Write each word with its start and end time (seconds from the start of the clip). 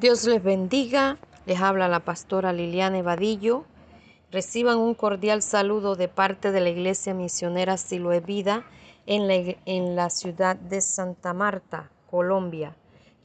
Dios 0.00 0.24
les 0.24 0.42
bendiga. 0.42 1.18
Les 1.44 1.60
habla 1.60 1.86
la 1.86 2.00
pastora 2.00 2.54
Liliana 2.54 2.96
Evadillo. 2.96 3.66
Reciban 4.30 4.78
un 4.78 4.94
cordial 4.94 5.42
saludo 5.42 5.94
de 5.94 6.08
parte 6.08 6.52
de 6.52 6.60
la 6.60 6.70
Iglesia 6.70 7.12
Misionera 7.12 7.76
Siloe 7.76 8.20
Vida 8.20 8.64
en 9.04 9.28
la, 9.28 9.34
en 9.66 9.96
la 9.96 10.08
ciudad 10.08 10.56
de 10.56 10.80
Santa 10.80 11.34
Marta, 11.34 11.90
Colombia, 12.10 12.74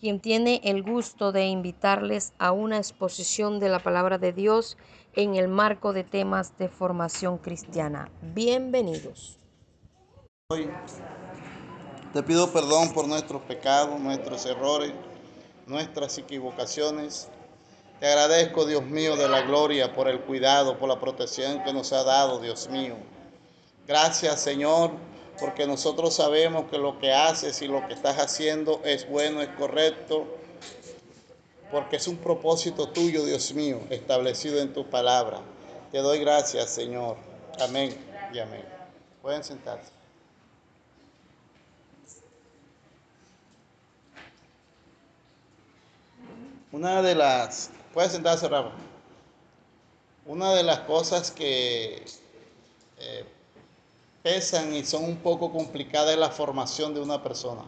quien 0.01 0.19
tiene 0.19 0.59
el 0.65 0.83
gusto 0.83 1.31
de 1.31 1.45
invitarles 1.45 2.33
a 2.39 2.51
una 2.51 2.75
exposición 2.75 3.61
de 3.61 3.69
la 3.69 3.79
palabra 3.79 4.17
de 4.17 4.33
Dios 4.33 4.77
en 5.13 5.35
el 5.35 5.47
marco 5.47 5.93
de 5.93 6.03
temas 6.03 6.57
de 6.57 6.67
formación 6.67 7.37
cristiana. 7.37 8.11
Bienvenidos. 8.21 9.39
Hoy 10.49 10.69
te 12.11 12.21
pido 12.21 12.51
perdón 12.51 12.91
por 12.93 13.07
nuestros 13.07 13.43
pecados, 13.43 13.97
nuestros 13.97 14.45
errores, 14.45 14.91
nuestras 15.65 16.17
equivocaciones. 16.17 17.27
Te 17.99 18.07
agradezco, 18.07 18.65
Dios 18.65 18.83
mío, 18.83 19.15
de 19.15 19.29
la 19.29 19.41
gloria 19.41 19.93
por 19.93 20.07
el 20.07 20.21
cuidado, 20.21 20.77
por 20.77 20.89
la 20.89 20.99
protección 20.99 21.63
que 21.63 21.73
nos 21.73 21.93
ha 21.93 22.03
dado, 22.03 22.39
Dios 22.39 22.69
mío. 22.69 22.95
Gracias, 23.87 24.41
Señor, 24.41 24.91
porque 25.39 25.65
nosotros 25.65 26.13
sabemos 26.15 26.65
que 26.69 26.77
lo 26.77 26.99
que 26.99 27.13
haces 27.13 27.61
y 27.61 27.67
lo 27.67 27.87
que 27.87 27.93
estás 27.93 28.17
haciendo 28.17 28.81
es 28.83 29.07
bueno, 29.09 29.41
es 29.41 29.49
correcto, 29.49 30.25
porque 31.71 31.97
es 31.97 32.07
un 32.07 32.17
propósito 32.17 32.89
tuyo, 32.89 33.23
Dios 33.25 33.53
mío, 33.53 33.79
establecido 33.89 34.59
en 34.59 34.73
tu 34.73 34.89
palabra. 34.89 35.39
Te 35.91 35.99
doy 35.99 36.19
gracias, 36.19 36.69
Señor. 36.69 37.17
Amén 37.59 37.95
y 38.33 38.39
amén. 38.39 38.65
Pueden 39.21 39.43
sentarse. 39.43 39.91
Una 46.75 47.01
de 47.01 47.15
las, 47.15 47.69
puede 47.93 48.09
sentarse 48.09 48.49
Rafa. 48.49 48.71
Una 50.25 50.53
de 50.53 50.61
las 50.61 50.79
cosas 50.79 51.31
que 51.31 52.03
eh, 52.97 53.25
pesan 54.21 54.75
y 54.75 54.83
son 54.83 55.05
un 55.05 55.15
poco 55.15 55.53
complicadas 55.53 56.11
es 56.11 56.17
la 56.17 56.29
formación 56.29 56.93
de 56.93 56.99
una 56.99 57.23
persona. 57.23 57.61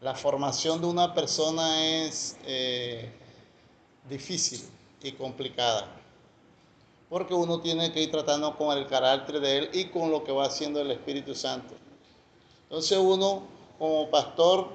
La 0.00 0.16
formación 0.16 0.80
de 0.80 0.88
una 0.88 1.14
persona 1.14 2.04
es 2.04 2.36
eh, 2.44 3.08
difícil 4.10 4.64
y 5.00 5.12
complicada, 5.12 5.86
porque 7.08 7.34
uno 7.34 7.60
tiene 7.60 7.92
que 7.92 8.02
ir 8.02 8.10
tratando 8.10 8.56
con 8.56 8.76
el 8.76 8.88
carácter 8.88 9.38
de 9.38 9.58
él 9.58 9.70
y 9.72 9.84
con 9.90 10.10
lo 10.10 10.24
que 10.24 10.32
va 10.32 10.46
haciendo 10.46 10.80
el 10.80 10.90
Espíritu 10.90 11.36
Santo. 11.36 11.76
Entonces 12.64 12.98
uno 12.98 13.44
como 13.78 14.10
pastor, 14.10 14.70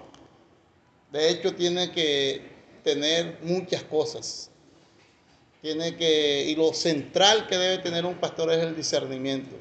de 1.11 1.29
hecho, 1.29 1.53
tiene 1.53 1.91
que 1.91 2.50
tener 2.83 3.39
muchas 3.43 3.83
cosas. 3.83 4.49
Tiene 5.61 5.95
que, 5.95 6.45
y 6.47 6.55
lo 6.55 6.73
central 6.73 7.47
que 7.47 7.57
debe 7.57 7.77
tener 7.83 8.05
un 8.05 8.15
pastor 8.15 8.51
es 8.51 8.59
el 8.59 8.75
discernimiento. 8.75 9.55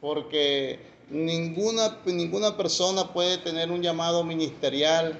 Porque 0.00 0.80
ninguna, 1.10 1.98
ninguna 2.06 2.56
persona 2.56 3.12
puede 3.12 3.38
tener 3.38 3.70
un 3.70 3.82
llamado 3.82 4.24
ministerial 4.24 5.18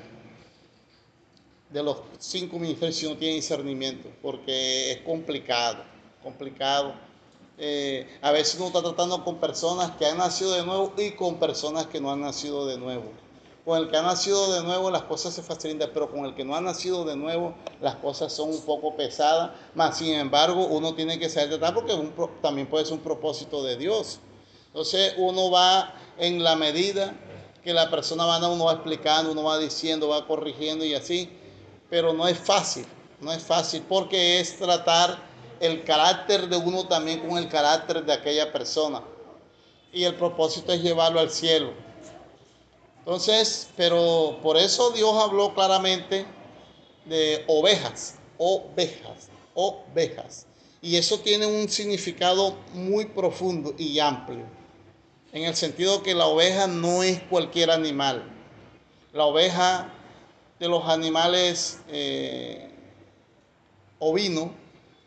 de 1.71 1.83
los 1.83 1.99
cinco 2.19 2.59
ministerios 2.59 2.97
si 2.97 3.07
no 3.07 3.17
tiene 3.17 3.37
discernimiento, 3.37 4.09
porque 4.23 4.93
es 4.93 4.99
complicado, 5.03 5.85
complicado. 6.23 6.95
Eh, 7.59 8.09
a 8.23 8.33
veces 8.33 8.57
uno 8.57 8.69
está 8.69 8.83
tratando 8.83 9.23
con 9.23 9.39
personas 9.39 9.93
que 9.93 10.07
han 10.07 10.19
nacido 10.19 10.53
de 10.53 10.65
nuevo 10.65 10.95
y 10.97 11.13
con 11.13 11.39
personas 11.39 11.87
que 11.87 12.01
no 12.01 12.11
han 12.11 12.23
nacido 12.23 12.67
de 12.67 12.79
nuevo. 12.79 13.13
Con 13.64 13.78
el 13.78 13.91
que 13.91 13.97
ha 13.97 14.03
nacido 14.03 14.55
de 14.55 14.62
nuevo 14.62 14.91
las 14.91 15.03
cosas 15.03 15.34
se 15.34 15.42
facilitan, 15.42 15.91
pero 15.92 16.11
con 16.11 16.25
el 16.25 16.34
que 16.34 16.44
no 16.44 16.56
ha 16.56 16.61
nacido 16.61 17.05
de 17.05 17.14
nuevo 17.14 17.55
las 17.80 17.97
cosas 17.97 18.33
son 18.33 18.50
un 18.50 18.62
poco 18.62 18.97
pesadas. 18.97 19.50
Más 19.75 19.98
sin 19.98 20.14
embargo, 20.14 20.66
uno 20.66 20.94
tiene 20.94 21.19
que 21.19 21.28
saber 21.28 21.50
tratar 21.50 21.75
porque 21.75 21.94
también 22.41 22.66
puede 22.69 22.84
ser 22.86 22.94
un 22.94 23.00
propósito 23.00 23.62
de 23.62 23.77
Dios. 23.77 24.20
Entonces 24.69 25.15
uno 25.19 25.50
va 25.50 25.94
en 26.19 26.43
la 26.43 26.56
medida 26.56 27.15
que 27.62 27.75
la 27.75 27.91
persona 27.91 28.25
va, 28.25 28.38
uno 28.49 28.65
va 28.65 28.72
explicando, 28.72 29.32
uno 29.32 29.43
va 29.44 29.59
diciendo, 29.59 30.09
va 30.09 30.26
corrigiendo 30.26 30.84
y 30.84 30.94
así. 30.94 31.28
Pero 31.91 32.12
no 32.12 32.26
es 32.28 32.38
fácil, 32.38 32.87
no 33.20 33.32
es 33.32 33.43
fácil 33.43 33.84
porque 33.88 34.41
es 34.41 34.56
tratar 34.59 35.19
el 35.60 35.84
carácter 35.84 36.49
de 36.49 36.56
uno 36.56 36.87
también 36.87 37.20
con 37.20 37.37
el 37.37 37.49
carácter 37.49 38.04
de 38.04 38.12
aquella 38.12 38.50
persona. 38.50 39.03
Y 39.93 40.04
el 40.04 40.15
propósito 40.15 40.72
es 40.72 40.82
llevarlo 40.82 41.20
al 41.20 41.31
cielo. 41.31 41.72
Entonces, 43.00 43.71
pero 43.77 44.38
por 44.43 44.56
eso 44.56 44.91
Dios 44.91 45.15
habló 45.16 45.55
claramente 45.55 46.27
de 47.06 47.44
ovejas, 47.49 48.16
ovejas, 48.37 49.31
ovejas. 49.55 50.47
Y 50.83 50.97
eso 50.97 51.19
tiene 51.21 51.47
un 51.47 51.69
significado 51.69 52.56
muy 52.75 53.06
profundo 53.06 53.75
y 53.78 53.99
amplio, 53.99 54.44
en 55.33 55.44
el 55.44 55.55
sentido 55.55 56.03
que 56.03 56.15
la 56.15 56.27
oveja 56.27 56.66
no 56.66 57.03
es 57.03 57.21
cualquier 57.25 57.71
animal. 57.71 58.25
La 59.12 59.25
oveja 59.25 59.93
de 60.59 60.69
los 60.69 60.84
animales 60.87 61.81
eh, 61.88 62.71
ovinos 63.99 64.50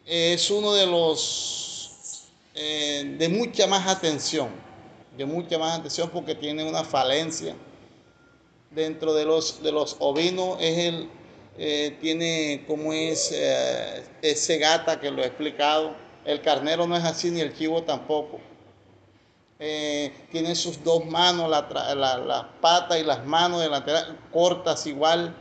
es 0.05 0.49
uno 0.49 0.73
de 0.73 0.87
los 0.87 2.23
eh, 2.55 3.15
de 3.17 3.29
mucha 3.29 3.67
más 3.67 3.87
atención, 3.87 4.49
de 5.15 5.25
mucha 5.25 5.57
más 5.57 5.79
atención 5.79 6.09
porque 6.09 6.35
tiene 6.35 6.67
una 6.67 6.83
falencia 6.83 7.55
dentro 8.73 9.13
de 9.13 9.25
los, 9.25 9.61
de 9.63 9.71
los 9.71 9.97
ovinos 9.99 10.57
es 10.59 10.77
el, 10.77 11.09
eh, 11.57 11.97
tiene 12.01 12.63
como 12.67 12.93
es 12.93 13.31
eh, 13.31 14.03
ese 14.21 14.57
gata 14.57 14.99
que 14.99 15.11
lo 15.11 15.23
he 15.23 15.27
explicado. 15.27 15.95
El 16.25 16.41
carnero 16.41 16.87
no 16.87 16.95
es 16.95 17.03
así, 17.03 17.29
ni 17.31 17.41
el 17.41 17.53
chivo 17.53 17.83
tampoco. 17.83 18.39
Eh, 19.59 20.11
tiene 20.31 20.55
sus 20.55 20.83
dos 20.83 21.05
manos, 21.05 21.49
las 21.49 21.69
la, 21.95 22.49
patas 22.59 22.99
y 22.99 23.03
las 23.03 23.25
manos 23.25 23.61
delanteras 23.61 24.07
cortas 24.31 24.85
igual 24.87 25.35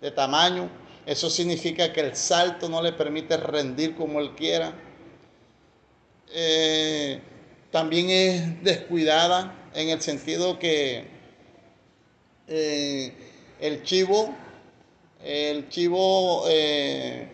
de 0.00 0.10
tamaño. 0.10 0.70
Eso 1.06 1.28
significa 1.28 1.92
que 1.92 2.00
el 2.00 2.16
salto 2.16 2.68
no 2.68 2.82
le 2.82 2.92
permite 2.92 3.36
rendir 3.36 3.96
como 3.96 4.20
él 4.20 4.34
quiera. 4.34 4.72
también 7.70 8.10
es 8.10 8.62
descuidada 8.62 9.54
en 9.74 9.90
el 9.90 10.00
sentido 10.00 10.58
que 10.58 11.19
eh, 12.52 13.14
el 13.60 13.84
chivo, 13.84 14.34
el 15.22 15.68
chivo 15.68 16.42
eh, 16.48 17.30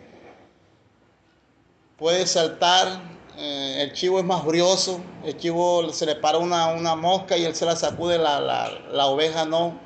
puede 1.97 2.27
saltar, 2.27 3.01
eh, 3.39 3.79
el 3.81 3.95
chivo 3.95 4.19
es 4.19 4.27
más 4.27 4.45
brioso, 4.45 5.01
el 5.25 5.39
chivo 5.39 5.91
se 5.91 6.05
le 6.05 6.17
para 6.17 6.37
una, 6.37 6.95
mosca 6.97 7.35
y 7.39 7.47
él 7.47 7.55
se 7.55 7.65
la 7.65 7.77
sacude, 7.77 8.19
la, 8.19 8.41
la 8.93 9.07
oveja 9.07 9.47
no. 9.47 9.81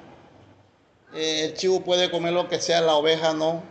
el 1.14 1.54
chivo 1.54 1.82
puede 1.82 2.10
comer 2.10 2.32
lo 2.32 2.48
que 2.48 2.60
sea, 2.60 2.80
la 2.80 2.96
oveja 2.96 3.32
no. 3.32 3.62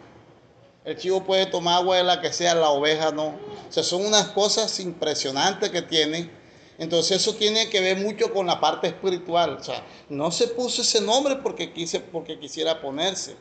El 0.86 0.96
chivo 0.98 1.26
puede 1.26 1.46
tomar 1.46 1.82
agua 1.82 1.98
de 1.98 2.04
la 2.04 2.22
que 2.22 2.32
sea, 2.32 2.56
la 2.56 2.70
oveja 2.70 3.12
no. 3.12 3.28
O 3.28 3.72
sea, 3.72 3.84
son 3.84 4.06
unas 4.06 4.30
cosas 4.30 4.80
impresionantes 4.80 5.70
que 5.72 5.82
tienen 5.82 6.32
entonces 6.80 7.18
eso 7.22 7.36
tiene 7.36 7.70
que 7.70 7.82
ver 7.82 7.98
mucho 7.98 8.34
con 8.34 8.48
la 8.48 8.60
parte 8.60 8.88
espiritual. 8.88 9.58
O 9.60 9.64
sea, 9.64 9.86
no 10.08 10.32
se 10.32 10.48
puso 10.48 10.82
ese 10.82 11.02
nombre 11.02 11.36
porque, 11.36 11.74
quise, 11.74 12.00
porque 12.00 12.40
quisiera 12.40 12.82
ponerse, 12.82 13.36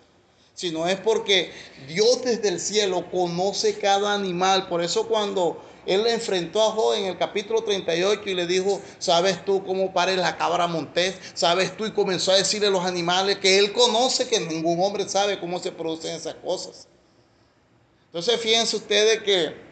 sino 0.55 0.89
es 0.89 0.99
porque 0.99 1.53
Dios 1.87 2.21
desde 2.25 2.49
el 2.49 2.59
cielo 2.59 3.09
conoce 3.13 3.79
cada 3.79 4.13
animal. 4.13 4.67
Por 4.67 4.83
eso 4.83 5.07
cuando 5.07 5.63
él 5.87 6.03
le 6.03 6.15
enfrentó 6.15 6.61
a 6.63 6.73
Job 6.73 6.95
en 6.95 7.05
el 7.05 7.17
capítulo 7.17 7.63
38 7.63 8.23
y 8.27 8.35
le 8.35 8.49
dijo, 8.49 8.83
¿sabes 8.99 9.45
tú 9.45 9.65
cómo 9.65 9.93
pares 9.93 10.17
la 10.17 10.37
cabra 10.37 10.67
montés? 10.67 11.15
¿Sabes 11.33 11.77
tú? 11.77 11.87
Y 11.87 11.93
comenzó 11.93 12.33
a 12.33 12.37
decirle 12.37 12.67
a 12.67 12.71
los 12.71 12.85
animales 12.85 13.39
que 13.39 13.61
él 13.61 13.73
conoce 13.73 14.27
que 14.27 14.41
ningún 14.41 14.83
hombre 14.83 15.09
sabe 15.09 15.39
cómo 15.39 15.61
se 15.61 15.71
producen 15.71 16.17
esas 16.17 16.35
cosas. 16.35 16.89
Entonces 18.07 18.41
fíjense 18.41 18.75
ustedes 18.75 19.23
que 19.23 19.68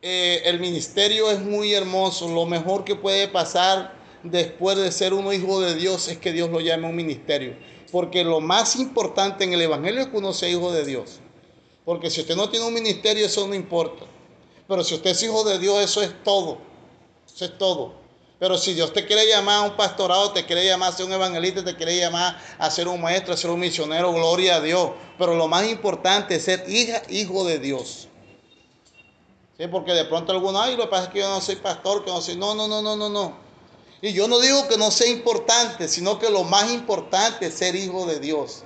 eh, 0.00 0.42
el 0.44 0.60
ministerio 0.60 1.30
es 1.30 1.40
muy 1.40 1.74
hermoso. 1.74 2.28
Lo 2.28 2.46
mejor 2.46 2.84
que 2.84 2.94
puede 2.94 3.28
pasar 3.28 3.94
después 4.22 4.76
de 4.76 4.92
ser 4.92 5.12
uno 5.12 5.32
hijo 5.32 5.60
de 5.60 5.74
Dios 5.74 6.08
es 6.08 6.18
que 6.18 6.32
Dios 6.32 6.50
lo 6.50 6.60
llame 6.60 6.88
un 6.88 6.96
ministerio. 6.96 7.56
Porque 7.90 8.22
lo 8.22 8.40
más 8.40 8.76
importante 8.76 9.44
en 9.44 9.52
el 9.52 9.62
Evangelio 9.62 10.00
es 10.02 10.08
que 10.08 10.16
uno 10.16 10.32
sea 10.32 10.48
hijo 10.48 10.72
de 10.72 10.84
Dios. 10.84 11.20
Porque 11.84 12.10
si 12.10 12.20
usted 12.20 12.36
no 12.36 12.50
tiene 12.50 12.66
un 12.66 12.74
ministerio, 12.74 13.26
eso 13.26 13.46
no 13.46 13.54
importa. 13.54 14.04
Pero 14.68 14.84
si 14.84 14.94
usted 14.94 15.10
es 15.10 15.22
hijo 15.22 15.42
de 15.44 15.58
Dios, 15.58 15.82
eso 15.82 16.02
es 16.02 16.12
todo. 16.22 16.58
Eso 17.26 17.46
es 17.46 17.56
todo. 17.56 17.94
Pero 18.38 18.56
si 18.56 18.74
Dios 18.74 18.92
te 18.92 19.04
quiere 19.04 19.26
llamar 19.26 19.56
a 19.56 19.62
un 19.62 19.76
pastorado, 19.76 20.30
te 20.32 20.44
quiere 20.44 20.64
llamar 20.64 20.92
a 20.92 20.96
ser 20.96 21.06
un 21.06 21.12
evangelista, 21.12 21.64
te 21.64 21.74
quiere 21.74 21.96
llamar 21.96 22.38
a 22.58 22.70
ser 22.70 22.86
un 22.86 23.00
maestro, 23.00 23.34
a 23.34 23.36
ser 23.36 23.50
un 23.50 23.58
misionero, 23.58 24.12
gloria 24.12 24.56
a 24.56 24.60
Dios. 24.60 24.90
Pero 25.18 25.34
lo 25.34 25.48
más 25.48 25.66
importante 25.66 26.36
es 26.36 26.44
ser 26.44 26.64
hija, 26.68 27.02
hijo 27.08 27.44
de 27.44 27.58
Dios. 27.58 28.07
Porque 29.66 29.92
de 29.92 30.04
pronto 30.04 30.30
algunos, 30.30 30.62
ay, 30.62 30.76
lo 30.76 30.84
que 30.84 30.90
pasa 30.90 31.04
es 31.04 31.10
que 31.10 31.18
yo 31.18 31.28
no 31.28 31.40
soy 31.40 31.56
pastor, 31.56 32.04
que 32.04 32.10
no 32.12 32.20
soy. 32.20 32.36
No, 32.36 32.54
no, 32.54 32.68
no, 32.68 32.80
no, 32.80 32.94
no, 32.94 33.08
no. 33.08 33.36
Y 34.00 34.12
yo 34.12 34.28
no 34.28 34.38
digo 34.38 34.68
que 34.68 34.76
no 34.76 34.92
sea 34.92 35.08
importante, 35.08 35.88
sino 35.88 36.20
que 36.20 36.30
lo 36.30 36.44
más 36.44 36.70
importante 36.70 37.46
es 37.46 37.54
ser 37.54 37.74
hijo 37.74 38.06
de 38.06 38.20
Dios. 38.20 38.62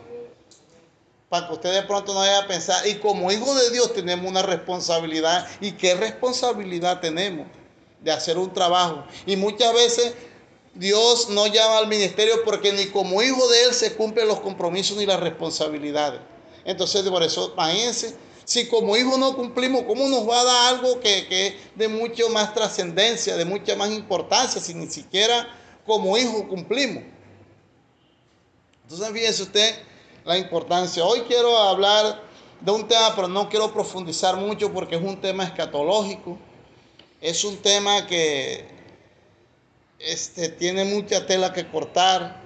para 1.31 1.47
que 1.47 1.55
usted 1.55 1.73
de 1.73 1.83
pronto 1.85 2.13
no 2.13 2.19
vaya 2.21 2.41
a 2.41 2.47
pensar, 2.47 2.87
y 2.87 2.97
como 2.97 3.33
hijo 3.33 3.55
de 3.55 3.71
Dios 3.71 3.95
tenemos 3.95 4.31
una 4.31 4.43
responsabilidad, 4.43 5.49
¿y 5.63 5.73
qué 5.73 5.95
responsabilidad 5.95 7.01
tenemos? 7.01 7.47
De 8.03 8.13
hacer 8.13 8.37
un 8.37 8.53
trabajo. 8.53 9.05
Y 9.25 9.37
muchas 9.37 9.73
veces 9.73 10.13
Dios 10.75 11.31
no 11.31 11.47
llama 11.47 11.79
al 11.79 11.87
ministerio 11.87 12.45
porque 12.45 12.75
ni 12.75 12.87
como 12.87 13.23
hijo 13.23 13.49
de 13.49 13.65
Él 13.65 13.73
se 13.73 13.95
cumplen 13.95 14.29
los 14.29 14.41
compromisos 14.41 14.99
ni 14.99 15.07
las 15.07 15.21
responsabilidades. 15.21 16.21
Entonces, 16.67 17.03
por 17.09 17.23
eso, 17.23 17.53
imagínense, 17.55 18.15
si 18.53 18.69
como 18.69 18.99
hijo 18.99 19.17
no 19.17 19.35
cumplimos, 19.35 19.85
¿cómo 19.85 20.07
nos 20.09 20.29
va 20.29 20.39
a 20.39 20.45
dar 20.45 20.75
algo 20.75 21.01
que, 21.01 21.27
es 21.31 21.55
de 21.75 21.89
mucho 21.89 22.29
más 22.29 22.53
trascendencia, 22.53 23.35
de 23.35 23.47
mucha 23.47 23.75
más 23.77 23.91
importancia, 23.91 24.61
si 24.61 24.75
ni 24.75 24.91
siquiera 24.91 25.49
como 25.87 26.19
hijo 26.19 26.47
cumplimos? 26.49 27.03
Entonces, 28.83 29.09
fíjese 29.11 29.45
usted 29.45 29.75
la 30.27 30.37
importancia. 30.37 31.03
Hoy 31.03 31.21
quiero 31.21 31.57
hablar 31.57 32.23
de 32.61 32.71
un 32.71 32.87
tema, 32.87 33.17
pero 33.17 33.27
no 33.27 33.49
quiero 33.49 33.73
profundizar 33.73 34.37
mucho 34.37 34.71
porque 34.71 34.97
es 34.97 35.03
un 35.03 35.19
tema 35.19 35.45
escatológico. 35.45 36.37
Es 37.23 37.45
un 37.45 37.57
tema 37.57 38.07
que 38.07 38.67
este, 39.99 40.51
tiene 40.51 40.85
mucha 40.85 41.25
tela 41.25 41.55
que 41.55 41.67
cortar. 41.71 42.42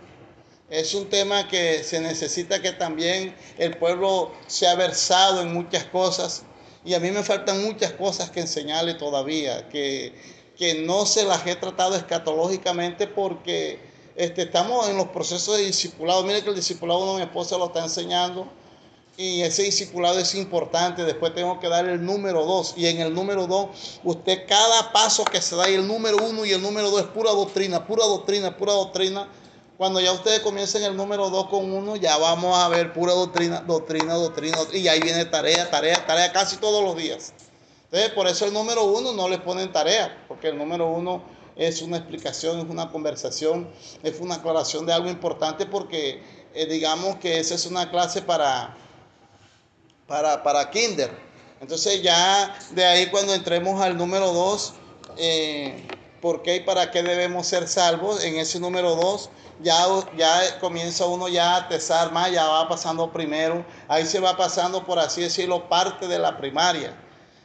Es 0.68 0.94
un 0.94 1.08
tema 1.08 1.46
que 1.46 1.84
se 1.84 2.00
necesita 2.00 2.60
que 2.60 2.72
también 2.72 3.36
el 3.56 3.76
pueblo 3.76 4.32
sea 4.48 4.74
versado 4.74 5.40
en 5.42 5.54
muchas 5.54 5.84
cosas. 5.84 6.42
Y 6.84 6.94
a 6.94 7.00
mí 7.00 7.10
me 7.12 7.22
faltan 7.22 7.62
muchas 7.62 7.92
cosas 7.92 8.30
que 8.30 8.40
enseñarle 8.40 8.94
todavía, 8.94 9.68
que, 9.68 10.12
que 10.58 10.74
no 10.74 11.06
se 11.06 11.24
las 11.24 11.46
he 11.46 11.54
tratado 11.54 11.94
escatológicamente 11.94 13.06
porque 13.06 13.78
este, 14.16 14.42
estamos 14.42 14.88
en 14.88 14.96
los 14.96 15.08
procesos 15.08 15.56
de 15.56 15.66
discipulado. 15.66 16.24
Mire 16.24 16.42
que 16.42 16.50
el 16.50 16.56
discipulado 16.56 17.12
de 17.12 17.18
mi 17.18 17.22
esposa 17.22 17.56
lo 17.58 17.66
está 17.66 17.84
enseñando 17.84 18.48
y 19.16 19.42
ese 19.42 19.62
discipulado 19.62 20.18
es 20.18 20.34
importante. 20.34 21.04
Después 21.04 21.32
tengo 21.32 21.60
que 21.60 21.68
dar 21.68 21.88
el 21.88 22.04
número 22.04 22.44
dos. 22.44 22.74
Y 22.76 22.86
en 22.86 23.00
el 23.00 23.14
número 23.14 23.46
dos, 23.46 24.00
usted 24.02 24.46
cada 24.48 24.92
paso 24.92 25.24
que 25.24 25.40
se 25.40 25.54
da, 25.54 25.70
y 25.70 25.74
el 25.74 25.86
número 25.86 26.18
uno 26.18 26.44
y 26.44 26.50
el 26.50 26.60
número 26.60 26.90
dos 26.90 27.02
es 27.02 27.06
pura 27.06 27.30
doctrina, 27.30 27.86
pura 27.86 28.04
doctrina, 28.04 28.56
pura 28.56 28.72
doctrina. 28.72 29.28
Cuando 29.76 30.00
ya 30.00 30.12
ustedes 30.12 30.40
comiencen 30.40 30.82
el 30.84 30.96
número 30.96 31.28
dos 31.28 31.48
con 31.48 31.70
uno, 31.70 31.96
ya 31.96 32.16
vamos 32.16 32.56
a 32.58 32.68
ver 32.68 32.92
pura 32.92 33.12
doctrina, 33.12 33.60
doctrina, 33.60 34.14
doctrina. 34.14 34.58
Y 34.72 34.88
ahí 34.88 35.00
viene 35.00 35.24
tarea, 35.26 35.70
tarea, 35.70 36.06
tarea 36.06 36.32
casi 36.32 36.56
todos 36.56 36.82
los 36.82 36.96
días. 36.96 37.34
Entonces, 37.84 38.10
por 38.10 38.26
eso 38.26 38.46
el 38.46 38.52
número 38.52 38.84
uno 38.84 39.12
no 39.12 39.28
le 39.28 39.38
ponen 39.38 39.70
tarea, 39.72 40.24
porque 40.28 40.48
el 40.48 40.58
número 40.58 40.88
uno 40.88 41.22
es 41.56 41.82
una 41.82 41.98
explicación, 41.98 42.58
es 42.58 42.66
una 42.66 42.90
conversación, 42.90 43.70
es 44.02 44.18
una 44.20 44.36
aclaración 44.36 44.86
de 44.86 44.92
algo 44.92 45.08
importante, 45.10 45.66
porque 45.66 46.22
eh, 46.54 46.66
digamos 46.66 47.16
que 47.16 47.38
esa 47.38 47.54
es 47.54 47.66
una 47.66 47.90
clase 47.90 48.22
para 48.22 48.76
para, 50.06 50.42
para 50.42 50.70
kinder. 50.70 51.10
Entonces 51.60 52.02
ya 52.02 52.58
de 52.72 52.84
ahí 52.84 53.06
cuando 53.06 53.34
entremos 53.34 53.80
al 53.80 53.96
número 53.96 54.32
2, 54.32 54.74
eh, 55.18 55.86
¿por 56.26 56.42
qué 56.42 56.56
y 56.56 56.60
para 56.60 56.90
qué 56.90 57.04
debemos 57.04 57.46
ser 57.46 57.68
salvos? 57.68 58.24
En 58.24 58.34
ese 58.34 58.58
número 58.58 58.96
2 58.96 59.30
ya, 59.62 59.86
ya 60.16 60.58
comienza 60.58 61.06
uno 61.06 61.28
ya 61.28 61.54
a 61.54 61.68
tesar 61.68 62.10
más, 62.10 62.32
ya 62.32 62.48
va 62.48 62.68
pasando 62.68 63.12
primero, 63.12 63.64
ahí 63.86 64.04
se 64.04 64.18
va 64.18 64.36
pasando, 64.36 64.84
por 64.84 64.98
así 64.98 65.20
decirlo, 65.20 65.68
parte 65.68 66.08
de 66.08 66.18
la 66.18 66.36
primaria. 66.36 67.00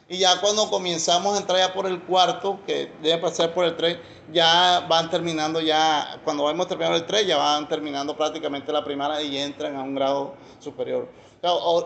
Y 0.08 0.18
ya 0.18 0.40
cuando 0.40 0.68
comenzamos 0.68 1.36
a 1.36 1.38
entrar 1.38 1.60
ya 1.60 1.72
por 1.72 1.86
el 1.86 2.02
cuarto, 2.02 2.58
que 2.66 2.92
debe 3.00 3.18
pasar 3.18 3.54
por 3.54 3.66
el 3.66 3.76
3, 3.76 3.98
ya 4.32 4.84
van 4.88 5.08
terminando 5.08 5.60
ya, 5.60 6.20
cuando 6.24 6.42
vamos 6.42 6.66
terminando 6.66 6.98
el 6.98 7.06
3, 7.06 7.24
ya 7.24 7.36
van 7.36 7.68
terminando 7.68 8.16
prácticamente 8.16 8.72
la 8.72 8.82
primaria 8.82 9.22
y 9.22 9.38
entran 9.38 9.76
a 9.76 9.82
un 9.84 9.94
grado 9.94 10.34
superior. 10.58 11.08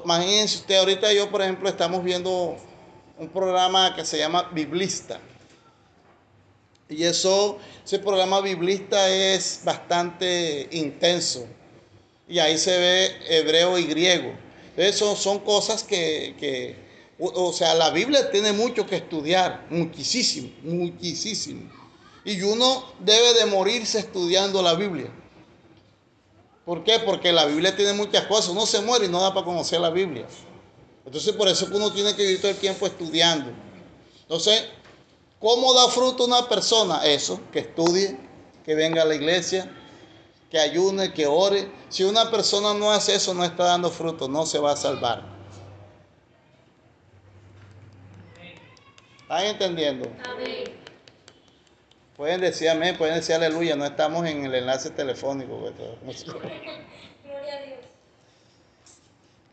Imagínense 0.02 0.60
usted, 0.60 0.78
ahorita 0.78 1.12
yo, 1.12 1.30
por 1.30 1.42
ejemplo, 1.42 1.68
estamos 1.68 2.02
viendo 2.02 2.56
un 3.18 3.28
programa 3.28 3.94
que 3.94 4.02
se 4.06 4.16
llama 4.16 4.48
Biblista. 4.50 5.20
Y 6.88 7.02
eso, 7.04 7.58
ese 7.84 7.98
programa 7.98 8.40
biblista 8.40 9.08
es 9.10 9.60
bastante 9.64 10.68
intenso. 10.70 11.46
Y 12.28 12.38
ahí 12.38 12.58
se 12.58 12.78
ve 12.78 13.16
hebreo 13.28 13.78
y 13.78 13.84
griego. 13.84 14.32
Eso 14.76 15.16
son 15.16 15.40
cosas 15.40 15.82
que, 15.82 16.34
que, 16.38 16.76
o 17.18 17.52
sea, 17.52 17.74
la 17.74 17.90
Biblia 17.90 18.30
tiene 18.30 18.52
mucho 18.52 18.86
que 18.86 18.96
estudiar, 18.96 19.66
muchísimo, 19.70 20.50
muchísimo. 20.62 21.70
Y 22.24 22.42
uno 22.42 22.84
debe 23.00 23.34
de 23.34 23.46
morirse 23.46 24.00
estudiando 24.00 24.62
la 24.62 24.74
Biblia. 24.74 25.10
¿Por 26.64 26.82
qué? 26.82 26.98
Porque 26.98 27.32
la 27.32 27.46
Biblia 27.46 27.76
tiene 27.76 27.92
muchas 27.92 28.26
cosas. 28.26 28.50
Uno 28.50 28.66
se 28.66 28.82
muere 28.82 29.06
y 29.06 29.08
no 29.08 29.20
da 29.20 29.32
para 29.32 29.46
conocer 29.46 29.80
la 29.80 29.90
Biblia. 29.90 30.26
Entonces 31.04 31.32
por 31.34 31.46
eso 31.46 31.68
que 31.68 31.76
uno 31.76 31.92
tiene 31.92 32.14
que 32.16 32.22
vivir 32.22 32.40
todo 32.40 32.50
el 32.50 32.56
tiempo 32.56 32.84
estudiando. 32.86 33.52
Entonces, 34.22 34.64
¿cómo 35.40 35.74
da 35.74 35.88
fruto 35.88 36.24
una 36.24 36.48
persona? 36.48 37.04
Eso, 37.04 37.40
que 37.52 37.60
estudie, 37.60 38.18
que 38.64 38.74
venga 38.74 39.02
a 39.02 39.04
la 39.04 39.14
iglesia, 39.14 39.70
que 40.50 40.58
ayune, 40.58 41.12
que 41.12 41.26
ore. 41.26 41.70
Si 41.88 42.04
una 42.04 42.30
persona 42.30 42.74
no 42.74 42.90
hace 42.90 43.14
eso, 43.14 43.34
no 43.34 43.44
está 43.44 43.64
dando 43.64 43.90
fruto, 43.90 44.28
no 44.28 44.46
se 44.46 44.58
va 44.58 44.72
a 44.72 44.76
salvar. 44.76 45.22
¿Están 49.22 49.44
entendiendo? 49.44 50.08
Amén. 50.24 50.64
Pueden 52.16 52.40
decir 52.40 52.70
amén, 52.70 52.96
pueden 52.96 53.16
decir 53.16 53.34
aleluya, 53.34 53.76
no 53.76 53.84
estamos 53.84 54.24
en 54.26 54.46
el 54.46 54.54
enlace 54.54 54.88
telefónico. 54.90 55.58
Gloria 55.58 57.54
a 57.54 57.62
Dios. 57.62 57.78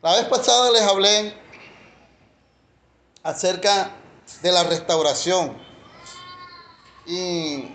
La 0.01 0.13
vez 0.13 0.25
pasada 0.25 0.71
les 0.71 0.81
hablé 0.81 1.33
acerca 3.23 3.91
de 4.41 4.51
la 4.51 4.63
restauración. 4.63 5.57
Y, 7.05 7.69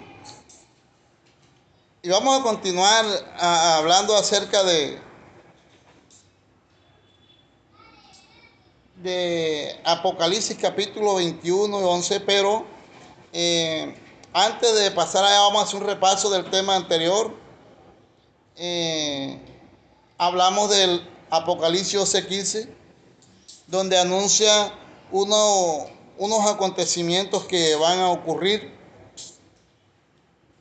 y 2.03 2.09
vamos 2.09 2.41
a 2.41 2.43
continuar 2.43 3.05
hablando 3.39 4.17
acerca 4.17 4.63
de, 4.65 5.01
de 8.97 9.81
Apocalipsis 9.85 10.57
capítulo 10.61 11.17
21 11.17 11.81
y 11.81 11.85
11, 11.85 12.21
pero... 12.21 12.67
Eh, 13.33 13.95
antes 14.33 14.75
de 14.79 14.91
pasar 14.91 15.25
allá, 15.25 15.41
vamos 15.41 15.63
a 15.63 15.65
hacer 15.65 15.81
un 15.81 15.87
repaso 15.87 16.31
del 16.31 16.51
tema 16.51 16.77
anterior. 16.77 17.35
Eh, 18.57 19.41
hablamos 20.19 20.71
del 20.71 21.09
Apocalipsis 21.31 21.99
15, 22.13 22.69
donde 23.67 23.99
anuncia 23.99 24.73
unos 25.11 26.47
acontecimientos 26.47 27.47
que 27.47 27.75
van 27.77 27.99
a 28.01 28.11
ocurrir. 28.11 28.78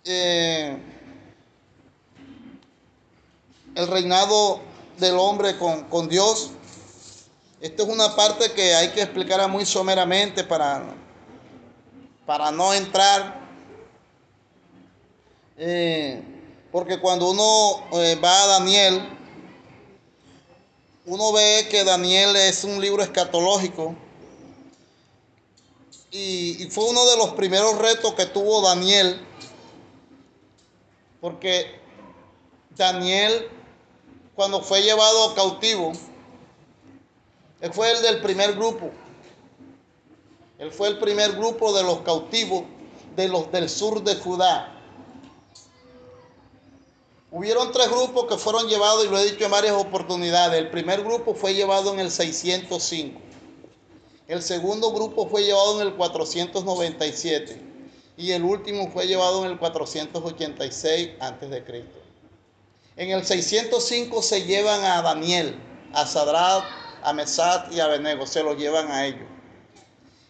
Eh, 0.07 0.77
el 3.75 3.87
reinado 3.87 4.61
del 4.97 5.17
hombre 5.17 5.57
con, 5.57 5.83
con 5.85 6.07
Dios. 6.07 6.51
Esta 7.59 7.83
es 7.83 7.89
una 7.89 8.15
parte 8.15 8.51
que 8.53 8.73
hay 8.73 8.89
que 8.89 9.01
explicar 9.01 9.47
muy 9.49 9.65
someramente 9.65 10.43
para, 10.43 10.83
para 12.25 12.51
no 12.51 12.73
entrar 12.73 13.47
eh, 15.59 16.21
porque 16.71 16.99
cuando 16.99 17.31
uno 17.31 17.99
eh, 17.99 18.15
va 18.23 18.43
a 18.43 18.47
Daniel, 18.59 19.01
uno 21.07 21.33
ve 21.33 21.67
que 21.71 21.83
Daniel 21.83 22.35
es 22.35 22.63
un 22.63 22.79
libro 22.79 23.01
escatológico. 23.01 23.95
Y, 26.11 26.63
y, 26.63 26.69
fue 26.69 26.85
uno 26.85 27.05
de 27.05 27.17
los 27.17 27.29
primeros 27.31 27.77
retos 27.79 28.13
que 28.13 28.27
tuvo 28.27 28.61
Daniel. 28.61 29.19
Porque 31.21 31.79
Daniel, 32.71 33.49
cuando 34.35 34.61
fue 34.61 34.81
llevado 34.81 35.33
cautivo, 35.35 35.93
él 37.61 37.73
fue 37.73 37.91
el 37.91 38.01
del 38.01 38.21
primer 38.21 38.53
grupo. 38.53 38.91
Él 40.59 40.71
fue 40.71 40.89
el 40.89 40.99
primer 40.99 41.33
grupo 41.33 41.73
de 41.73 41.83
los 41.83 41.99
cautivos 41.99 42.63
de 43.15 43.27
los 43.27 43.51
del 43.51 43.69
sur 43.69 44.03
de 44.03 44.15
Judá. 44.15 44.73
Hubieron 47.31 47.71
tres 47.71 47.89
grupos 47.89 48.25
que 48.25 48.37
fueron 48.37 48.67
llevados, 48.67 49.05
y 49.05 49.09
lo 49.09 49.17
he 49.17 49.31
dicho 49.31 49.43
en 49.43 49.51
varias 49.51 49.73
oportunidades. 49.73 50.59
El 50.59 50.69
primer 50.69 51.03
grupo 51.03 51.35
fue 51.35 51.53
llevado 51.53 51.93
en 51.93 51.99
el 51.99 52.09
605. 52.09 53.19
El 54.27 54.41
segundo 54.41 54.91
grupo 54.91 55.27
fue 55.27 55.43
llevado 55.43 55.81
en 55.81 55.87
el 55.87 55.95
497. 55.95 57.66
Y 58.17 58.31
el 58.31 58.43
último 58.43 58.89
fue 58.91 59.05
llevado 59.05 59.45
en 59.45 59.51
el 59.51 59.59
486 59.59 61.09
a.C. 61.19 61.85
En 62.95 63.11
el 63.11 63.23
605 63.23 64.21
se 64.23 64.43
llevan 64.43 64.83
a 64.83 65.03
Daniel, 65.03 65.55
a 65.93 66.05
Sadrat, 66.07 66.63
a 67.03 67.13
Mesat 67.13 67.71
y 67.71 67.79
a 67.79 67.87
Benego. 67.87 68.25
Se 68.25 68.41
lo 68.41 68.55
llevan 68.55 68.91
a 68.91 69.05
ellos. 69.05 69.27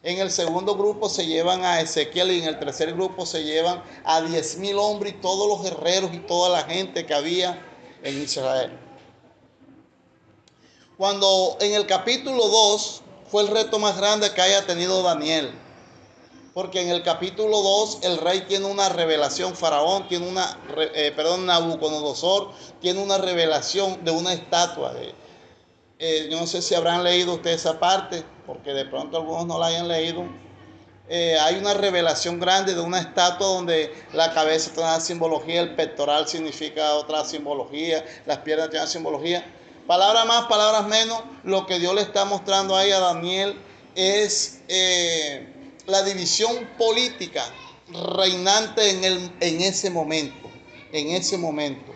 En 0.03 0.19
el 0.19 0.29
segundo 0.29 0.75
grupo 0.75 1.09
se 1.09 1.25
llevan 1.25 1.63
a 1.63 1.79
Ezequiel 1.79 2.31
y 2.31 2.41
en 2.41 2.49
el 2.49 2.59
tercer 2.59 2.93
grupo 2.93 3.25
se 3.25 3.43
llevan 3.43 3.81
a 4.03 4.21
diez 4.21 4.57
mil 4.57 4.77
hombres 4.77 5.13
y 5.13 5.21
todos 5.21 5.47
los 5.47 5.63
guerreros 5.63 6.13
y 6.13 6.19
toda 6.19 6.49
la 6.49 6.63
gente 6.63 7.05
que 7.05 7.13
había 7.13 7.65
en 8.03 8.21
Israel. 8.21 8.77
Cuando 10.97 11.57
en 11.61 11.73
el 11.73 11.87
capítulo 11.87 12.47
2 12.47 13.01
fue 13.29 13.43
el 13.43 13.49
reto 13.49 13.79
más 13.79 13.97
grande 13.97 14.33
que 14.33 14.41
haya 14.41 14.65
tenido 14.65 15.03
Daniel. 15.03 15.51
Porque 16.57 16.81
en 16.81 16.89
el 16.89 17.03
capítulo 17.03 17.61
2 17.61 17.99
el 18.01 18.17
rey 18.17 18.45
tiene 18.47 18.65
una 18.65 18.89
revelación, 18.89 19.55
Faraón 19.55 20.07
tiene 20.07 20.27
una, 20.27 20.57
eh, 20.95 21.13
perdón, 21.15 21.45
Nabucodonosor 21.45 22.49
tiene 22.81 22.99
una 22.99 23.19
revelación 23.19 24.03
de 24.03 24.09
una 24.09 24.33
estatua. 24.33 24.91
Eh, 25.99 26.27
yo 26.31 26.39
no 26.39 26.47
sé 26.47 26.63
si 26.63 26.73
habrán 26.73 27.03
leído 27.03 27.35
ustedes 27.35 27.57
esa 27.57 27.79
parte, 27.79 28.23
porque 28.47 28.73
de 28.73 28.85
pronto 28.85 29.17
algunos 29.17 29.45
no 29.45 29.59
la 29.59 29.67
hayan 29.67 29.87
leído. 29.87 30.23
Eh, 31.07 31.37
hay 31.39 31.57
una 31.57 31.75
revelación 31.75 32.39
grande 32.39 32.73
de 32.73 32.81
una 32.81 33.01
estatua 33.01 33.45
donde 33.45 33.93
la 34.13 34.33
cabeza 34.33 34.71
tiene 34.73 34.89
una 34.89 34.99
simbología, 34.99 35.61
el 35.61 35.75
pectoral 35.75 36.27
significa 36.27 36.95
otra 36.95 37.23
simbología, 37.23 38.03
las 38.25 38.39
piernas 38.39 38.71
tienen 38.71 38.87
simbología. 38.87 39.45
Palabras 39.85 40.25
más, 40.25 40.47
palabras 40.47 40.87
menos, 40.87 41.21
lo 41.43 41.67
que 41.67 41.77
Dios 41.77 41.93
le 41.93 42.01
está 42.01 42.25
mostrando 42.25 42.75
ahí 42.75 42.89
a 42.89 42.99
Daniel 42.99 43.61
es 43.93 44.61
eh, 44.69 45.53
la 45.87 46.03
división 46.03 46.69
política 46.77 47.43
reinante 48.15 48.89
en, 48.91 49.03
el, 49.03 49.31
en 49.39 49.61
ese 49.61 49.89
momento, 49.89 50.49
en 50.91 51.11
ese 51.11 51.37
momento. 51.37 51.93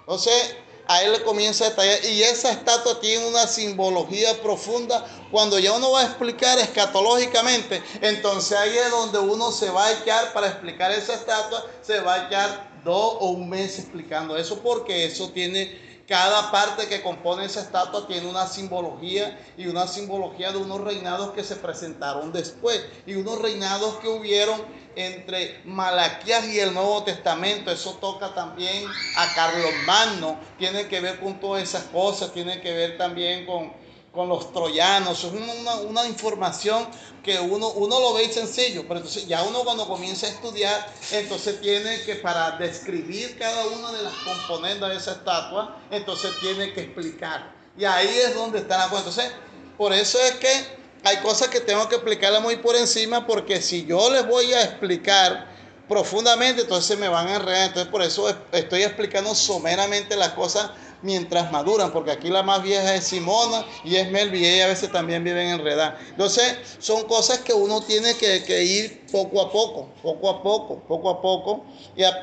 Entonces, 0.00 0.56
a 0.86 1.02
él 1.02 1.12
le 1.12 1.22
comienza 1.22 1.64
a 1.64 1.70
detallar. 1.70 2.04
Y 2.04 2.22
esa 2.22 2.52
estatua 2.52 3.00
tiene 3.00 3.26
una 3.26 3.46
simbología 3.46 4.40
profunda. 4.42 5.04
Cuando 5.30 5.58
ya 5.58 5.72
uno 5.72 5.92
va 5.92 6.02
a 6.02 6.04
explicar 6.04 6.58
escatológicamente, 6.58 7.82
entonces 8.00 8.56
ahí 8.56 8.76
es 8.76 8.90
donde 8.90 9.18
uno 9.18 9.50
se 9.50 9.70
va 9.70 9.86
a 9.86 9.92
echar 9.92 10.32
para 10.32 10.48
explicar 10.48 10.92
esa 10.92 11.14
estatua, 11.14 11.64
se 11.82 12.00
va 12.00 12.14
a 12.14 12.26
echar 12.26 12.82
dos 12.84 13.16
o 13.20 13.30
un 13.30 13.48
mes 13.48 13.78
explicando 13.78 14.36
eso, 14.36 14.60
porque 14.60 15.06
eso 15.06 15.30
tiene 15.30 15.93
cada 16.06 16.50
parte 16.50 16.86
que 16.86 17.02
compone 17.02 17.46
esa 17.46 17.60
estatua 17.60 18.06
tiene 18.06 18.28
una 18.28 18.46
simbología 18.46 19.38
y 19.56 19.66
una 19.66 19.86
simbología 19.86 20.52
de 20.52 20.58
unos 20.58 20.80
reinados 20.82 21.32
que 21.32 21.42
se 21.42 21.56
presentaron 21.56 22.32
después 22.32 22.84
y 23.06 23.14
unos 23.14 23.40
reinados 23.40 23.96
que 23.96 24.08
hubieron 24.08 24.62
entre 24.96 25.60
Malaquías 25.64 26.46
y 26.46 26.60
el 26.60 26.74
Nuevo 26.74 27.02
Testamento. 27.04 27.70
Eso 27.70 27.94
toca 28.00 28.34
también 28.34 28.84
a 29.16 29.34
Carlos 29.34 29.70
Magno, 29.86 30.38
tiene 30.58 30.86
que 30.88 31.00
ver 31.00 31.20
con 31.20 31.40
todas 31.40 31.62
esas 31.62 31.84
cosas, 31.84 32.32
tiene 32.32 32.60
que 32.60 32.72
ver 32.72 32.98
también 32.98 33.46
con, 33.46 33.72
con 34.14 34.28
los 34.28 34.52
troyanos. 34.52 35.24
Es 35.24 35.32
una, 35.32 35.74
una, 35.74 36.06
información 36.06 36.86
que 37.22 37.38
uno, 37.40 37.70
uno 37.70 38.00
lo 38.00 38.14
ve 38.14 38.32
sencillo, 38.32 38.82
pero 38.82 39.00
entonces 39.00 39.26
ya 39.26 39.42
uno 39.42 39.64
cuando 39.64 39.88
comienza 39.88 40.26
a 40.26 40.30
estudiar, 40.30 40.86
entonces 41.10 41.60
tiene 41.60 42.00
que 42.02 42.16
para 42.16 42.52
describir 42.52 43.36
cada 43.38 43.66
una 43.66 43.92
de 43.92 44.02
las 44.02 44.12
componentes 44.24 44.88
de 44.88 44.96
esa 44.96 45.12
estatua, 45.12 45.78
entonces 45.90 46.38
tiene 46.40 46.72
que 46.72 46.82
explicar. 46.82 47.52
Y 47.76 47.84
ahí 47.84 48.08
es 48.08 48.34
donde 48.34 48.60
está 48.60 48.78
la 48.78 48.88
cosa. 48.88 49.08
Entonces, 49.08 49.32
por 49.76 49.92
eso 49.92 50.18
es 50.20 50.32
que 50.34 50.84
hay 51.02 51.16
cosas 51.18 51.48
que 51.48 51.60
tengo 51.60 51.88
que 51.88 51.96
explicarle 51.96 52.40
muy 52.40 52.56
por 52.56 52.76
encima, 52.76 53.26
porque 53.26 53.60
si 53.60 53.84
yo 53.84 54.10
les 54.10 54.26
voy 54.26 54.52
a 54.52 54.62
explicar 54.62 55.52
profundamente, 55.88 56.62
entonces 56.62 56.96
me 56.98 57.08
van 57.08 57.26
a 57.28 57.36
enredar. 57.36 57.66
Entonces, 57.68 57.90
por 57.90 58.02
eso 58.02 58.32
estoy 58.52 58.84
explicando 58.84 59.34
someramente 59.34 60.16
las 60.16 60.30
cosas 60.30 60.70
mientras 61.04 61.52
maduran, 61.52 61.92
porque 61.92 62.10
aquí 62.10 62.28
la 62.28 62.42
más 62.42 62.62
vieja 62.62 62.94
es 62.94 63.04
Simona 63.04 63.64
y 63.84 63.96
es 63.96 64.10
Melvi, 64.10 64.38
y 64.40 64.46
ella 64.46 64.64
a 64.64 64.68
veces 64.68 64.90
también 64.90 65.22
viven 65.22 65.48
enredadas. 65.48 66.00
Entonces, 66.08 66.56
son 66.78 67.04
cosas 67.04 67.40
que 67.40 67.52
uno 67.52 67.82
tiene 67.82 68.16
que, 68.16 68.64
ir 68.64 69.06
poco 69.12 69.42
a 69.42 69.52
poco, 69.52 69.90
poco 70.02 70.30
a 70.30 70.42
poco, 70.42 70.80
poco 70.88 71.10
a 71.10 71.20
poco, 71.20 71.64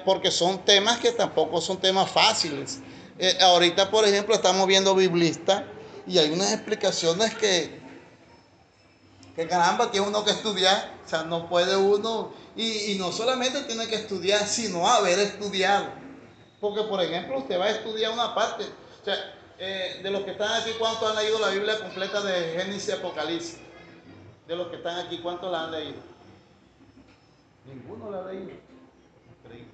porque 0.04 0.32
son 0.32 0.66
temas 0.66 1.00
que 1.00 1.12
tampoco 1.12 1.62
son 1.62 1.78
temas 1.78 2.10
fáciles. 2.10 2.80
Eh, 3.20 3.38
ahorita, 3.40 3.92
por 3.92 4.04
ejemplo, 4.06 4.34
estamos 4.34 4.66
viendo 4.66 4.96
Biblista 4.96 5.66
y 6.08 6.18
hay 6.18 6.32
unas 6.32 6.52
explicaciones 6.52 7.36
que, 7.36 7.80
que 9.36 9.48
caramba, 9.48 9.92
tiene 9.92 10.08
uno 10.08 10.26
que 10.26 10.32
estudiar, 10.32 10.92
o 11.06 11.10
sea, 11.10 11.24
no 11.24 11.48
puede 11.48 11.76
uno, 11.76 12.34
y, 12.56 12.94
y 12.94 12.96
no 12.96 13.12
solamente 13.12 13.62
tiene 13.62 13.88
que 13.88 13.96
estudiar, 13.96 14.48
sino 14.48 14.88
haber 14.88 15.20
estudiado. 15.20 16.01
Porque, 16.62 16.84
por 16.84 17.02
ejemplo, 17.02 17.40
usted 17.40 17.60
va 17.60 17.66
a 17.66 17.72
estudiar 17.72 18.14
una 18.14 18.36
parte. 18.36 18.64
O 18.64 19.04
sea, 19.04 19.16
eh, 19.58 20.00
de 20.02 20.12
los 20.12 20.24
que 20.24 20.32
están 20.32 20.62
aquí, 20.62 20.72
¿cuántos 20.78 21.10
han 21.10 21.16
leído 21.16 21.40
la 21.40 21.50
Biblia 21.50 21.80
completa 21.80 22.22
de 22.22 22.60
Génesis 22.60 22.90
y 22.90 22.92
Apocalipsis? 22.92 23.58
De 24.48 24.56
los 24.56 24.68
que 24.68 24.76
están 24.76 25.06
aquí, 25.06 25.18
¿cuántos 25.18 25.52
la 25.52 25.66
han 25.66 25.72
leído? 25.72 26.00
Ninguno 27.66 28.12
la 28.12 28.20
ha 28.20 28.32
leído. 28.32 28.52
Increíble. 29.44 29.72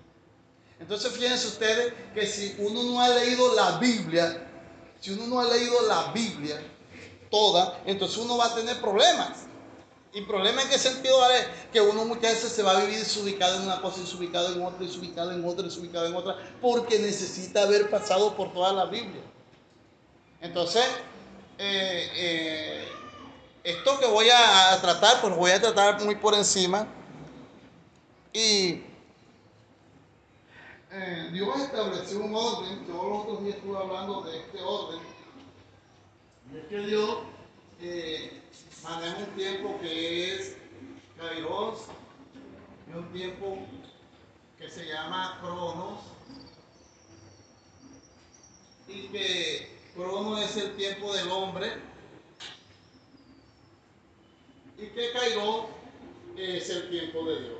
Entonces, 0.79 1.11
fíjense 1.11 1.47
ustedes 1.47 1.93
que 2.13 2.25
si 2.25 2.55
uno 2.59 2.81
no 2.83 3.01
ha 3.01 3.09
leído 3.09 3.53
la 3.53 3.77
Biblia, 3.79 4.47
si 5.01 5.11
uno 5.11 5.27
no 5.27 5.41
ha 5.41 5.45
leído 5.45 5.85
la 5.87 6.11
Biblia 6.13 6.57
toda, 7.29 7.81
entonces 7.85 8.17
uno 8.17 8.37
va 8.37 8.45
a 8.45 8.55
tener 8.55 8.79
problemas. 8.79 9.46
¿Y 10.17 10.21
problema 10.21 10.63
en 10.63 10.69
qué 10.69 10.79
sentido 10.79 11.19
vale? 11.19 11.45
Que 11.71 11.79
uno 11.79 12.03
muchas 12.03 12.33
veces 12.33 12.51
se 12.51 12.63
va 12.63 12.71
a 12.71 12.81
vivir 12.81 12.97
desubicado 12.97 13.57
en 13.57 13.61
una 13.61 13.79
cosa, 13.79 14.01
desubicado 14.01 14.51
en 14.51 14.63
otra, 14.63 14.79
desubicado 14.79 15.31
en 15.31 15.45
otra, 15.45 15.63
desubicado 15.63 16.07
en 16.07 16.15
otra, 16.15 16.35
porque 16.59 16.97
necesita 16.97 17.61
haber 17.61 17.91
pasado 17.91 18.35
por 18.35 18.51
toda 18.51 18.73
la 18.73 18.85
Biblia. 18.85 19.21
Entonces, 20.41 20.83
eh, 21.59 22.09
eh, 22.15 22.87
esto 23.63 23.99
que 23.99 24.07
voy 24.07 24.27
a 24.31 24.81
tratar, 24.81 25.21
pues 25.21 25.35
voy 25.35 25.51
a 25.51 25.61
tratar 25.61 26.03
muy 26.03 26.15
por 26.15 26.33
encima. 26.33 26.87
Y 28.33 28.81
eh, 30.93 31.29
Dios 31.31 31.59
estableció 31.59 32.21
un 32.21 32.33
orden, 32.33 32.87
yo 32.87 32.93
los 33.03 33.21
otros 33.21 33.43
días 33.43 33.57
estuve 33.57 33.77
hablando 33.77 34.21
de 34.21 34.39
este 34.39 34.63
orden, 34.63 34.99
y 36.51 36.57
es 36.57 36.65
que 36.65 36.79
Dios 36.79 37.17
maneja 38.89 39.17
un 39.17 39.35
tiempo 39.35 39.79
que 39.81 40.33
es 40.33 40.55
Kairos 41.17 41.79
y 42.87 42.97
un 42.97 43.11
tiempo 43.11 43.57
que 44.57 44.69
se 44.69 44.85
llama 44.85 45.39
Cronos 45.41 45.99
y 48.87 49.07
que 49.09 49.77
Cronos 49.93 50.41
es 50.41 50.57
el 50.57 50.75
tiempo 50.77 51.13
del 51.13 51.29
hombre 51.29 51.73
y 54.77 54.85
que 54.87 55.11
Kairos 55.11 55.65
es 56.37 56.69
el 56.69 56.89
tiempo 56.89 57.25
de 57.25 57.41
Dios. 57.41 57.57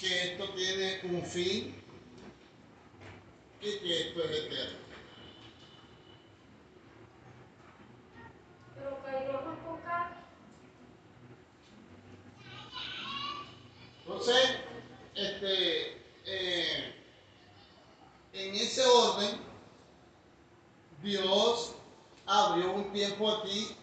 Que 0.00 0.32
esto 0.32 0.50
tiene 0.50 1.00
un 1.04 1.24
fin 1.24 1.74
y 3.62 3.78
que 3.78 4.08
esto 4.08 4.22
es 4.24 4.30
eterno. 4.30 4.85
Entonces, 14.06 14.58
este, 15.14 16.02
eh, 16.24 16.94
en 18.32 18.54
ese 18.54 18.84
orden, 18.84 19.40
Dios 21.02 21.74
abrió 22.24 22.72
un 22.72 22.92
tiempo 22.92 23.30
aquí 23.30 23.76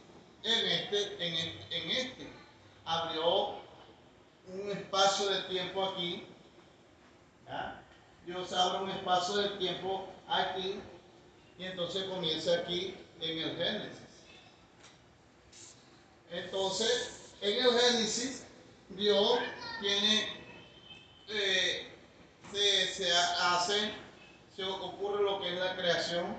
en 0.43 0.65
este, 0.65 1.13
en, 1.25 1.35
en 1.71 1.91
este. 1.91 2.33
Abrió 2.85 3.55
un 4.47 4.71
espacio 4.71 5.29
de 5.29 5.41
tiempo 5.43 5.85
aquí. 5.85 6.25
Dios 8.25 8.53
abre 8.53 8.83
un 8.83 8.89
espacio 8.89 9.35
de 9.37 9.49
tiempo 9.57 10.07
aquí 10.27 10.79
y 11.57 11.63
entonces 11.65 12.05
comienza 12.05 12.59
aquí 12.59 12.95
en 13.19 13.37
el 13.39 13.57
Génesis. 13.57 14.02
Entonces, 16.33 17.35
en 17.41 17.63
el 17.63 17.79
Génesis, 17.79 18.43
Dios 18.89 19.37
tiene, 19.79 20.27
eh, 21.27 21.93
se, 22.51 23.11
hace, 23.39 23.93
se 24.55 24.63
ocurre 24.63 25.21
lo 25.21 25.39
que 25.39 25.53
es 25.53 25.59
la 25.59 25.75
creación. 25.75 26.35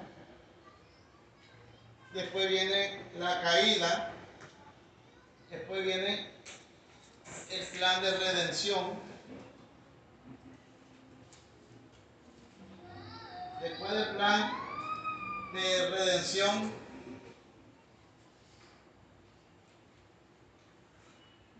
Después 2.12 2.48
viene 2.48 3.04
la 3.18 3.40
caída. 3.40 4.12
Después 5.48 5.84
viene 5.84 6.28
el 7.50 7.66
plan 7.78 8.02
de 8.02 8.10
redención. 8.18 8.98
Después 13.60 13.92
del 13.92 14.16
plan 14.16 14.52
de 15.52 15.90
redención 15.90 16.83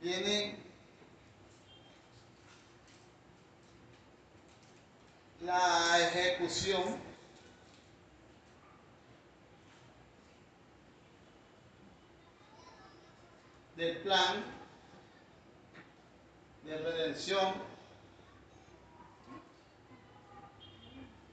viene 0.05 0.55
la 5.41 5.99
ejecución 5.99 7.01
del 13.77 13.97
plan 14.03 14.45
de 16.65 16.77
redención. 16.77 17.55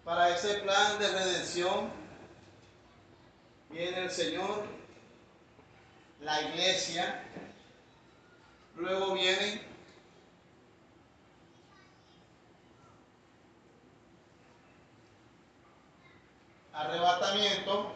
Para 0.06 0.30
ese 0.30 0.60
plan 0.60 0.98
de 0.98 1.12
redención 1.12 1.92
viene 3.70 4.06
el 4.06 4.12
Señor, 4.12 4.64
la 6.22 6.42
iglesia, 6.44 7.22
luego 8.82 9.14
vienen 9.14 9.62
arrebatamiento, 16.74 17.94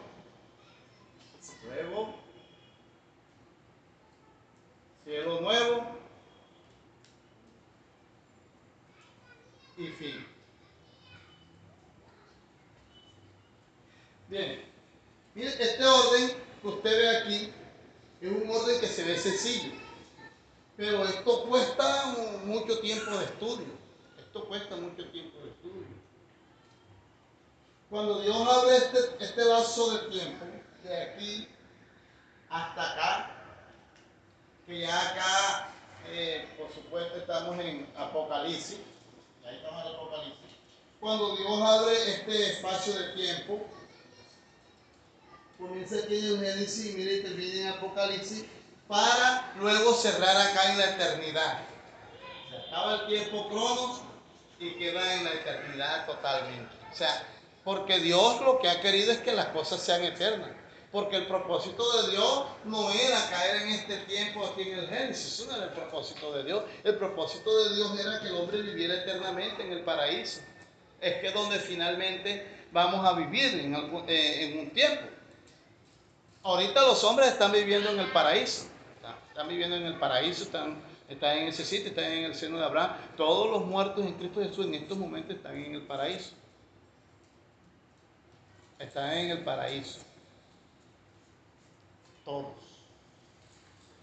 luego 1.64 2.14
cielo 5.04 5.40
nuevo. 5.40 5.96
Y 9.78 9.88
fin. 9.88 10.26
Bien, 14.28 14.64
mire, 15.34 15.48
este 15.48 15.84
orden 15.84 16.36
que 16.62 16.68
usted 16.68 16.90
ve 16.90 17.16
aquí 17.18 17.52
es 18.20 18.32
un 18.32 18.48
orden 18.50 18.80
que 18.80 18.86
se 18.86 19.04
ve 19.04 19.18
sencillo, 19.18 19.72
pero 20.76 21.04
esto 21.04 21.44
cuesta 21.44 22.14
mucho 22.44 22.78
tiempo 22.80 23.10
de 23.12 23.24
estudio. 23.24 23.66
Esto 24.18 24.44
cuesta 24.46 24.76
mucho 24.76 25.08
tiempo 25.10 25.38
de 25.38 25.50
estudio. 25.50 25.96
Cuando 27.88 28.20
Dios 28.20 28.36
abre 28.36 28.76
este, 28.76 28.98
este 29.24 29.44
vaso 29.44 29.96
de 29.96 30.10
tiempo, 30.10 30.44
de 30.82 31.02
aquí 31.02 31.48
hasta 32.50 32.92
acá, 32.92 33.30
que 34.66 34.80
ya 34.80 35.10
acá, 35.12 35.70
eh, 36.08 36.48
por 36.58 36.72
supuesto, 36.72 37.16
estamos 37.18 37.58
en 37.60 37.88
Apocalipsis, 37.96 38.78
ahí 39.46 39.56
estamos 39.56 39.86
en 39.86 39.94
Apocalipsis. 39.94 40.46
Cuando 41.00 41.36
Dios 41.36 41.60
abre 41.62 42.10
este 42.10 42.52
espacio 42.52 42.92
de 42.94 43.12
tiempo, 43.14 43.66
comienza 45.58 45.96
aquí 45.98 46.16
en 46.16 46.40
Génesis 46.40 46.94
y 46.94 46.98
mire 46.98 47.20
termina 47.20 47.60
en 47.60 47.68
Apocalipsis, 47.68 48.44
para 48.88 49.52
luego 49.58 49.94
cerrar 49.94 50.36
acá 50.36 50.72
en 50.72 50.78
la 50.78 50.90
eternidad. 50.90 51.58
Se 52.50 52.94
el 52.94 53.06
tiempo 53.06 53.48
cronos 53.48 54.00
y 54.58 54.70
queda 54.74 55.14
en 55.14 55.24
la 55.24 55.32
eternidad 55.32 56.06
totalmente. 56.06 56.74
O 56.92 56.94
sea, 56.94 57.26
porque 57.64 57.98
Dios 57.98 58.40
lo 58.42 58.58
que 58.58 58.68
ha 58.68 58.80
querido 58.80 59.12
es 59.12 59.18
que 59.18 59.32
las 59.32 59.46
cosas 59.46 59.80
sean 59.80 60.04
eternas. 60.04 60.50
Porque 60.92 61.16
el 61.16 61.26
propósito 61.26 61.84
de 62.00 62.12
Dios 62.12 62.44
no 62.64 62.90
era 62.90 63.28
caer 63.28 63.62
en 63.62 63.68
este 63.70 63.96
tiempo 63.98 64.46
aquí 64.46 64.62
en 64.62 64.78
el 64.78 64.88
Génesis, 64.88 65.44
no 65.46 65.56
era 65.56 65.64
el 65.64 65.72
propósito 65.72 66.32
de 66.32 66.44
Dios. 66.44 66.62
El 66.84 66.96
propósito 66.96 67.64
de 67.64 67.74
Dios 67.74 67.98
era 67.98 68.20
que 68.20 68.28
el 68.28 68.36
hombre 68.36 68.62
viviera 68.62 68.94
eternamente 68.94 69.62
en 69.62 69.72
el 69.72 69.80
paraíso. 69.80 70.40
Es 71.00 71.16
que 71.16 71.32
donde 71.32 71.58
finalmente 71.58 72.66
vamos 72.72 73.04
a 73.04 73.12
vivir 73.14 73.60
en, 73.60 73.74
eh, 73.74 74.44
en 74.44 74.58
un 74.60 74.70
tiempo. 74.70 75.02
Ahorita 76.42 76.82
los 76.82 77.02
hombres 77.02 77.28
están 77.28 77.50
viviendo 77.50 77.90
en 77.90 77.98
el 77.98 78.12
paraíso, 78.12 78.66
están 79.36 79.48
viviendo 79.48 79.76
en 79.76 79.84
el 79.84 79.98
paraíso, 79.98 80.44
están, 80.44 80.80
están 81.10 81.36
en 81.36 81.48
ese 81.48 81.62
sitio, 81.62 81.90
están 81.90 82.06
en 82.06 82.24
el 82.24 82.34
seno 82.34 82.56
de 82.56 82.64
Abraham. 82.64 82.96
Todos 83.18 83.50
los 83.50 83.66
muertos 83.66 84.06
en 84.06 84.14
Cristo 84.14 84.40
Jesús 84.40 84.64
en 84.64 84.74
estos 84.76 84.96
momentos 84.96 85.36
están 85.36 85.56
en 85.56 85.74
el 85.74 85.82
paraíso 85.82 86.32
están 88.78 89.12
en 89.12 89.30
el 89.30 89.44
paraíso. 89.44 90.00
Todos 92.24 92.54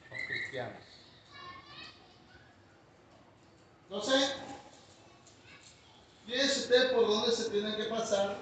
los 0.09 0.19
cristianos. 0.27 0.83
Entonces, 3.85 4.35
fíjense 6.27 6.59
ustedes 6.59 6.91
por 6.93 7.07
dónde 7.07 7.31
se 7.31 7.49
tienen 7.49 7.75
que 7.75 7.85
pasar, 7.85 8.37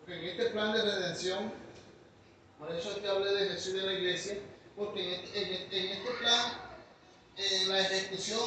porque 0.00 0.18
en 0.18 0.24
este 0.26 0.50
plan 0.50 0.72
de 0.72 0.82
redención, 0.82 1.52
por 2.58 2.72
eso 2.72 2.90
es 2.90 2.98
que 2.98 3.08
hablé 3.08 3.32
de 3.32 3.48
Jesús 3.50 3.74
y 3.74 3.78
de 3.78 3.86
la 3.86 3.92
iglesia, 3.92 4.38
porque 4.78 5.14
en 5.34 5.52
este, 5.52 5.76
en 5.76 5.92
este 5.98 6.10
plan, 6.12 6.52
en 7.36 7.68
la 7.68 7.80
ejecución, 7.80 8.40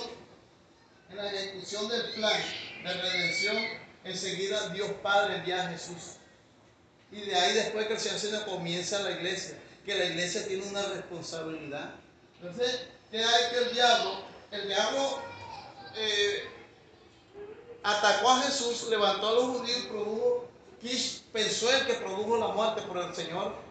en 1.09 1.17
la 1.17 1.31
ejecución 1.31 1.89
del 1.89 2.13
plan 2.13 2.41
de 2.83 2.93
redención, 2.93 3.57
enseguida 4.05 4.69
Dios 4.69 4.89
Padre 5.03 5.35
envía 5.35 5.67
a 5.67 5.69
Jesús. 5.69 6.15
Y 7.11 7.21
de 7.21 7.35
ahí 7.35 7.53
después 7.53 7.85
que 7.87 7.93
el 7.93 7.99
Señor 7.99 8.19
se 8.19 8.45
comienza 8.49 8.99
la 8.99 9.11
iglesia, 9.11 9.59
que 9.85 9.93
la 9.95 10.05
iglesia 10.05 10.47
tiene 10.47 10.63
una 10.63 10.81
responsabilidad. 10.83 11.95
Entonces, 12.41 12.87
¿qué 13.11 13.21
hay 13.21 13.51
que 13.51 13.57
el 13.57 13.73
diablo? 13.73 14.23
El 14.51 14.67
diablo 14.67 15.21
eh, 15.97 16.43
atacó 17.83 18.31
a 18.31 18.41
Jesús, 18.43 18.87
levantó 18.89 19.27
a 19.27 19.33
los 19.33 19.43
judíos 19.57 19.79
y 19.79 19.87
produjo, 19.87 20.49
pensó 21.33 21.73
el 21.73 21.85
que 21.85 21.95
produjo 21.95 22.37
la 22.37 22.47
muerte, 22.47 22.83
por 22.83 22.97
el 22.99 23.13
Señor 23.13 23.70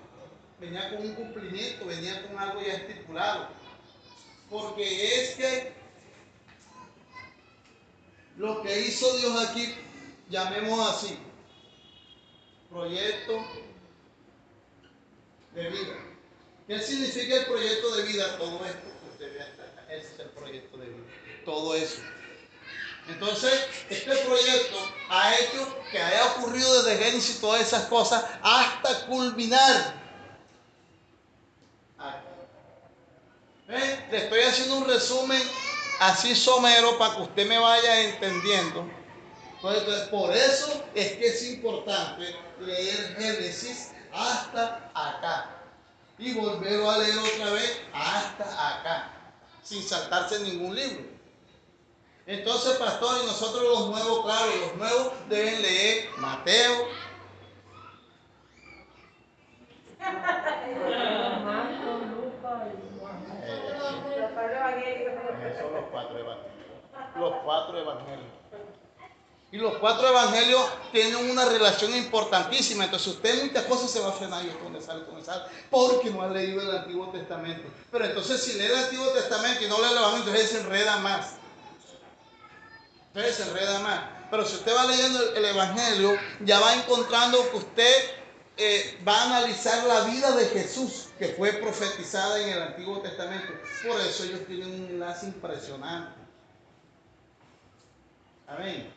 venía 0.60 0.90
con 0.90 1.02
un 1.02 1.14
cumplimiento, 1.14 1.86
venía 1.86 2.26
con 2.26 2.38
algo 2.38 2.60
ya 2.60 2.74
estipulado. 2.74 3.48
Porque 4.50 5.22
es 5.22 5.36
que 5.36 5.72
lo 8.36 8.62
que 8.62 8.80
hizo 8.80 9.16
Dios 9.18 9.48
aquí, 9.48 9.74
llamemos 10.28 10.88
así, 10.88 11.18
proyecto 12.68 13.44
de 15.54 15.70
vida. 15.70 15.96
¿Qué 16.66 16.78
significa 16.80 17.36
el 17.36 17.46
proyecto 17.46 17.96
de 17.96 18.02
vida? 18.04 18.38
Todo 18.38 18.64
esto 18.64 18.90
usted 19.10 19.32
ve 19.34 19.96
Ese 19.96 20.14
es 20.14 20.20
el 20.20 20.30
proyecto 20.30 20.76
de 20.78 20.86
vida. 20.86 21.04
Todo 21.44 21.74
eso. 21.74 22.00
Entonces, 23.08 23.52
este 23.88 24.16
proyecto 24.16 24.78
ha 25.08 25.34
hecho 25.34 25.76
que 25.90 25.98
haya 25.98 26.26
ocurrido 26.26 26.82
desde 26.82 27.04
Génesis 27.04 27.40
todas 27.40 27.62
esas 27.62 27.86
cosas 27.86 28.24
hasta 28.42 29.06
culminar. 29.06 29.99
Le 33.70 34.16
estoy 34.16 34.40
haciendo 34.40 34.78
un 34.78 34.88
resumen 34.88 35.40
así 36.00 36.34
somero 36.34 36.98
para 36.98 37.14
que 37.14 37.22
usted 37.22 37.46
me 37.46 37.56
vaya 37.56 38.00
entendiendo. 38.00 38.84
Entonces, 39.62 40.08
por 40.08 40.34
eso 40.34 40.84
es 40.94 41.12
que 41.12 41.26
es 41.28 41.48
importante 41.50 42.34
leer 42.58 43.16
Génesis 43.16 43.92
hasta 44.12 44.90
acá. 44.92 45.50
Y 46.18 46.32
volverlo 46.34 46.90
a 46.90 46.98
leer 46.98 47.16
otra 47.18 47.50
vez 47.52 47.80
hasta 47.94 48.80
acá. 48.80 49.12
Sin 49.62 49.82
saltarse 49.82 50.40
ningún 50.40 50.74
libro. 50.74 51.04
Entonces, 52.26 52.76
pastor, 52.76 53.20
y 53.22 53.26
nosotros 53.26 53.62
los 53.62 53.88
nuevos, 53.90 54.24
claro, 54.24 54.50
los 54.56 54.76
nuevos 54.76 55.12
deben 55.28 55.62
leer 55.62 56.08
Mateo. 56.16 56.88
Esos 64.78 65.72
los 65.72 65.84
cuatro 65.90 66.18
evangelios. 66.18 67.16
Los 67.16 67.34
cuatro 67.44 67.78
evangelios. 67.78 68.40
Y 69.52 69.56
los 69.56 69.78
cuatro 69.78 70.06
evangelios 70.06 70.64
tienen 70.92 71.28
una 71.28 71.44
relación 71.44 71.94
importantísima. 71.96 72.84
Entonces 72.84 73.08
usted 73.14 73.44
muchas 73.44 73.64
cosas 73.64 73.90
se 73.90 74.00
va 74.00 74.10
a 74.10 74.12
frenar. 74.12 74.44
Dónde 74.62 74.80
sale, 74.80 75.02
sale. 75.22 75.44
Porque 75.68 76.10
no 76.10 76.22
ha 76.22 76.28
leído 76.28 76.62
el 76.62 76.76
Antiguo 76.76 77.08
Testamento. 77.10 77.68
Pero 77.90 78.04
entonces 78.04 78.42
si 78.42 78.52
lee 78.54 78.66
el 78.66 78.76
Antiguo 78.76 79.08
Testamento 79.08 79.64
y 79.64 79.68
no 79.68 79.78
lee 79.78 79.90
el 79.90 79.98
Evangelio, 79.98 80.18
entonces 80.18 80.50
se 80.50 80.60
enreda 80.60 80.98
más. 80.98 81.34
Entonces 83.08 83.36
se 83.36 83.50
enreda 83.50 83.80
más. 83.80 84.00
Pero 84.30 84.46
si 84.46 84.54
usted 84.54 84.72
va 84.76 84.84
leyendo 84.84 85.34
el, 85.34 85.44
Evangelio, 85.44 86.16
ya 86.44 86.60
va 86.60 86.74
encontrando 86.74 87.50
que 87.50 87.56
usted 87.56 87.94
eh, 88.56 89.02
va 89.06 89.16
a 89.16 89.24
analizar 89.24 89.84
la 89.84 90.02
vida 90.02 90.30
de 90.36 90.46
Jesús, 90.46 91.08
que 91.20 91.28
fue 91.28 91.52
profetizada 91.52 92.40
en 92.40 92.48
el 92.48 92.62
Antiguo 92.62 92.98
Testamento. 93.00 93.52
Por 93.86 94.00
eso 94.00 94.24
ellos 94.24 94.40
tienen 94.46 94.68
un 94.68 94.86
enlace 94.86 95.26
impresionante. 95.26 96.18
Amén. 98.48 98.90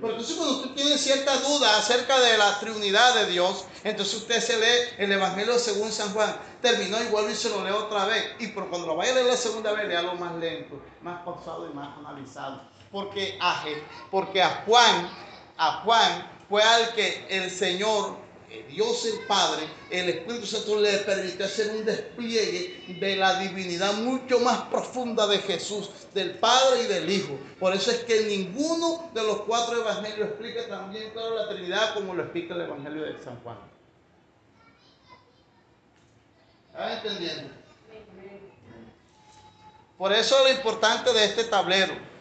Pero 0.00 0.12
entonces 0.12 0.36
cuando 0.36 0.58
usted 0.58 0.70
tiene 0.70 0.96
cierta 0.96 1.36
duda 1.38 1.78
acerca 1.78 2.20
de 2.20 2.38
la 2.38 2.60
Trinidad 2.60 3.16
de 3.16 3.26
Dios, 3.26 3.64
entonces 3.82 4.14
usted 4.14 4.40
se 4.40 4.56
lee 4.56 4.94
el 4.98 5.10
Evangelio 5.10 5.58
según 5.58 5.90
San 5.90 6.12
Juan. 6.14 6.32
Terminó 6.60 7.02
y 7.02 7.08
vuelve 7.08 7.32
y 7.32 7.36
se 7.36 7.50
lo 7.50 7.64
lee 7.64 7.72
otra 7.72 8.04
vez. 8.04 8.24
Y 8.38 8.46
pero 8.48 8.70
cuando 8.70 8.86
lo 8.86 8.94
vaya 8.94 9.10
a 9.10 9.14
leer 9.16 9.26
la 9.26 9.36
segunda 9.36 9.72
vez, 9.72 9.88
léalo 9.88 10.14
más 10.14 10.36
lento, 10.36 10.80
más 11.02 11.24
pausado 11.24 11.68
y 11.68 11.74
más 11.74 11.98
analizado. 11.98 12.62
Porque 12.92 13.36
a, 13.40 13.64
porque 14.12 14.40
a 14.40 14.62
Juan, 14.64 15.10
a 15.56 15.82
Juan 15.82 16.30
fue 16.48 16.62
al 16.62 16.92
que 16.94 17.26
el 17.28 17.50
Señor 17.50 18.21
Dios 18.68 19.04
el 19.06 19.26
Padre, 19.26 19.62
el 19.90 20.08
Espíritu 20.08 20.46
Santo 20.46 20.80
le 20.80 20.98
permitió 20.98 21.44
hacer 21.44 21.70
un 21.70 21.84
despliegue 21.84 22.84
de 23.00 23.16
la 23.16 23.38
divinidad 23.38 23.94
mucho 23.94 24.40
más 24.40 24.62
profunda 24.62 25.26
de 25.26 25.38
Jesús, 25.38 25.90
del 26.14 26.38
Padre 26.38 26.82
y 26.82 26.86
del 26.86 27.10
Hijo. 27.10 27.38
Por 27.58 27.74
eso 27.74 27.90
es 27.90 27.98
que 28.04 28.24
ninguno 28.24 29.10
de 29.14 29.22
los 29.22 29.42
cuatro 29.42 29.80
evangelios 29.80 30.28
explica 30.28 30.66
también 30.68 31.10
claro 31.10 31.36
la 31.36 31.48
Trinidad 31.48 31.94
como 31.94 32.14
lo 32.14 32.22
explica 32.22 32.54
el 32.54 32.62
Evangelio 32.62 33.02
de 33.04 33.22
San 33.22 33.40
Juan. 33.42 33.58
¿Están 36.72 36.92
entendiendo? 36.92 37.54
Por 39.98 40.12
eso 40.12 40.42
lo 40.42 40.50
importante 40.50 41.12
de 41.12 41.24
este 41.24 41.44
tablero 41.44 42.12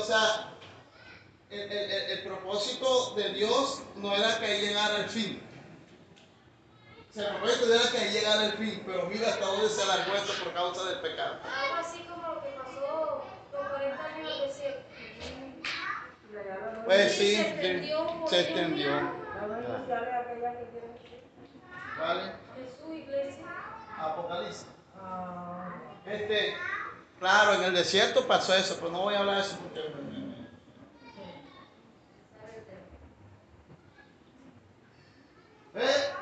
sea, 0.00 0.52
el, 1.50 1.60
el- 1.60 1.90
el- 1.90 2.10
el 2.10 2.22
propósito 2.24 3.14
de 3.14 3.30
Dios 3.34 3.82
no 3.96 4.14
era 4.14 4.38
que 4.38 4.46
ahí 4.46 4.60
llegara 4.62 4.96
el 4.98 5.08
fin. 5.08 5.42
O 7.10 7.12
sea, 7.12 7.28
el 7.30 7.36
propósito 7.36 7.74
era 7.74 7.90
que 7.90 7.98
ahí 7.98 8.10
llegara 8.12 8.46
el 8.46 8.52
fin, 8.54 8.82
pero 8.84 9.06
mira 9.06 9.28
hasta 9.28 9.44
dónde 9.46 9.68
se 9.68 9.82
alargó 9.82 10.14
esto 10.16 10.32
por 10.44 10.52
causa 10.52 10.84
del 10.84 10.98
pecado. 11.00 11.38
Algo 11.44 11.74
así 11.76 12.00
como 12.00 12.34
lo 12.34 12.42
que 12.42 12.48
pasó 12.50 13.24
los 13.52 13.68
40 13.68 14.04
años 14.04 14.28
del 14.38 14.48
desierto. 14.48 14.82
Pues 16.84 17.12
Sí, 17.12 17.18
sí, 17.18 17.36
se 17.36 17.40
extendió 17.48 18.24
se 18.28 18.40
extendió. 18.40 18.90
¿Vale? 21.98 22.32
Jesús, 22.56 22.94
iglesia. 22.94 23.46
Apocalipsis. 23.98 24.66
Este, 26.04 26.56
claro, 27.18 27.54
en 27.54 27.64
el 27.64 27.74
desierto 27.74 28.26
pasó 28.26 28.54
eso, 28.54 28.76
pero 28.76 28.90
no 28.90 29.02
voy 29.02 29.14
a 29.14 29.20
hablar 29.20 29.36
de 29.36 29.42
eso 29.42 29.56
porque 29.62 29.80
¿Eh? 35.76 36.12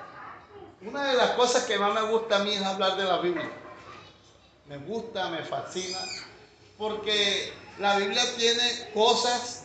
Una 0.83 1.05
de 1.13 1.15
las 1.15 1.31
cosas 1.31 1.65
que 1.65 1.79
más 1.79 1.95
me 1.95 2.03
gusta 2.11 2.37
a 2.37 2.39
mí 2.41 2.53
es 2.53 2.63
hablar 2.63 2.97
de 2.97 3.05
la 3.05 3.19
Biblia. 3.19 3.49
Me 4.67 4.79
gusta, 4.79 5.31
me 5.31 5.45
fascina, 5.45 5.99
porque 6.77 7.53
la 7.79 7.97
Biblia 7.99 8.23
tiene 8.37 8.91
cosas 8.93 9.65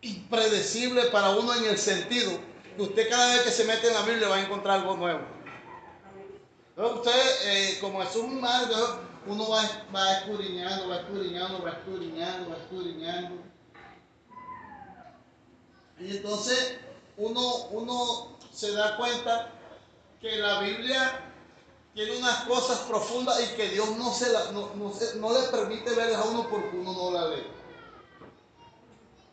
impredecibles 0.00 1.06
para 1.06 1.30
uno 1.30 1.54
en 1.54 1.66
el 1.66 1.78
sentido 1.78 2.32
que 2.76 2.82
usted 2.82 3.08
cada 3.08 3.34
vez 3.34 3.42
que 3.42 3.50
se 3.50 3.64
mete 3.64 3.88
en 3.88 3.94
la 3.94 4.02
Biblia 4.02 4.28
va 4.28 4.36
a 4.36 4.42
encontrar 4.42 4.80
algo 4.80 4.96
nuevo. 4.96 5.20
Entonces, 6.76 6.98
usted, 6.98 7.48
eh, 7.50 7.78
como 7.80 8.02
es 8.02 8.16
un 8.16 8.40
mar, 8.40 8.62
uno 9.26 9.48
va, 9.48 9.62
va 9.94 10.12
escudriñando, 10.18 10.88
va 10.88 10.96
escudriñando, 11.00 11.62
va 11.62 11.70
escudriñando, 11.70 12.50
va 12.50 12.56
escudriñando. 12.56 13.34
Y 16.00 16.16
entonces 16.16 16.78
uno, 17.16 17.66
uno 17.70 18.38
se 18.52 18.72
da 18.72 18.96
cuenta 18.96 19.50
que 20.20 20.36
la 20.38 20.60
Biblia 20.60 21.20
tiene 21.94 22.16
unas 22.16 22.44
cosas 22.44 22.78
profundas 22.88 23.38
y 23.42 23.54
que 23.54 23.68
Dios 23.68 23.90
no, 23.98 24.10
se 24.12 24.32
la- 24.32 24.50
no, 24.52 24.70
no 24.74 24.92
no 25.16 25.32
le 25.32 25.48
permite 25.48 25.92
verlas 25.94 26.24
a 26.24 26.28
uno 26.30 26.48
porque 26.48 26.76
uno 26.76 26.92
no 26.94 27.10
la 27.10 27.28
lee. 27.28 27.46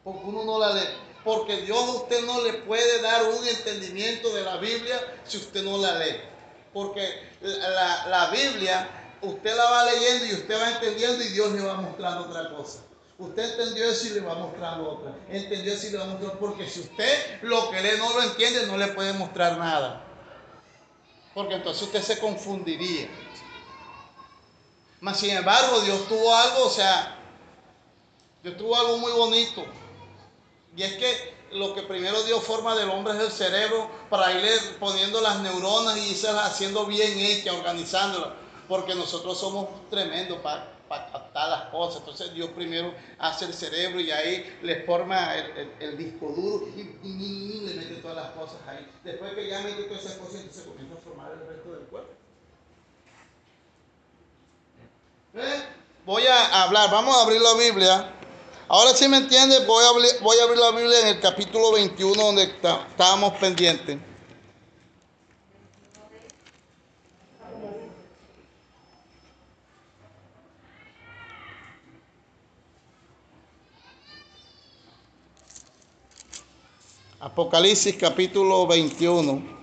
Porque 0.04 0.26
uno 0.26 0.44
no 0.44 0.60
la 0.60 0.74
lee. 0.74 0.90
Porque 1.24 1.62
Dios 1.62 1.80
a 1.80 1.92
usted 1.94 2.26
no 2.26 2.42
le 2.42 2.54
puede 2.54 3.02
dar 3.02 3.24
un 3.26 3.48
entendimiento 3.48 4.34
de 4.34 4.44
la 4.44 4.58
Biblia 4.58 5.00
si 5.26 5.38
usted 5.38 5.64
no 5.64 5.78
la 5.78 5.98
lee. 6.00 6.18
Porque 6.74 7.30
la, 7.42 8.06
la- 8.08 8.30
Biblia 8.30 8.90
usted 9.22 9.56
la 9.56 9.64
va 9.70 9.84
leyendo 9.86 10.26
y 10.26 10.34
usted 10.34 10.62
va 10.62 10.70
entendiendo 10.72 11.24
y 11.24 11.28
Dios 11.30 11.52
le 11.52 11.62
va 11.62 11.76
mostrando 11.76 12.30
otra 12.30 12.50
cosa. 12.56 12.80
Usted 13.18 13.52
entendió 13.52 13.90
eso 13.90 14.08
y 14.08 14.10
le 14.12 14.22
va 14.22 14.36
mostrando 14.36 14.90
otra. 14.92 15.14
Entendió 15.30 15.74
eso 15.74 15.88
y 15.88 15.90
le 15.92 15.98
va 15.98 16.06
mostrando. 16.06 16.40
Porque 16.40 16.70
si 16.70 16.82
usted 16.82 17.42
lo 17.42 17.70
que 17.70 17.82
lee 17.82 17.98
no 17.98 18.14
lo 18.14 18.24
entiende, 18.24 18.66
no 18.68 18.78
le 18.78 18.88
puede 18.90 19.14
mostrar 19.14 19.58
nada. 19.58 20.04
Porque 21.34 21.56
entonces 21.56 21.84
usted 21.84 22.02
se 22.02 22.20
confundiría. 22.20 23.10
Mas 25.02 25.20
sin 25.20 25.32
embargo, 25.32 25.80
Dios 25.82 26.08
tuvo 26.08 26.34
algo, 26.36 26.66
o 26.66 26.70
sea, 26.70 27.16
Dios 28.44 28.58
tuvo 28.58 28.76
algo 28.76 28.98
muy 28.98 29.12
bonito. 29.12 29.66
Y 30.76 30.84
es 30.84 30.94
que 30.98 31.34
lo 31.54 31.74
que 31.74 31.84
primero 31.84 32.22
dio 32.24 32.40
forma 32.42 32.76
del 32.76 32.90
hombre 32.90 33.14
es 33.16 33.20
el 33.22 33.32
cerebro 33.32 33.90
para 34.10 34.32
irle 34.34 34.52
poniendo 34.80 35.22
las 35.22 35.40
neuronas 35.42 35.98
y 35.98 36.12
irlas 36.12 36.46
haciendo 36.52 36.86
bien 36.86 37.18
hechas, 37.20 37.56
organizándolas. 37.56 38.30
Porque 38.68 38.94
nosotros 38.96 39.40
somos 39.40 39.68
tremendos 39.90 40.40
para 40.40 40.78
captar 41.12 41.50
las 41.50 41.62
cosas. 41.70 42.00
Entonces 42.02 42.34
Dios 42.34 42.50
primero 42.52 42.94
hace 43.18 43.46
el 43.46 43.54
cerebro 43.54 44.00
y 44.00 44.12
ahí 44.12 44.60
le 44.62 44.84
forma 44.86 45.36
el, 45.36 45.72
el- 45.80 45.98
disco 45.98 46.28
duro 46.36 46.68
y 47.04 47.62
le 47.66 47.74
mete 47.76 47.96
todas 47.96 48.18
las 48.18 48.30
cosas 48.32 48.58
ahí. 48.68 48.88
Después 49.04 49.34
que 49.34 49.48
ya 49.48 49.62
mete 49.62 49.84
todas 49.84 50.04
esas 50.06 50.18
cosas, 50.18 50.36
entonces 50.42 50.64
comienza 50.66 50.96
a 50.96 51.02
formar 51.02 51.32
el 51.32 51.48
resto 51.48 51.72
del 51.72 51.86
cuerpo. 51.88 52.12
¿Eh? 55.36 55.64
Voy 56.06 56.26
a 56.26 56.64
hablar, 56.64 56.90
vamos 56.92 57.16
a 57.18 57.22
abrir 57.24 57.42
la 57.42 57.54
Biblia. 57.56 58.14
Ahora 58.70 58.94
sí 58.94 59.08
me 59.08 59.18
entiendes, 59.18 59.66
voy 59.66 59.84
a, 59.84 59.90
abrir, 59.90 60.12
voy 60.22 60.38
a 60.38 60.44
abrir 60.44 60.60
la 60.60 60.70
Biblia 60.72 61.00
en 61.02 61.08
el 61.08 61.20
capítulo 61.20 61.72
21 61.72 62.14
donde 62.24 62.44
está- 62.44 62.86
estábamos 62.88 63.34
pendientes. 63.40 63.98
Apocalipsis 77.20 77.96
capítulo 77.98 78.66
21. 78.68 79.59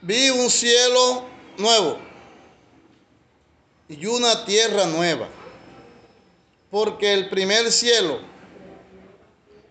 Vi 0.00 0.30
un 0.30 0.48
cielo 0.48 1.26
nuevo 1.56 1.98
y 3.88 4.06
una 4.06 4.44
tierra 4.44 4.86
nueva, 4.86 5.28
porque 6.70 7.12
el 7.12 7.28
primer 7.28 7.72
cielo 7.72 8.20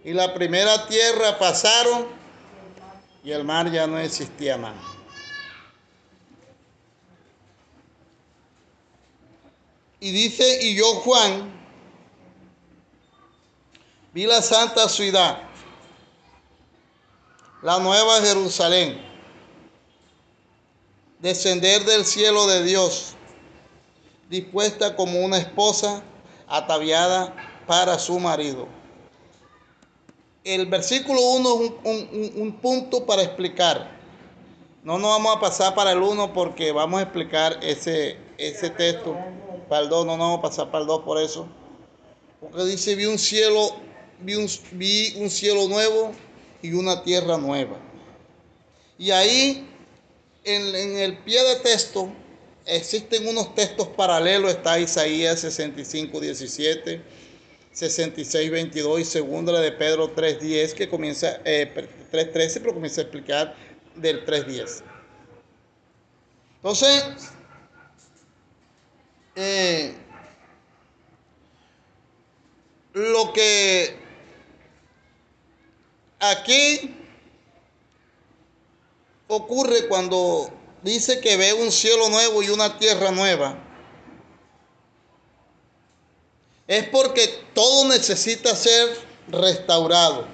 y 0.03 0.13
la 0.13 0.33
primera 0.33 0.87
tierra 0.87 1.37
pasaron 1.37 2.07
y 3.23 3.31
el 3.31 3.43
mar 3.43 3.71
ya 3.71 3.87
no 3.87 3.99
existía 3.99 4.57
más. 4.57 4.75
Y 9.99 10.11
dice, 10.11 10.59
y 10.61 10.75
yo 10.75 10.85
Juan, 11.01 11.51
vi 14.13 14.25
la 14.25 14.41
santa 14.41 14.87
ciudad, 14.87 15.41
la 17.61 17.79
nueva 17.79 18.21
Jerusalén, 18.21 19.01
descender 21.19 21.84
del 21.86 22.06
cielo 22.06 22.47
de 22.47 22.63
Dios, 22.63 23.13
dispuesta 24.30 24.95
como 24.95 25.19
una 25.21 25.38
esposa 25.38 26.03
ataviada 26.47 27.36
para 27.65 27.97
su 27.99 28.19
marido. 28.19 28.67
El 30.43 30.65
versículo 30.67 31.19
1 31.21 31.49
es 31.49 31.60
un, 31.60 31.75
un- 31.84 32.10
un- 32.36 32.41
un 32.41 32.51
punto 32.53 33.06
para 33.06 33.21
explicar. 33.21 33.91
No 34.84 34.97
nos 34.97 35.10
vamos 35.10 35.36
a 35.36 35.39
pasar 35.41 35.75
para 35.75 35.91
el 35.91 36.01
1 36.01 36.34
porque 36.34 36.71
vamos 36.71 36.99
a 36.99 37.03
explicar 37.03 37.60
ese, 37.62 38.17
ese 38.38 38.69
texto. 38.69 39.17
Para 39.67 39.82
el 39.84 39.89
2 39.89 40.06
no 40.06 40.15
nos 40.15 40.25
vamos 40.27 40.39
a 40.39 40.41
pasar 40.43 40.71
para 40.71 40.84
el 40.84 40.88
2 40.88 41.01
por 41.03 41.21
eso. 41.21 41.45
Porque 42.39 42.63
dice, 42.63 42.95
vi 42.95 43.06
un 43.06 43.19
cielo, 43.19 43.75
vi 44.21 44.36
un, 44.36 44.47
vi 44.73 45.15
un 45.17 45.30
cielo 45.30 45.67
nuevo 45.67 46.12
y 46.62 46.71
una 46.73 47.03
tierra 47.03 47.38
nueva. 47.38 47.77
Y 48.97 49.12
ahí 49.12 49.66
en, 50.47 50.75
en 50.75 50.97
el 50.97 51.17
pie 51.19 51.43
de 51.43 51.55
texto 51.57 52.12
existen 52.65 53.27
unos 53.27 53.53
textos 53.53 53.88
paralelos, 53.89 54.51
está 54.51 54.79
Isaías 54.79 55.39
65, 55.41 56.19
17, 56.19 57.01
66, 57.71 58.51
22 58.51 58.99
y 59.01 59.05
segunda 59.05 59.60
de 59.60 59.71
Pedro 59.71 60.12
3, 60.12 60.39
10, 60.39 60.73
que 60.73 60.89
comienza, 60.89 61.39
eh, 61.45 61.88
3, 62.12 62.31
13, 62.31 62.60
pero 62.62 62.73
comienza 62.73 63.01
a 63.01 63.03
explicar 63.03 63.55
del 63.95 64.25
3, 64.25 64.47
10. 64.47 64.83
Entonces, 66.57 67.05
eh, 69.36 69.93
lo 72.93 73.31
que 73.31 73.95
aquí 76.19 76.96
ocurre 79.27 79.87
cuando 79.87 80.49
dice 80.83 81.19
que 81.19 81.37
ve 81.37 81.53
un 81.53 81.71
cielo 81.71 82.09
nuevo 82.09 82.41
y 82.41 82.49
una 82.49 82.77
tierra 82.77 83.11
nueva. 83.11 83.63
Es 86.67 86.87
porque 86.89 87.27
todo 87.53 87.87
necesita 87.87 88.55
ser 88.55 88.97
restaurado. 89.29 90.25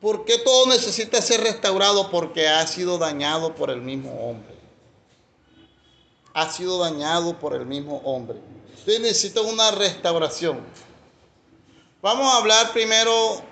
¿Por 0.00 0.24
qué 0.24 0.38
todo 0.38 0.66
necesita 0.66 1.20
ser 1.20 1.42
restaurado? 1.42 2.10
Porque 2.10 2.48
ha 2.48 2.66
sido 2.66 2.98
dañado 2.98 3.54
por 3.54 3.70
el 3.70 3.82
mismo 3.82 4.12
hombre. 4.28 4.54
Ha 6.32 6.50
sido 6.50 6.78
dañado 6.78 7.38
por 7.38 7.54
el 7.54 7.66
mismo 7.66 7.98
hombre. 8.04 8.38
Usted 8.74 9.00
necesita 9.00 9.42
una 9.42 9.70
restauración. 9.72 10.60
Vamos 12.00 12.32
a 12.32 12.38
hablar 12.38 12.72
primero 12.72 13.42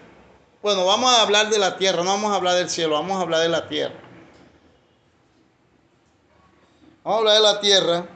bueno, 0.63 0.85
vamos 0.85 1.11
a 1.13 1.23
hablar 1.23 1.51
de 1.51 1.59
la 1.59 1.77
tierra, 1.77 2.03
no 2.03 2.11
vamos 2.11 2.33
a 2.33 2.37
hablar 2.37 2.57
del 2.57 2.69
cielo, 2.69 2.95
vamos 2.95 3.19
a 3.19 3.23
hablar 3.23 3.41
de 3.41 3.49
la 3.49 3.69
tierra. 3.69 3.95
Vamos 7.05 7.17
a 7.17 7.19
hablar 7.21 7.35
de 7.35 7.43
la 7.43 7.61
tierra, 7.61 8.09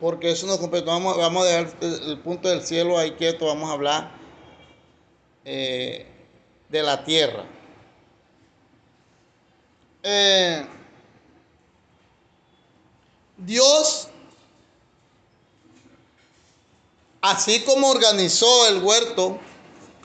porque 0.00 0.30
eso 0.30 0.46
nos 0.46 0.58
compete. 0.58 0.86
Vamos, 0.86 1.16
a 1.16 1.44
dejar 1.44 1.74
el, 1.80 2.10
el 2.10 2.18
punto 2.20 2.48
del 2.48 2.62
cielo 2.62 2.98
ahí 2.98 3.12
quieto, 3.12 3.46
vamos 3.46 3.70
a 3.70 3.74
hablar 3.74 4.10
eh, 5.44 6.06
de 6.70 6.82
la 6.82 7.04
tierra. 7.04 7.44
Eh, 10.02 10.66
Dios, 13.36 14.08
así 17.20 17.62
como 17.62 17.90
organizó 17.90 18.68
el 18.68 18.82
huerto 18.82 19.38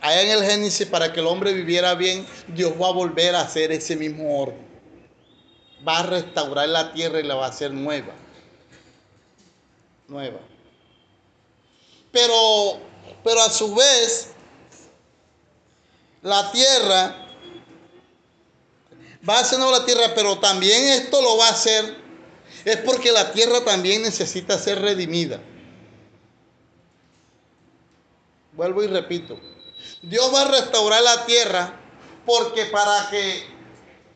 allá 0.01 0.21
en 0.21 0.29
el 0.31 0.43
Génesis 0.43 0.87
para 0.87 1.11
que 1.11 1.19
el 1.19 1.27
hombre 1.27 1.53
viviera 1.53 1.95
bien, 1.95 2.25
Dios 2.47 2.73
va 2.81 2.89
a 2.89 2.91
volver 2.91 3.35
a 3.35 3.41
hacer 3.41 3.71
ese 3.71 3.95
mismo 3.95 4.41
orden. 4.41 4.67
Va 5.87 5.99
a 5.99 6.03
restaurar 6.03 6.67
la 6.69 6.93
tierra 6.93 7.19
y 7.19 7.23
la 7.23 7.35
va 7.35 7.45
a 7.45 7.49
hacer 7.49 7.71
nueva. 7.71 8.13
Nueva. 10.07 10.39
Pero, 12.11 12.79
pero 13.23 13.41
a 13.41 13.49
su 13.49 13.73
vez, 13.75 14.31
la 16.21 16.51
tierra 16.51 17.27
va 19.27 19.37
a 19.37 19.39
hacer 19.39 19.59
nueva 19.59 19.79
la 19.79 19.85
tierra, 19.85 20.13
pero 20.15 20.39
también 20.39 20.83
esto 20.89 21.21
lo 21.21 21.37
va 21.37 21.47
a 21.47 21.51
hacer 21.51 22.09
es 22.65 22.77
porque 22.77 23.11
la 23.11 23.31
tierra 23.31 23.63
también 23.63 24.01
necesita 24.01 24.57
ser 24.57 24.81
redimida. 24.81 25.39
Vuelvo 28.53 28.83
y 28.83 28.87
repito. 28.87 29.39
Dios 30.01 30.33
va 30.33 30.43
a 30.43 30.47
restaurar 30.51 31.01
la 31.03 31.25
tierra 31.25 31.77
porque 32.25 32.65
para 32.65 33.09
que, 33.09 33.43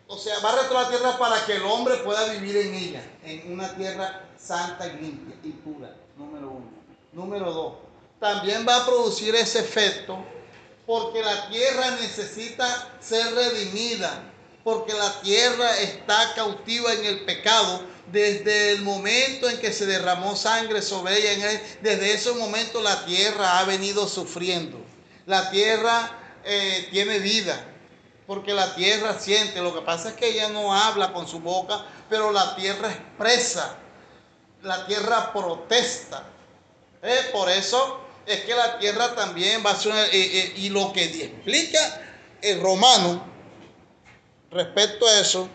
o 0.08 0.18
sea, 0.18 0.40
va 0.40 0.52
a 0.52 0.56
restaurar 0.60 0.84
la 0.84 0.90
tierra 0.90 1.18
para 1.18 1.46
que 1.46 1.58
el 1.58 1.64
hombre 1.64 1.98
pueda 1.98 2.26
vivir 2.32 2.56
en 2.56 2.74
ella, 2.74 3.04
en 3.24 3.52
una 3.52 3.76
tierra 3.76 4.24
santa 4.38 4.88
y 4.88 4.98
limpia 4.98 5.36
y 5.44 5.50
pura, 5.50 5.94
número 6.18 6.50
uno. 6.50 6.72
Número 7.12 7.52
dos, 7.52 7.74
también 8.20 8.66
va 8.68 8.78
a 8.78 8.86
producir 8.86 9.36
ese 9.36 9.60
efecto 9.60 10.18
porque 10.86 11.22
la 11.22 11.50
tierra 11.50 11.92
necesita 12.00 12.94
ser 13.00 13.34
redimida, 13.34 14.24
porque 14.64 14.94
la 14.94 15.22
tierra 15.22 15.78
está 15.80 16.34
cautiva 16.34 16.94
en 16.94 17.06
el 17.06 17.26
pecado 17.26 17.82
desde 18.12 18.72
el 18.72 18.82
momento 18.82 19.50
en 19.50 19.60
que 19.60 19.72
se 19.72 19.86
derramó 19.86 20.36
sangre 20.36 20.82
sobre 20.82 21.18
ella. 21.18 21.62
Desde 21.82 22.14
ese 22.14 22.32
momento 22.34 22.82
la 22.82 23.06
tierra 23.06 23.60
ha 23.60 23.66
venido 23.66 24.08
sufriendo. 24.08 24.83
La 25.26 25.50
tierra 25.50 26.12
eh, 26.44 26.88
tiene 26.92 27.20
vida, 27.20 27.64
porque 28.28 28.54
la 28.54 28.76
tierra 28.76 29.18
siente. 29.20 29.62
Lo 29.62 29.74
que 29.74 29.82
pasa 29.82 30.10
es 30.10 30.16
que 30.16 30.30
ella 30.30 30.50
no 30.50 30.74
habla 30.74 31.14
con 31.14 31.28
su 31.28 31.40
boca, 31.40 31.86
pero 32.10 32.32
la 32.32 32.56
tierra 32.56 32.92
expresa, 32.92 33.78
la 34.62 34.86
tierra 34.86 35.32
protesta. 35.32 36.24
Eh, 37.02 37.30
por 37.32 37.50
eso 37.50 38.00
es 38.26 38.42
que 38.42 38.56
la 38.56 38.80
tierra 38.80 39.16
también 39.16 39.64
va 39.66 39.72
a 39.72 39.76
ser, 39.76 39.94
eh, 40.12 40.54
y 40.58 40.70
lo 40.70 40.92
que 40.94 41.04
explica 41.04 42.02
el 42.42 42.62
romano 42.62 43.24
respecto 44.52 45.08
a 45.08 45.20
eso, 45.20 45.48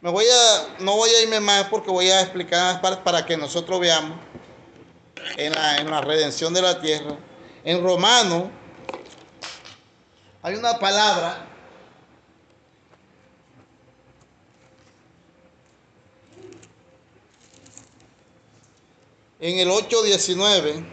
me 0.00 0.10
voy 0.10 0.26
a, 0.26 0.76
no 0.80 0.96
voy 0.96 1.10
a 1.10 1.22
irme 1.22 1.40
más 1.40 1.64
porque 1.64 1.90
voy 1.90 2.10
a 2.10 2.20
explicar 2.20 2.80
para, 2.80 3.02
para 3.02 3.24
que 3.24 3.36
nosotros 3.36 3.80
veamos 3.80 4.18
en 5.36 5.52
la, 5.52 5.78
en 5.78 5.90
la 5.90 6.00
redención 6.00 6.52
de 6.52 6.62
la 6.62 6.80
tierra. 6.80 7.16
En 7.66 7.82
Romano 7.82 8.48
hay 10.40 10.54
una 10.54 10.78
palabra 10.78 11.48
en 19.40 19.58
el 19.58 19.68
8.19 19.68 20.84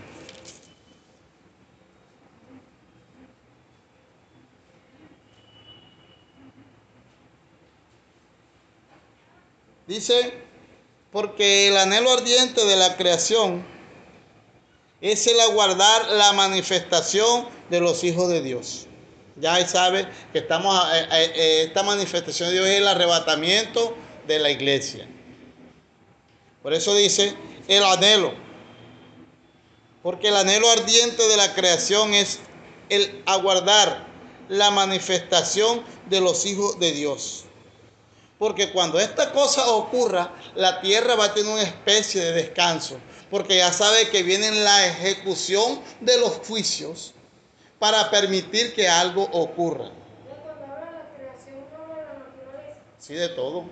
Dice, 9.85 10.33
porque 11.11 11.67
el 11.67 11.77
anhelo 11.77 12.09
ardiente 12.09 12.65
de 12.65 12.75
la 12.77 12.97
creación 12.97 13.72
es 15.03 15.27
el 15.27 15.37
aguardar 15.41 16.11
la 16.11 16.31
manifestación 16.31 17.45
de 17.69 17.81
los 17.81 18.05
hijos 18.05 18.29
de 18.29 18.41
Dios. 18.41 18.87
Ya 19.35 19.67
sabe 19.67 20.07
que 20.31 20.39
estamos, 20.39 20.81
eh, 20.93 21.07
eh, 21.11 21.31
eh, 21.35 21.63
esta 21.67 21.83
manifestación 21.83 22.49
de 22.49 22.55
Dios 22.55 22.67
es 22.67 22.77
el 22.77 22.87
arrebatamiento 22.87 23.97
de 24.25 24.39
la 24.39 24.49
iglesia. 24.49 25.05
Por 26.61 26.73
eso 26.73 26.95
dice 26.95 27.35
el 27.67 27.83
anhelo. 27.83 28.33
Porque 30.01 30.29
el 30.29 30.37
anhelo 30.37 30.69
ardiente 30.69 31.27
de 31.27 31.35
la 31.35 31.53
creación 31.53 32.13
es 32.13 32.39
el 32.87 33.23
aguardar 33.25 34.07
la 34.47 34.71
manifestación 34.71 35.83
de 36.09 36.21
los 36.21 36.45
hijos 36.45 36.79
de 36.79 36.93
Dios. 36.93 37.43
Porque 38.39 38.71
cuando 38.71 38.99
esta 38.99 39.33
cosa 39.33 39.67
ocurra, 39.67 40.33
la 40.55 40.79
tierra 40.79 41.15
va 41.15 41.25
a 41.25 41.33
tener 41.33 41.51
una 41.51 41.63
especie 41.63 42.21
de 42.21 42.31
descanso. 42.31 42.99
Porque 43.33 43.57
ya 43.57 43.73
sabe 43.73 44.09
que 44.09 44.21
viene 44.21 44.51
la 44.51 44.85
ejecución 44.85 45.81
de 46.01 46.19
los 46.19 46.33
juicios 46.47 47.15
para 47.79 48.11
permitir 48.11 48.75
que 48.75 48.87
algo 48.87 49.23
ocurra. 49.23 49.89
Sí, 52.99 53.15
de 53.15 53.29
todo. 53.29 53.65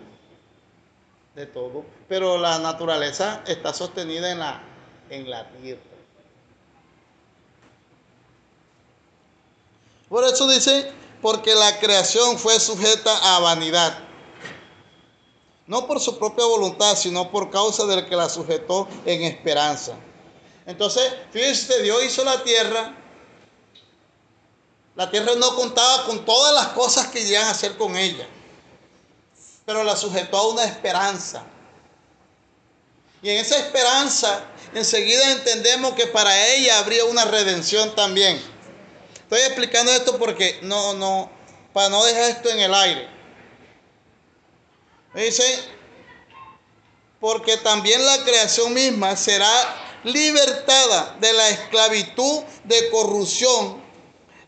De 1.35 1.45
todo. 1.45 1.85
Pero 2.09 2.39
la 2.39 2.57
naturaleza 2.57 3.43
está 3.45 3.71
sostenida 3.71 4.31
en 4.31 4.39
la, 4.39 4.63
en 5.11 5.29
la 5.29 5.47
tierra. 5.51 5.79
Por 10.09 10.23
eso 10.23 10.49
dice, 10.49 10.91
porque 11.21 11.53
la 11.53 11.79
creación 11.79 12.39
fue 12.39 12.59
sujeta 12.59 13.35
a 13.35 13.39
vanidad 13.41 14.10
no 15.71 15.87
por 15.87 16.01
su 16.01 16.19
propia 16.19 16.43
voluntad, 16.43 16.97
sino 16.97 17.31
por 17.31 17.49
causa 17.49 17.85
del 17.85 18.05
que 18.05 18.17
la 18.17 18.27
sujetó 18.27 18.89
en 19.05 19.23
esperanza. 19.23 19.93
Entonces, 20.65 21.01
fíjese, 21.31 21.81
Dios 21.81 22.03
hizo 22.03 22.25
la 22.25 22.43
tierra. 22.43 22.93
La 24.97 25.09
tierra 25.09 25.31
no 25.37 25.55
contaba 25.55 26.03
con 26.03 26.25
todas 26.25 26.53
las 26.53 26.73
cosas 26.73 27.07
que 27.07 27.21
iban 27.21 27.45
a 27.45 27.51
hacer 27.51 27.77
con 27.77 27.95
ella, 27.95 28.27
pero 29.65 29.85
la 29.85 29.95
sujetó 29.95 30.39
a 30.39 30.49
una 30.49 30.65
esperanza. 30.65 31.45
Y 33.21 33.29
en 33.29 33.37
esa 33.37 33.57
esperanza, 33.57 34.43
enseguida 34.73 35.31
entendemos 35.31 35.93
que 35.93 36.07
para 36.07 36.47
ella 36.49 36.79
habría 36.79 37.05
una 37.05 37.23
redención 37.23 37.95
también. 37.95 38.43
Estoy 39.21 39.39
explicando 39.39 39.93
esto 39.93 40.17
porque 40.17 40.59
no, 40.63 40.95
no, 40.95 41.31
para 41.71 41.87
no 41.87 42.03
dejar 42.03 42.23
esto 42.23 42.49
en 42.49 42.59
el 42.59 42.73
aire. 42.73 43.20
Dice, 45.13 45.59
porque 47.19 47.57
también 47.57 48.05
la 48.05 48.23
creación 48.23 48.73
misma 48.73 49.15
será 49.15 49.51
libertada 50.03 51.17
de 51.19 51.33
la 51.33 51.49
esclavitud 51.49 52.43
de 52.63 52.89
corrupción 52.89 53.81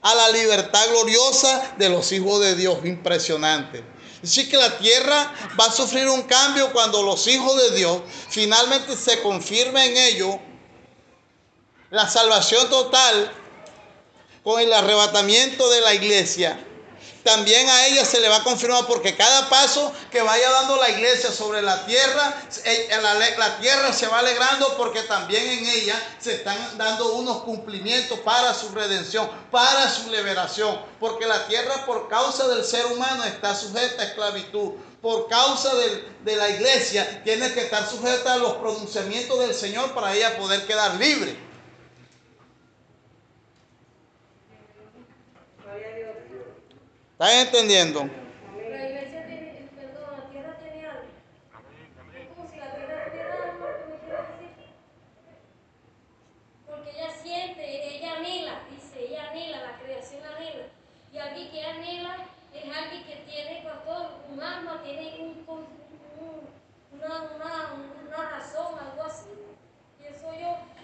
a 0.02 0.16
la 0.16 0.30
libertad 0.30 0.88
gloriosa 0.90 1.76
de 1.78 1.90
los 1.90 2.12
hijos 2.12 2.40
de 2.40 2.56
Dios. 2.56 2.80
Impresionante. 2.86 3.84
Así 4.24 4.48
que 4.48 4.56
la 4.56 4.78
tierra 4.78 5.34
va 5.60 5.66
a 5.66 5.72
sufrir 5.72 6.08
un 6.08 6.24
cambio 6.24 6.72
cuando 6.72 7.04
los 7.04 7.28
hijos 7.28 7.62
de 7.62 7.78
Dios 7.78 8.02
finalmente 8.30 8.96
se 8.96 9.22
confirme 9.22 9.86
en 9.86 9.98
ello 9.98 10.40
la 11.90 12.10
salvación 12.10 12.70
total 12.70 13.32
con 14.44 14.62
el 14.62 14.72
arrebatamiento 14.72 15.70
de 15.70 15.82
la 15.82 15.94
iglesia 15.94 16.58
también 17.24 17.70
a 17.70 17.88
ella 17.88 18.04
se 18.04 18.20
le 18.20 18.28
va 18.28 18.38
a 18.38 18.44
confirmar 18.44 18.86
porque 18.86 19.16
cada 19.16 19.48
paso 19.50 19.94
que 20.12 20.22
vaya 20.22 20.50
dando 20.52 20.76
la 20.76 20.90
iglesia 20.90 21.32
sobre 21.32 21.62
la 21.62 21.86
tierra, 21.86 22.34
eh, 22.66 22.90
la, 23.38 23.58
tierra 23.60 23.94
se 23.94 24.08
va 24.08 24.20
alegrando 24.20 24.76
porque 24.78 25.04
también 25.04 25.48
en 25.48 25.66
ella 25.66 25.96
se 26.20 26.36
están 26.36 26.58
dando 26.78 27.14
unos 27.14 27.44
cumplimientos 27.44 28.20
para 28.20 28.54
su 28.54 28.70
redención, 28.70 29.30
para 29.52 29.90
su 29.90 30.10
liberación, 30.12 30.78
porque 31.00 31.26
la 31.26 31.48
tierra 31.48 31.86
por 31.86 32.10
causa 32.10 32.48
del 32.50 32.66
ser 32.66 32.86
humano 32.88 33.24
está 33.24 33.56
sujeta 33.56 34.02
a 34.02 34.06
esclavitud. 34.06 34.74
Por 35.02 35.28
causa 35.28 35.76
de, 35.76 36.08
de 36.24 36.36
la 36.38 36.50
iglesia 36.50 37.24
tiene 37.26 37.54
que 37.54 37.62
estar 37.62 37.90
sujeta 37.90 38.34
a 38.34 38.38
los 38.38 38.54
pronunciamientos 38.54 39.38
del 39.40 39.54
Señor 39.54 39.94
para 39.94 40.14
ella 40.14 40.38
poder 40.38 40.66
quedar 40.66 40.96
libre. 40.96 41.53
¿Están 47.14 47.46
entendiendo? 47.46 48.10
La 48.72 48.90
iglesia 48.90 49.24
tiene, 49.28 49.70
perdón, 49.76 50.18
la 50.18 50.30
tierra 50.32 50.58
tiene 50.58 50.88
algo. 50.88 51.04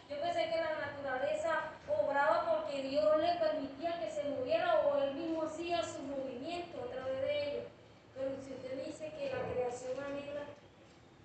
Yo 0.10 0.19
pensé 0.19 0.50
que 0.50 0.58
la 0.58 0.88
naturaleza 0.88 1.69
obraba 1.88 2.63
porque 2.65 2.82
Dios 2.82 3.17
le 3.17 3.36
permitía 3.36 4.00
que 4.00 4.12
se 4.12 4.24
moviera 4.30 4.82
o 4.82 4.98
él 5.04 5.13
mismo 5.13 5.43
hacía 5.43 5.84
su 5.84 6.00
movimiento 6.04 6.82
a 6.84 6.91
través 6.91 7.22
de 7.22 7.50
ellos. 7.50 7.63
Pero 8.15 8.32
si 8.43 8.54
usted 8.54 8.86
dice 8.86 9.13
que 9.17 9.32
la 9.32 9.54
creación 9.54 10.04
anhela, 10.04 10.45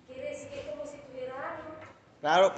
quiere 0.05 0.29
decir 0.29 0.49
que 0.49 0.59
es 0.59 0.67
como 0.67 0.85
si 0.85 0.97
tuviera 0.97 1.33
algo. 1.33 1.75
Claro. 2.21 2.53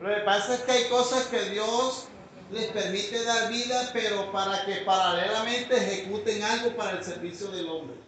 Lo 0.00 0.14
que 0.14 0.20
pasa 0.22 0.54
es 0.54 0.60
que 0.60 0.72
hay 0.72 0.88
cosas 0.88 1.26
que 1.26 1.40
Dios 1.50 2.08
les 2.50 2.66
permite 2.66 3.24
dar 3.24 3.48
vida, 3.50 3.90
pero 3.92 4.30
para 4.30 4.64
que 4.64 4.76
paralelamente 4.84 5.76
ejecuten 5.76 6.42
algo 6.42 6.76
para 6.76 6.98
el 6.98 7.04
servicio 7.04 7.48
del 7.48 7.68
hombre. 7.68 8.05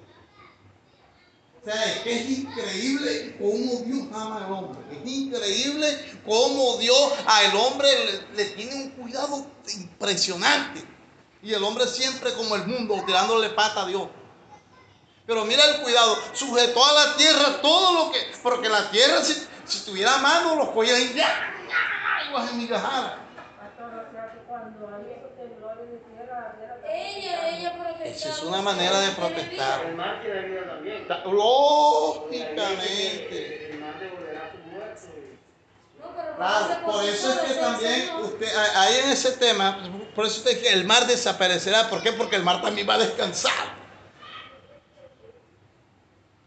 O 1.61 1.71
sea, 1.71 2.03
es 2.05 2.31
increíble 2.31 3.37
cómo 3.39 3.83
Dios 3.85 4.07
ama 4.15 4.45
al 4.45 4.53
hombre. 4.53 4.81
Es 4.91 5.11
increíble 5.11 6.19
cómo 6.25 6.77
Dios 6.79 7.13
al 7.27 7.57
hombre 7.57 7.89
le, 8.35 8.45
tiene 8.47 8.75
un 8.75 8.91
cuidado 8.91 9.47
impresionante. 9.75 10.85
Y 11.43 11.53
el 11.53 11.63
hombre 11.63 11.87
siempre 11.87 12.33
como 12.35 12.55
el 12.57 12.67
mundo, 12.67 13.03
tirándole 13.07 13.51
pata 13.51 13.83
a 13.83 13.87
Dios. 13.87 14.09
Pero 15.27 15.45
mira 15.45 15.63
el 15.65 15.83
cuidado, 15.83 16.17
sujetó 16.33 16.85
a 16.85 16.93
la 16.93 17.17
tierra 17.17 17.61
todo 17.61 17.93
lo 17.93 18.13
que, 18.13 18.19
porque 18.43 18.69
la 18.69 18.91
tierra 18.91 19.23
si, 19.23 19.35
si 19.67 19.85
tuviera 19.85 20.17
mano 20.19 20.57
los 20.57 20.71
cogía 20.71 20.99
y 20.99 21.13
ya, 21.13 21.53
ya, 21.69 22.27
y 22.27 22.33
Ella, 26.91 27.49
ella 27.51 27.73
protestaba. 27.75 28.05
Esa 28.05 28.29
es 28.31 28.43
una 28.43 28.63
manera 28.63 28.99
de 29.01 29.11
protestar. 29.11 29.85
El 29.87 29.95
mar 29.95 30.21
tiene 30.23 30.41
vida 30.43 30.67
también. 30.67 31.07
Ta- 31.07 31.23
Lógicamente. 31.25 33.71
El 33.71 33.79
mar 33.81 33.99
devolverá 34.01 34.51
su 34.51 34.57
muerto. 34.71 35.03
No, 36.01 36.07
pero 36.17 36.37
Claro, 36.37 36.83
por 36.85 37.05
eso 37.05 37.33
es 37.33 37.39
que 37.41 37.55
también 37.55 38.11
usted, 38.23 38.49
ahí 38.77 38.95
en 39.05 39.11
ese 39.11 39.33
tema, 39.33 39.79
por 40.15 40.27
eso 40.27 40.39
usted 40.39 40.61
que 40.61 40.73
el 40.73 40.85
mar 40.85 41.07
desaparecerá. 41.07 41.89
¿Por 41.91 42.03
qué? 42.03 42.13
Porque 42.13 42.37
el 42.37 42.43
mar 42.45 42.63
también 42.63 42.89
va 42.89 42.95
a 42.95 42.99
descansar. 42.99 43.77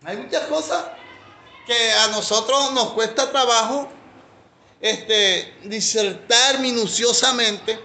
Hay 0.04 0.17
muchas 0.17 0.46
cosas 0.48 0.86
que 1.67 1.91
a 1.94 2.08
nosotros 2.08 2.72
nos 2.74 2.94
cuesta 2.94 3.32
trabajo 3.32 3.88
este, 4.80 5.54
disertar 5.63 6.58
minuciosamente, 6.60 7.80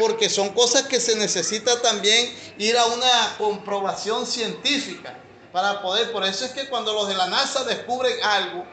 porque 0.00 0.30
son 0.30 0.48
cosas 0.54 0.84
que 0.84 0.98
se 0.98 1.14
necesita 1.16 1.80
también 1.82 2.34
ir 2.58 2.76
a 2.78 2.86
una 2.86 3.34
comprobación 3.38 4.26
científica 4.26 5.14
para 5.52 5.82
poder. 5.82 6.10
Por 6.10 6.24
eso 6.24 6.46
es 6.46 6.52
que 6.52 6.68
cuando 6.68 6.94
los 6.94 7.06
de 7.06 7.14
la 7.14 7.26
NASA 7.28 7.64
descubren 7.64 8.14
algo, 8.24 8.64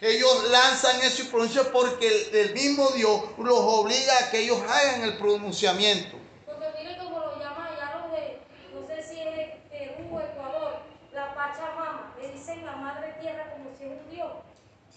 ellos 0.00 0.48
lanzan 0.50 0.98
eso 1.02 1.22
y 1.22 1.26
pronuncian 1.26 1.66
porque 1.72 2.08
el, 2.08 2.34
el 2.36 2.54
mismo 2.54 2.88
Dios 2.92 3.20
los 3.38 3.58
obliga 3.58 4.18
a 4.18 4.30
que 4.30 4.40
ellos 4.40 4.58
hagan 4.66 5.02
el 5.02 5.18
pronunciamiento. 5.18 6.16
Porque 6.46 6.66
mire 6.78 6.96
cómo 6.96 7.18
lo 7.20 7.38
llaman 7.38 7.74
allá 7.74 8.00
los 8.00 8.12
de, 8.12 8.40
no 8.72 8.86
sé 8.86 9.02
si 9.06 9.20
es 9.20 9.36
de 9.36 9.60
Perú 9.70 10.08
o 10.10 10.20
Ecuador, 10.20 10.80
la 11.12 11.34
Pachamama, 11.34 12.14
le 12.18 12.32
dicen 12.32 12.64
la 12.64 12.76
madre 12.76 13.14
tierra 13.20 13.52
como 13.52 13.76
si 13.76 13.84
es 13.84 13.90
un 13.90 14.10
dios. 14.10 14.32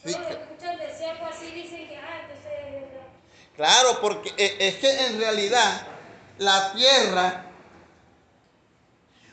Sí, 0.06 0.12
No, 0.14 0.20
le 0.22 0.28
que- 0.28 0.34
escuchan 0.42 0.78
decir 0.80 1.06
algo 1.08 1.26
así, 1.26 1.52
dicen 1.52 1.88
que, 1.90 1.98
ah, 1.98 2.22
entonces, 2.24 2.54
Claro, 3.56 4.02
porque 4.02 4.34
e- 4.38 4.68
es 4.68 4.76
que 4.76 5.06
en 5.06 5.20
realidad 5.20 5.88
la 6.40 6.74
tierra 6.74 7.46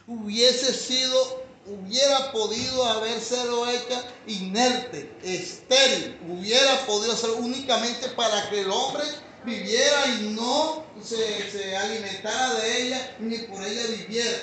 hubiese 0.07 0.75
sido, 0.75 1.43
hubiera 1.67 2.31
podido 2.33 2.85
haberse 2.85 3.37
hecha 3.37 4.05
inerte, 4.27 5.11
estéril, 5.23 6.19
hubiera 6.29 6.85
podido 6.87 7.17
ser 7.17 7.31
únicamente 7.31 8.09
para 8.11 8.51
que 8.51 8.61
el 8.61 8.71
hombre 8.71 9.05
viviera 9.45 10.07
y 10.07 10.35
no 10.39 10.85
se, 11.03 11.51
se 11.51 11.77
alimentara 11.77 12.55
de 12.55 12.83
ella 12.83 13.17
ni 13.21 13.39
por 13.39 13.65
ella 13.65 13.87
viviera. 13.87 14.39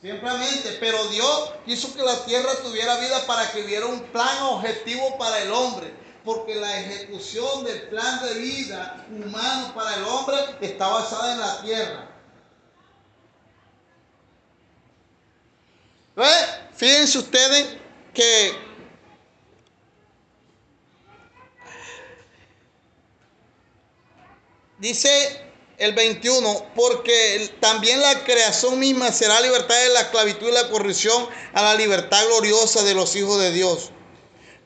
Simplemente, 0.00 0.78
pero 0.80 1.04
Dios 1.08 1.52
quiso 1.64 1.94
que 1.94 2.02
la 2.02 2.24
tierra 2.24 2.54
tuviera 2.62 2.98
vida 2.98 3.24
para 3.26 3.50
que 3.52 3.62
hubiera 3.62 3.86
un 3.86 4.00
plan 4.04 4.42
objetivo 4.42 5.16
para 5.18 5.42
el 5.42 5.52
hombre. 5.52 6.01
Porque 6.24 6.54
la 6.54 6.80
ejecución 6.80 7.64
del 7.64 7.88
plan 7.88 8.22
de 8.24 8.34
vida 8.34 9.06
humano 9.10 9.72
para 9.74 9.96
el 9.96 10.04
hombre 10.04 10.36
está 10.60 10.86
basada 10.86 11.32
en 11.32 11.40
la 11.40 11.62
tierra. 11.62 12.08
Fíjense 16.74 17.18
ustedes 17.18 17.76
que 18.12 18.52
dice 24.78 25.52
el 25.78 25.94
21, 25.94 26.66
porque 26.74 27.50
también 27.60 28.00
la 28.00 28.22
creación 28.24 28.78
misma 28.78 29.10
será 29.10 29.40
libertad 29.40 29.74
de 29.74 29.88
la 29.88 30.00
esclavitud 30.02 30.48
y 30.48 30.52
la 30.52 30.68
corrupción 30.68 31.28
a 31.54 31.62
la 31.62 31.74
libertad 31.74 32.24
gloriosa 32.26 32.82
de 32.82 32.94
los 32.94 33.16
hijos 33.16 33.40
de 33.40 33.52
Dios. 33.52 33.90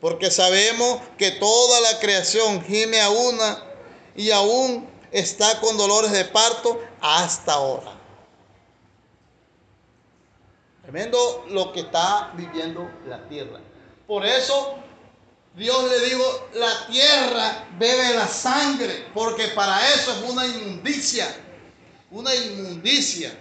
Porque 0.00 0.30
sabemos 0.30 1.00
que 1.18 1.32
toda 1.32 1.80
la 1.80 1.98
creación 1.98 2.62
gime 2.64 3.00
a 3.00 3.11
una 3.11 3.64
y 4.14 4.30
aún 4.30 4.88
está 5.11 5.61
con 5.61 5.76
dolores 5.76 6.12
de 6.12 6.24
parto 6.24 6.80
hasta 7.00 7.54
ahora. 7.54 7.92
Tremendo 10.82 11.46
lo 11.48 11.72
que 11.72 11.80
está 11.80 12.32
viviendo 12.35 12.88
la 13.06 13.26
tierra. 13.28 13.61
Por 14.06 14.24
eso 14.24 14.78
Dios 15.56 15.90
le 15.90 16.00
dijo, 16.00 16.48
la 16.54 16.87
tierra 16.87 17.66
bebe 17.78 18.14
la 18.14 18.28
sangre, 18.28 19.06
porque 19.14 19.48
para 19.48 19.88
eso 19.94 20.12
es 20.12 20.30
una 20.30 20.46
inmundicia, 20.46 21.26
una 22.11 22.35
inmundicia. 22.35 23.35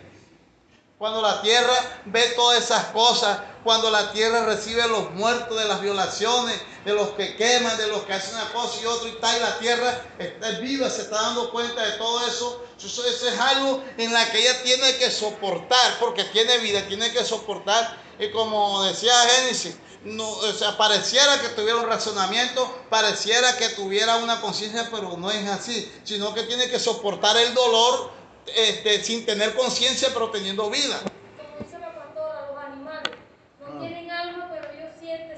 Cuando 0.97 1.21
la 1.21 1.41
tierra 1.41 2.01
ve 2.05 2.29
todas 2.37 2.63
esas 2.63 2.85
cosas, 2.85 3.39
cuando 3.65 3.91
la 3.91 4.13
tierra 4.13 4.45
recibe 4.45 4.87
los 4.87 5.11
muertos 5.11 5.59
de 5.59 5.65
las 5.65 5.81
violaciones, 5.81 6.55
de 6.85 6.93
los 6.93 7.09
que 7.09 7.35
queman, 7.35 7.75
de 7.77 7.87
los 7.87 8.03
que 8.03 8.13
hacen 8.13 8.35
una 8.35 8.53
cosa 8.53 8.79
y 8.81 8.85
otra 8.85 9.09
y 9.09 9.13
tal, 9.13 9.35
y 9.35 9.39
la 9.41 9.59
tierra 9.59 10.05
está 10.17 10.51
viva, 10.59 10.89
se 10.89 11.01
está 11.01 11.21
dando 11.21 11.51
cuenta 11.51 11.83
de 11.83 11.97
todo 11.97 12.25
eso. 12.27 12.63
Eso, 12.77 13.05
eso 13.05 13.27
es 13.27 13.39
algo 13.39 13.83
en 13.97 14.13
la 14.13 14.31
que 14.31 14.39
ella 14.39 14.63
tiene 14.63 14.95
que 14.97 15.09
soportar, 15.09 15.99
porque 15.99 16.23
tiene 16.25 16.59
vida, 16.59 16.87
tiene 16.87 17.11
que 17.11 17.25
soportar. 17.25 17.97
Y 18.19 18.29
como 18.29 18.83
decía 18.83 19.13
Génesis, 19.37 19.75
no, 20.05 20.29
o 20.29 20.53
sea, 20.53 20.77
pareciera 20.77 21.41
que 21.41 21.49
tuviera 21.49 21.79
un 21.79 21.87
razonamiento, 21.87 22.83
pareciera 22.89 23.57
que 23.57 23.69
tuviera 23.69 24.17
una 24.17 24.39
conciencia, 24.39 24.87
pero 24.91 25.17
no 25.17 25.31
es 25.31 25.49
así, 25.49 25.91
sino 26.03 26.33
que 26.35 26.43
tiene 26.43 26.69
que 26.69 26.79
soportar 26.79 27.35
el 27.37 27.55
dolor 27.55 28.11
este, 28.55 29.03
sin 29.03 29.25
tener 29.25 29.55
conciencia, 29.55 30.09
pero 30.13 30.29
teniendo 30.29 30.69
vida. 30.69 30.99
como 30.99 31.65
dice 31.65 31.79
la 31.79 31.95
pastora, 31.95 32.51
los 32.51 32.63
animales 32.63 33.13
no 33.59 33.79
tienen 33.79 34.11
alma, 34.11 34.49
pero 34.51 34.71
ellos 34.71 34.91
sienten, 34.99 35.37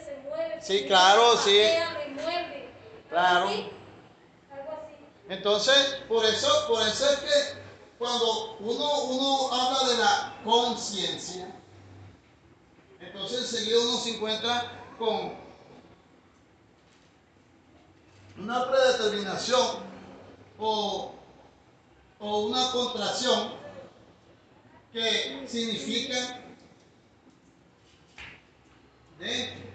Sí, 0.62 0.86
claro, 0.86 1.38
sí. 1.38 1.60
Claro. 3.10 3.48
Algo 3.48 3.72
así. 4.52 4.96
Entonces, 5.30 6.02
por 6.08 6.26
eso, 6.26 6.67
por 6.67 6.82
eso 6.86 7.10
es 7.10 7.20
que 7.20 7.58
cuando 7.98 8.58
uno, 8.60 9.04
uno 9.04 9.54
habla 9.54 9.89
de 9.89 9.98
la 9.98 10.41
conciencia, 10.43 11.48
entonces 13.00 13.41
enseguida 13.41 13.80
uno 13.80 13.98
se 13.98 14.15
encuentra 14.15 14.72
con 15.00 15.34
una 18.38 18.70
predeterminación 18.70 19.80
o, 20.60 21.16
o 22.20 22.39
una 22.39 22.72
contracción 22.72 23.53
que 24.93 25.45
significa 25.47 26.41
dentro. 29.20 29.66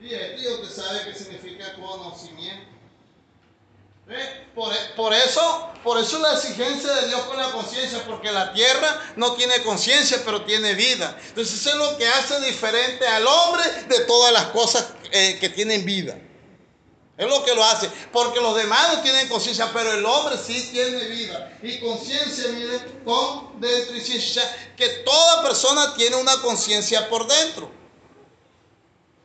Y 0.00 0.08
tío 0.08 0.62
que 0.62 0.68
sabe 0.68 1.04
que 1.04 1.14
significa 1.14 1.74
conocimiento. 1.74 2.78
¿Ve? 4.06 4.46
Por, 4.54 4.72
e- 4.72 4.94
por 4.96 5.12
eso, 5.12 5.68
por 5.84 5.98
eso 5.98 6.18
la 6.18 6.32
exigencia 6.34 6.90
de 6.94 7.08
Dios 7.08 7.20
con 7.22 7.36
la 7.36 7.52
conciencia, 7.52 8.02
porque 8.06 8.32
la 8.32 8.52
tierra 8.54 9.12
no 9.16 9.34
tiene 9.34 9.62
conciencia, 9.62 10.22
pero 10.24 10.44
tiene 10.44 10.74
vida. 10.74 11.18
Entonces 11.28 11.60
eso 11.60 11.70
es 11.70 11.76
lo 11.76 11.98
que 11.98 12.08
hace 12.08 12.40
diferente 12.40 13.06
al 13.06 13.26
hombre 13.26 13.64
de 13.88 14.00
todas 14.06 14.32
las 14.32 14.44
cosas 14.46 14.86
eh, 15.10 15.36
que 15.38 15.50
tienen 15.50 15.84
vida. 15.84 16.16
Es 17.18 17.28
lo 17.28 17.44
que 17.44 17.54
lo 17.54 17.64
hace, 17.64 17.90
porque 18.12 18.40
los 18.40 18.54
demás 18.54 18.94
no 18.94 19.02
tienen 19.02 19.28
conciencia, 19.28 19.68
pero 19.74 19.92
el 19.92 20.06
hombre 20.06 20.36
sí 20.38 20.70
tiene 20.72 21.04
vida. 21.06 21.58
Y 21.62 21.80
conciencia, 21.80 22.44
mire, 22.52 22.80
con 23.04 23.60
dentro 23.60 23.96
y 23.96 24.00
que 24.76 24.88
toda 25.04 25.42
persona 25.42 25.94
tiene 25.96 26.14
una 26.14 26.40
conciencia 26.40 27.08
por 27.08 27.26
dentro. 27.26 27.72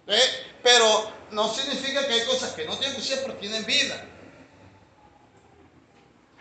¿Ve? 0.08 0.20
Pero 0.64 1.12
no 1.32 1.54
significa 1.54 2.08
que 2.08 2.14
hay 2.14 2.26
cosas 2.26 2.54
que 2.54 2.66
no 2.66 2.78
tienen 2.78 2.96
conciencia, 2.96 3.26
pero 3.26 3.38
tienen 3.38 3.66
vida. 3.66 4.08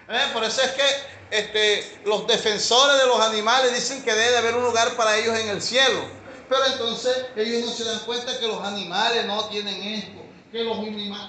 ¿Eh? 0.08 0.30
Por 0.32 0.44
eso 0.44 0.62
es 0.62 0.70
que 0.72 0.84
este, 1.30 2.00
los 2.04 2.26
defensores 2.26 3.00
de 3.00 3.06
los 3.06 3.20
animales 3.20 3.74
dicen 3.74 4.02
que 4.04 4.12
debe 4.12 4.30
de 4.30 4.38
haber 4.38 4.54
un 4.56 4.64
lugar 4.64 4.94
para 4.96 5.16
ellos 5.16 5.38
en 5.38 5.48
el 5.48 5.62
cielo. 5.62 6.00
Pero 6.48 6.66
entonces 6.66 7.26
ellos 7.34 7.66
no 7.66 7.72
se 7.72 7.84
dan 7.84 8.00
cuenta 8.00 8.38
que 8.38 8.46
los 8.46 8.62
animales 8.62 9.24
no 9.24 9.48
tienen 9.48 9.82
esto, 9.82 10.20
que 10.52 10.62
los, 10.62 10.76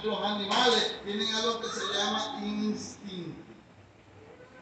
los 0.04 0.22
animales 0.22 0.96
tienen 1.04 1.34
algo 1.34 1.60
que 1.60 1.68
se 1.68 1.96
llama 1.96 2.38
instinto. 2.42 3.40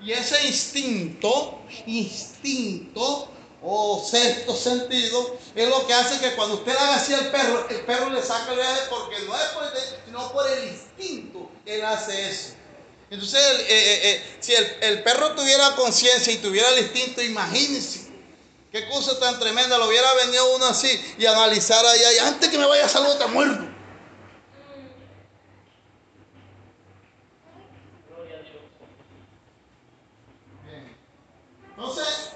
Y 0.01 0.13
ese 0.13 0.47
instinto, 0.47 1.61
instinto, 1.87 3.32
o 3.65 4.05
sexto 4.05 4.57
sentido 4.57 5.37
es 5.55 5.69
lo 5.69 5.87
que 5.87 5.95
hace 5.95 6.19
que 6.19 6.35
cuando 6.35 6.57
usted 6.57 6.73
le 6.73 6.79
haga 6.79 6.97
así 6.97 7.15
al 7.15 7.31
perro, 7.31 7.69
el 7.69 7.81
perro 7.83 8.11
le 8.11 8.23
saca 8.23 8.51
el 8.51 8.59
viaje 8.59 8.81
porque 8.91 9.21
no 9.21 9.37
es 9.37 9.49
por 9.51 9.65
el, 9.65 9.73
sino 10.05 10.33
por 10.33 10.51
el 10.51 10.69
instinto, 10.69 11.51
él 11.65 11.85
hace 11.85 12.31
eso. 12.31 12.55
Entonces, 13.11 13.41
eh, 13.41 13.67
eh, 13.69 14.01
eh, 14.05 14.37
si 14.41 14.55
el, 14.55 14.77
el 14.81 15.03
perro 15.03 15.35
tuviera 15.35 15.77
conciencia 15.77 16.33
y 16.33 16.39
tuviera 16.39 16.71
el 16.71 16.79
instinto, 16.81 17.23
imagínense 17.23 18.11
qué 18.73 18.89
cosa 18.89 19.19
tan 19.21 19.39
tremenda, 19.39 19.79
lo 19.79 19.87
hubiera 19.87 20.13
venido 20.15 20.57
uno 20.57 20.65
así 20.65 20.89
y 21.19 21.27
analizar 21.27 21.85
ahí, 21.85 22.03
ahí, 22.03 22.19
antes 22.19 22.49
que 22.49 22.59
me 22.59 22.67
vaya 22.67 22.87
a 22.87 22.89
salud 22.89 23.15
te 23.17 23.27
muerdo. 23.27 23.69
Bien. 30.65 30.97
Entonces, 31.77 32.33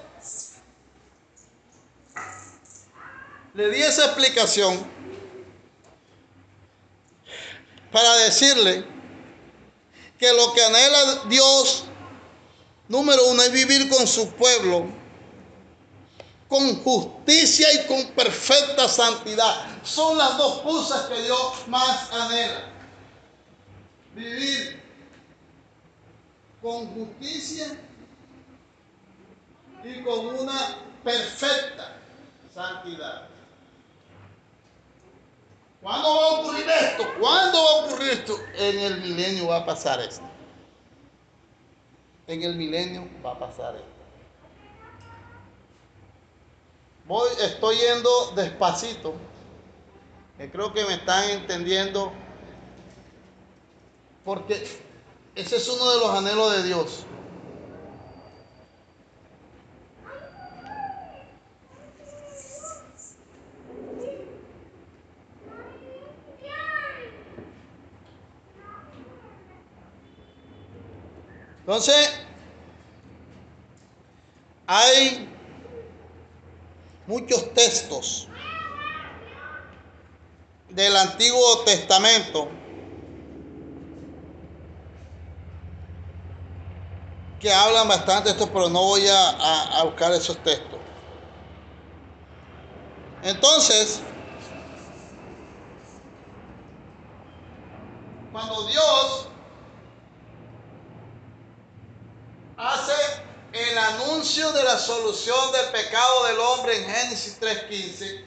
le 3.56 3.70
di 3.70 3.82
esa 3.82 4.04
explicación 4.04 4.86
para 7.90 8.16
decirle 8.18 8.84
que 10.18 10.32
lo 10.34 10.52
que 10.52 10.62
anhela 10.62 11.24
Dios, 11.28 11.84
número 12.88 13.26
uno, 13.28 13.42
es 13.42 13.52
vivir 13.52 13.88
con 13.88 14.06
su 14.06 14.30
pueblo 14.32 14.86
con 16.48 16.82
justicia 16.84 17.66
y 17.72 17.86
con 17.86 18.06
perfecta 18.12 18.88
santidad. 18.88 19.82
Son 19.82 20.16
las 20.16 20.38
dos 20.38 20.60
cosas 20.60 21.06
que 21.06 21.22
Dios 21.22 21.66
más 21.66 22.12
anhela. 22.12 22.70
Vivir 24.14 24.80
con 26.62 26.86
justicia 26.94 27.76
y 29.82 30.02
con 30.02 30.26
una 30.26 30.78
perfecta 31.02 31.96
santidad. 32.54 33.35
¿Cuándo 35.86 36.16
va 36.16 36.26
a 36.26 36.40
ocurrir 36.40 36.66
esto? 36.68 37.04
¿Cuándo 37.20 37.62
va 37.62 37.70
a 37.70 37.84
ocurrir 37.84 38.10
esto? 38.10 38.36
En 38.56 38.76
el 38.80 39.02
milenio 39.02 39.46
va 39.46 39.58
a 39.58 39.64
pasar 39.64 40.00
esto. 40.00 40.24
En 42.26 42.42
el 42.42 42.56
milenio 42.56 43.08
va 43.24 43.34
a 43.34 43.38
pasar 43.38 43.76
esto. 43.76 43.86
Voy, 47.06 47.28
estoy 47.40 47.76
yendo 47.76 48.32
despacito. 48.34 49.14
creo 50.50 50.72
que 50.72 50.84
me 50.86 50.94
están 50.94 51.30
entendiendo. 51.30 52.12
Porque 54.24 54.54
ese 55.36 55.56
es 55.56 55.68
uno 55.68 55.88
de 55.88 55.98
los 56.00 56.10
anhelos 56.10 56.56
de 56.56 56.62
Dios. 56.64 57.06
Entonces, 71.66 72.08
hay 74.66 75.36
muchos 77.06 77.52
textos 77.54 78.28
del 80.68 80.96
Antiguo 80.96 81.64
Testamento 81.64 82.62
que 87.38 87.52
hablan 87.52 87.88
bastante 87.88 88.28
de 88.28 88.32
esto, 88.34 88.52
pero 88.52 88.68
no 88.68 88.82
voy 88.82 89.06
a, 89.08 89.30
a- 89.30 89.80
a 89.80 89.84
buscar 89.84 90.12
esos 90.12 90.42
textos. 90.42 90.80
Entonces, 93.20 94.14
cuando 98.30 98.66
Dios 98.68 99.35
hace 102.56 102.92
el 103.52 103.78
anuncio 103.78 104.52
de 104.52 104.64
la 104.64 104.78
solución 104.78 105.52
del 105.52 105.66
pecado 105.66 106.24
del 106.26 106.38
hombre 106.38 106.76
en 106.76 106.84
Génesis 106.84 107.40
3.15, 107.40 108.24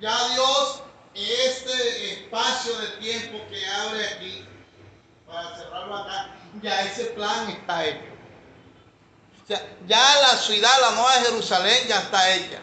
ya 0.00 0.28
Dios, 0.30 0.82
este 1.14 2.12
espacio 2.12 2.76
de 2.78 2.86
tiempo 2.98 3.38
que 3.48 3.66
abre 3.66 4.06
aquí, 4.06 4.48
para 5.26 5.56
cerrarlo 5.56 5.96
acá, 5.96 6.34
ya 6.62 6.82
ese 6.82 7.04
plan 7.06 7.48
está 7.50 7.86
hecho. 7.86 8.10
Ya 9.86 10.16
la 10.22 10.36
ciudad, 10.36 10.80
la 10.80 10.92
nueva 10.92 11.12
Jerusalén, 11.24 11.88
ya 11.88 11.98
está 11.98 12.34
hecha. 12.34 12.60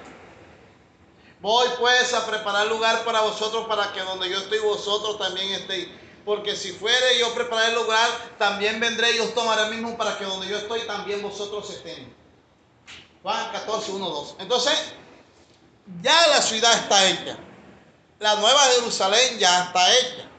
Voy 1.41 1.67
pues 1.77 2.13
a 2.13 2.25
preparar 2.25 2.67
lugar 2.67 3.03
para 3.03 3.21
vosotros 3.21 3.67
para 3.67 3.91
que 3.91 4.01
donde 4.01 4.29
yo 4.29 4.39
estoy 4.39 4.59
vosotros 4.59 5.19
también 5.19 5.51
estéis. 5.51 5.89
Porque 6.27 6.57
si 6.57 6.73
fuere 6.73 7.17
yo 7.19 7.33
preparar 7.33 7.69
el 7.69 7.75
lugar, 7.75 8.09
también 8.37 8.81
vendré 8.81 9.15
y 9.15 9.19
os 9.19 9.33
tomaré 9.33 9.69
mismo 9.69 9.97
para 9.97 10.17
que 10.17 10.25
donde 10.25 10.45
yo 10.49 10.57
estoy 10.57 10.81
también 10.81 11.21
vosotros 11.21 11.69
estén. 11.69 12.13
Juan 13.23 13.49
14, 13.53 13.93
1, 13.93 14.09
2. 14.09 14.35
Entonces, 14.39 14.91
ya 16.01 16.27
la 16.27 16.41
ciudad 16.41 16.73
está 16.73 17.07
hecha. 17.07 17.37
La 18.19 18.35
nueva 18.35 18.59
Jerusalén 18.75 19.39
ya 19.39 19.63
está 19.63 19.93
hecha. 19.93 20.29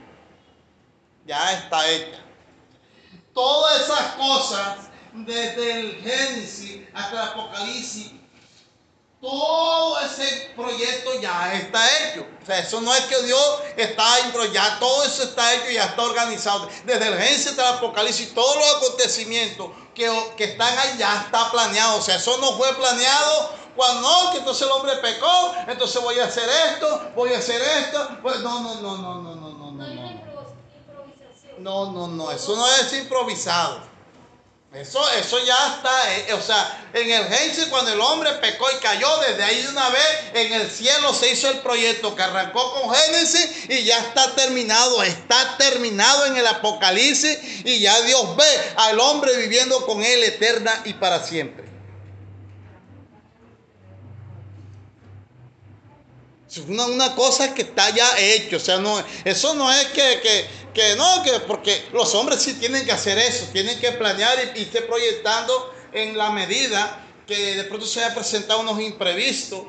Ya 1.24 1.52
está 1.54 1.88
hecha. 1.88 2.22
Todas 3.32 3.80
esas 3.80 4.12
cosas, 4.16 4.76
desde 5.14 5.80
el 5.80 6.02
Génesis 6.02 6.86
hasta 6.92 7.12
el 7.12 7.28
Apocalipsis, 7.30 8.12
todo 9.20 10.00
ese 10.00 10.52
proyecto 10.54 11.20
ya 11.20 11.54
está 11.54 11.84
hecho. 11.98 12.26
O 12.42 12.46
sea, 12.46 12.60
eso 12.60 12.80
no 12.80 12.94
es 12.94 13.02
que 13.02 13.20
Dios 13.22 13.60
está 13.76 14.20
en 14.20 14.52
ya 14.52 14.78
todo 14.78 15.04
eso 15.04 15.24
está 15.24 15.54
hecho 15.54 15.70
y 15.70 15.74
ya 15.74 15.86
está 15.86 16.02
organizado. 16.02 16.68
Desde 16.84 17.08
el 17.08 17.18
Génesis 17.18 17.48
hasta 17.48 17.68
el 17.68 17.74
Apocalipsis, 17.76 18.32
todos 18.32 18.56
los 18.56 18.76
acontecimientos 18.76 19.70
que, 19.94 20.10
que 20.36 20.44
están 20.44 20.78
ahí 20.78 20.96
ya 20.98 21.22
está 21.22 21.50
planeado. 21.50 21.98
O 21.98 22.02
sea, 22.02 22.16
eso 22.16 22.38
no 22.38 22.52
fue 22.56 22.72
planeado 22.74 23.58
cuando 23.74 24.00
no, 24.00 24.32
que 24.32 24.38
entonces 24.38 24.66
el 24.66 24.72
hombre 24.72 24.96
pecó, 24.96 25.54
entonces 25.68 26.02
voy 26.02 26.18
a 26.18 26.24
hacer 26.24 26.48
esto, 26.48 27.10
voy 27.14 27.32
a 27.32 27.38
hacer 27.38 27.60
esto. 27.60 28.08
Pues 28.22 28.40
no, 28.40 28.60
no, 28.60 28.74
no, 28.80 28.96
no, 28.96 29.14
no, 29.22 29.34
no, 29.36 29.54
no, 29.54 29.72
No. 29.72 30.28
No, 31.58 31.92
no, 31.92 32.06
no, 32.06 32.30
eso 32.30 32.54
no 32.56 32.66
es 32.68 32.92
improvisado. 32.92 33.80
Eso, 34.72 35.00
eso 35.12 35.42
ya 35.46 35.76
está, 35.76 36.16
eh, 36.18 36.34
o 36.34 36.42
sea, 36.42 36.90
en 36.92 37.10
el 37.10 37.24
Génesis 37.24 37.66
cuando 37.66 37.90
el 37.90 38.00
hombre 38.02 38.32
pecó 38.34 38.70
y 38.70 38.76
cayó, 38.76 39.08
desde 39.26 39.42
ahí 39.42 39.62
de 39.62 39.68
una 39.70 39.88
vez 39.88 40.02
en 40.34 40.52
el 40.52 40.70
cielo 40.70 41.14
se 41.14 41.32
hizo 41.32 41.48
el 41.50 41.60
proyecto 41.60 42.14
que 42.14 42.22
arrancó 42.22 42.74
con 42.74 42.94
Génesis 42.94 43.70
y 43.70 43.84
ya 43.84 43.98
está 43.98 44.34
terminado, 44.34 45.02
está 45.02 45.56
terminado 45.56 46.26
en 46.26 46.36
el 46.36 46.46
Apocalipsis 46.46 47.38
y 47.64 47.80
ya 47.80 47.98
Dios 48.02 48.36
ve 48.36 48.44
al 48.76 49.00
hombre 49.00 49.34
viviendo 49.38 49.86
con 49.86 50.04
él 50.04 50.22
eterna 50.24 50.82
y 50.84 50.92
para 50.92 51.24
siempre. 51.24 51.68
Es 56.50 56.58
una, 56.58 56.86
una 56.86 57.14
cosa 57.14 57.54
que 57.54 57.62
está 57.62 57.90
ya 57.90 58.18
hecho, 58.18 58.56
o 58.56 58.60
sea, 58.60 58.78
no, 58.78 59.02
eso 59.24 59.54
no 59.54 59.70
es 59.70 59.86
que, 59.88 60.20
que, 60.22 60.46
que 60.74 60.96
no, 60.96 61.22
que 61.22 61.40
porque 61.40 61.88
los 61.92 62.14
hombres 62.14 62.42
sí 62.42 62.54
tienen 62.54 62.84
que 62.84 62.92
hacer 62.92 63.18
eso, 63.18 63.46
tienen 63.52 63.78
que 63.80 63.92
planear 63.92 64.38
y, 64.54 64.60
y 64.60 64.62
estar 64.62 64.86
proyectando 64.86 65.72
en 65.92 66.16
la 66.16 66.30
medida 66.30 67.04
que 67.26 67.56
de 67.56 67.64
pronto 67.64 67.86
se 67.86 68.02
haya 68.02 68.14
presentado 68.14 68.60
unos 68.60 68.80
imprevistos, 68.80 69.60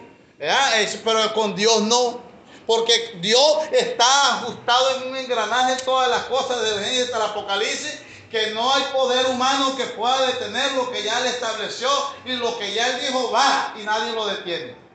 pero 1.03 1.33
con 1.33 1.55
Dios 1.55 1.81
no, 1.81 2.21
porque 2.65 3.17
Dios 3.21 3.57
está 3.71 4.37
ajustado 4.37 4.95
en 4.95 5.09
un 5.09 5.17
engranaje 5.17 5.73
en 5.73 5.79
todas 5.79 6.09
las 6.09 6.23
cosas 6.25 6.61
del 6.61 6.83
Génesis 6.83 7.05
hasta 7.05 7.17
el 7.17 7.23
Apocalipsis, 7.23 7.99
que 8.31 8.51
no 8.51 8.73
hay 8.73 8.83
poder 8.93 9.25
humano 9.25 9.75
que 9.75 9.85
pueda 9.85 10.27
detener 10.27 10.71
lo 10.73 10.91
que 10.91 11.03
ya 11.03 11.19
Él 11.19 11.25
estableció 11.27 11.89
y 12.25 12.33
lo 12.33 12.57
que 12.57 12.73
ya 12.73 12.87
Él 12.87 13.01
dijo 13.07 13.31
va 13.31 13.73
y 13.79 13.83
nadie 13.83 14.13
lo 14.13 14.25
detiene. 14.27 14.88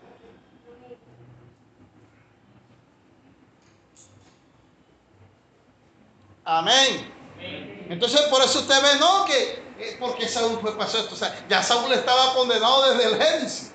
Amén. 6.44 7.12
Entonces 7.88 8.20
por 8.22 8.42
eso 8.42 8.60
usted 8.60 8.82
ve, 8.82 8.98
no, 8.98 9.24
que 9.24 9.64
porque 9.98 10.28
Saúl 10.28 10.58
fue 10.60 10.76
pasó 10.76 10.98
esto. 10.98 11.14
O 11.14 11.18
sea, 11.18 11.44
ya 11.48 11.62
Saúl 11.62 11.92
estaba 11.92 12.34
condenado 12.34 12.90
desde 12.90 13.12
el 13.12 13.22
Génesis. 13.22 13.72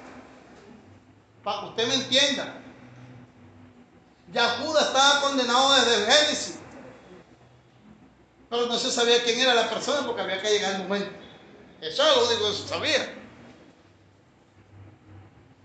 Para 1.43 1.61
que 1.61 1.65
usted 1.67 1.87
me 1.87 1.93
entienda. 1.95 2.55
Ya 4.31 4.49
Judas 4.61 4.87
estaba 4.87 5.21
condenado 5.21 5.73
desde 5.75 5.95
el 5.95 6.11
Génesis. 6.11 6.59
Pero 8.49 8.65
no 8.65 8.77
se 8.77 8.91
sabía 8.91 9.23
quién 9.23 9.39
era 9.39 9.53
la 9.53 9.69
persona 9.69 10.05
porque 10.05 10.21
había 10.21 10.41
que 10.41 10.49
llegar 10.49 10.73
el 10.75 10.83
momento. 10.83 11.11
Eso 11.81 12.03
es 12.03 12.15
lo 12.15 12.27
único 12.27 12.49
que 12.49 12.55
se 12.55 12.67
sabía. 12.67 13.15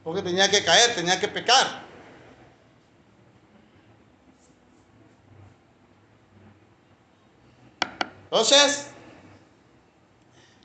Porque 0.03 0.23
tenía 0.23 0.51
que 0.51 0.63
caer, 0.65 0.95
tenía 0.95 1.19
que 1.19 1.29
pecar. 1.29 1.84
Entonces, 8.25 8.87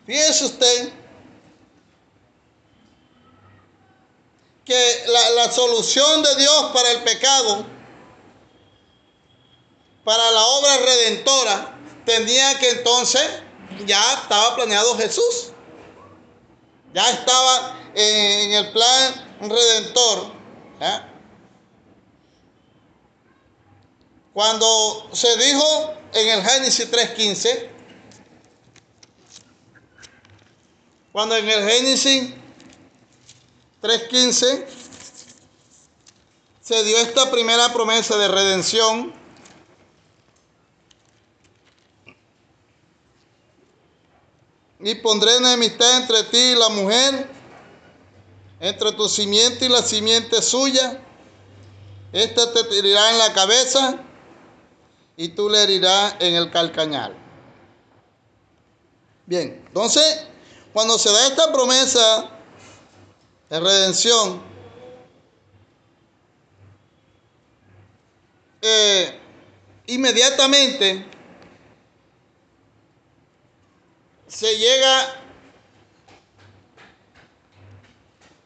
fíjese 0.06 0.46
usted 0.46 0.94
que 4.66 5.04
la, 5.08 5.30
la 5.32 5.52
solución 5.52 6.24
de 6.24 6.36
Dios 6.36 6.72
para 6.74 6.92
el 6.92 7.04
pecado, 7.04 7.66
para 10.04 10.32
la 10.32 10.46
obra 10.46 10.78
redentora, 10.78 11.80
tenía 12.06 12.58
que 12.60 12.70
entonces 12.72 13.30
ya 13.86 14.14
estaba 14.14 14.56
planeado 14.56 14.98
Jesús. 14.98 15.52
Ya 16.94 17.10
estaba 17.12 17.78
en 17.94 18.54
el 18.54 18.72
plan 18.72 19.38
redentor. 19.42 20.32
¿eh? 20.82 21.02
Cuando 24.34 25.10
se 25.14 25.38
dijo 25.38 25.94
en 26.14 26.28
el 26.30 26.44
Génesis 26.44 26.92
3.15, 26.92 27.70
cuando 31.12 31.36
en 31.36 31.50
el 31.50 31.70
Génesis 31.70 32.30
3.15 33.82 34.66
se 36.62 36.84
dio 36.84 36.98
esta 36.98 37.32
primera 37.32 37.72
promesa 37.74 38.18
de 38.18 38.28
redención, 38.28 39.14
y 44.82 44.96
pondré 44.96 45.36
enemistad 45.36 45.98
entre 45.98 46.24
ti 46.24 46.38
y 46.38 46.56
la 46.56 46.70
mujer, 46.70 47.30
entre 48.62 48.94
tu 48.94 49.10
simiente 49.10 49.66
y 49.66 49.70
la 49.70 49.84
simiente 49.84 50.42
suya. 50.42 51.02
Esta 52.14 52.52
te 52.54 52.60
herirá 52.78 53.12
en 53.12 53.18
la 53.18 53.34
cabeza 53.34 54.00
y 55.20 55.28
tú 55.28 55.50
le 55.50 55.62
herirás 55.62 56.16
en 56.20 56.34
el 56.34 56.50
calcañal. 56.50 57.14
Bien, 59.26 59.62
entonces, 59.68 60.26
cuando 60.72 60.98
se 60.98 61.12
da 61.12 61.28
esta 61.28 61.52
promesa 61.52 62.30
de 63.50 63.60
redención, 63.60 64.42
eh, 68.62 69.20
inmediatamente 69.88 71.06
se 74.26 74.58
llega 74.58 75.16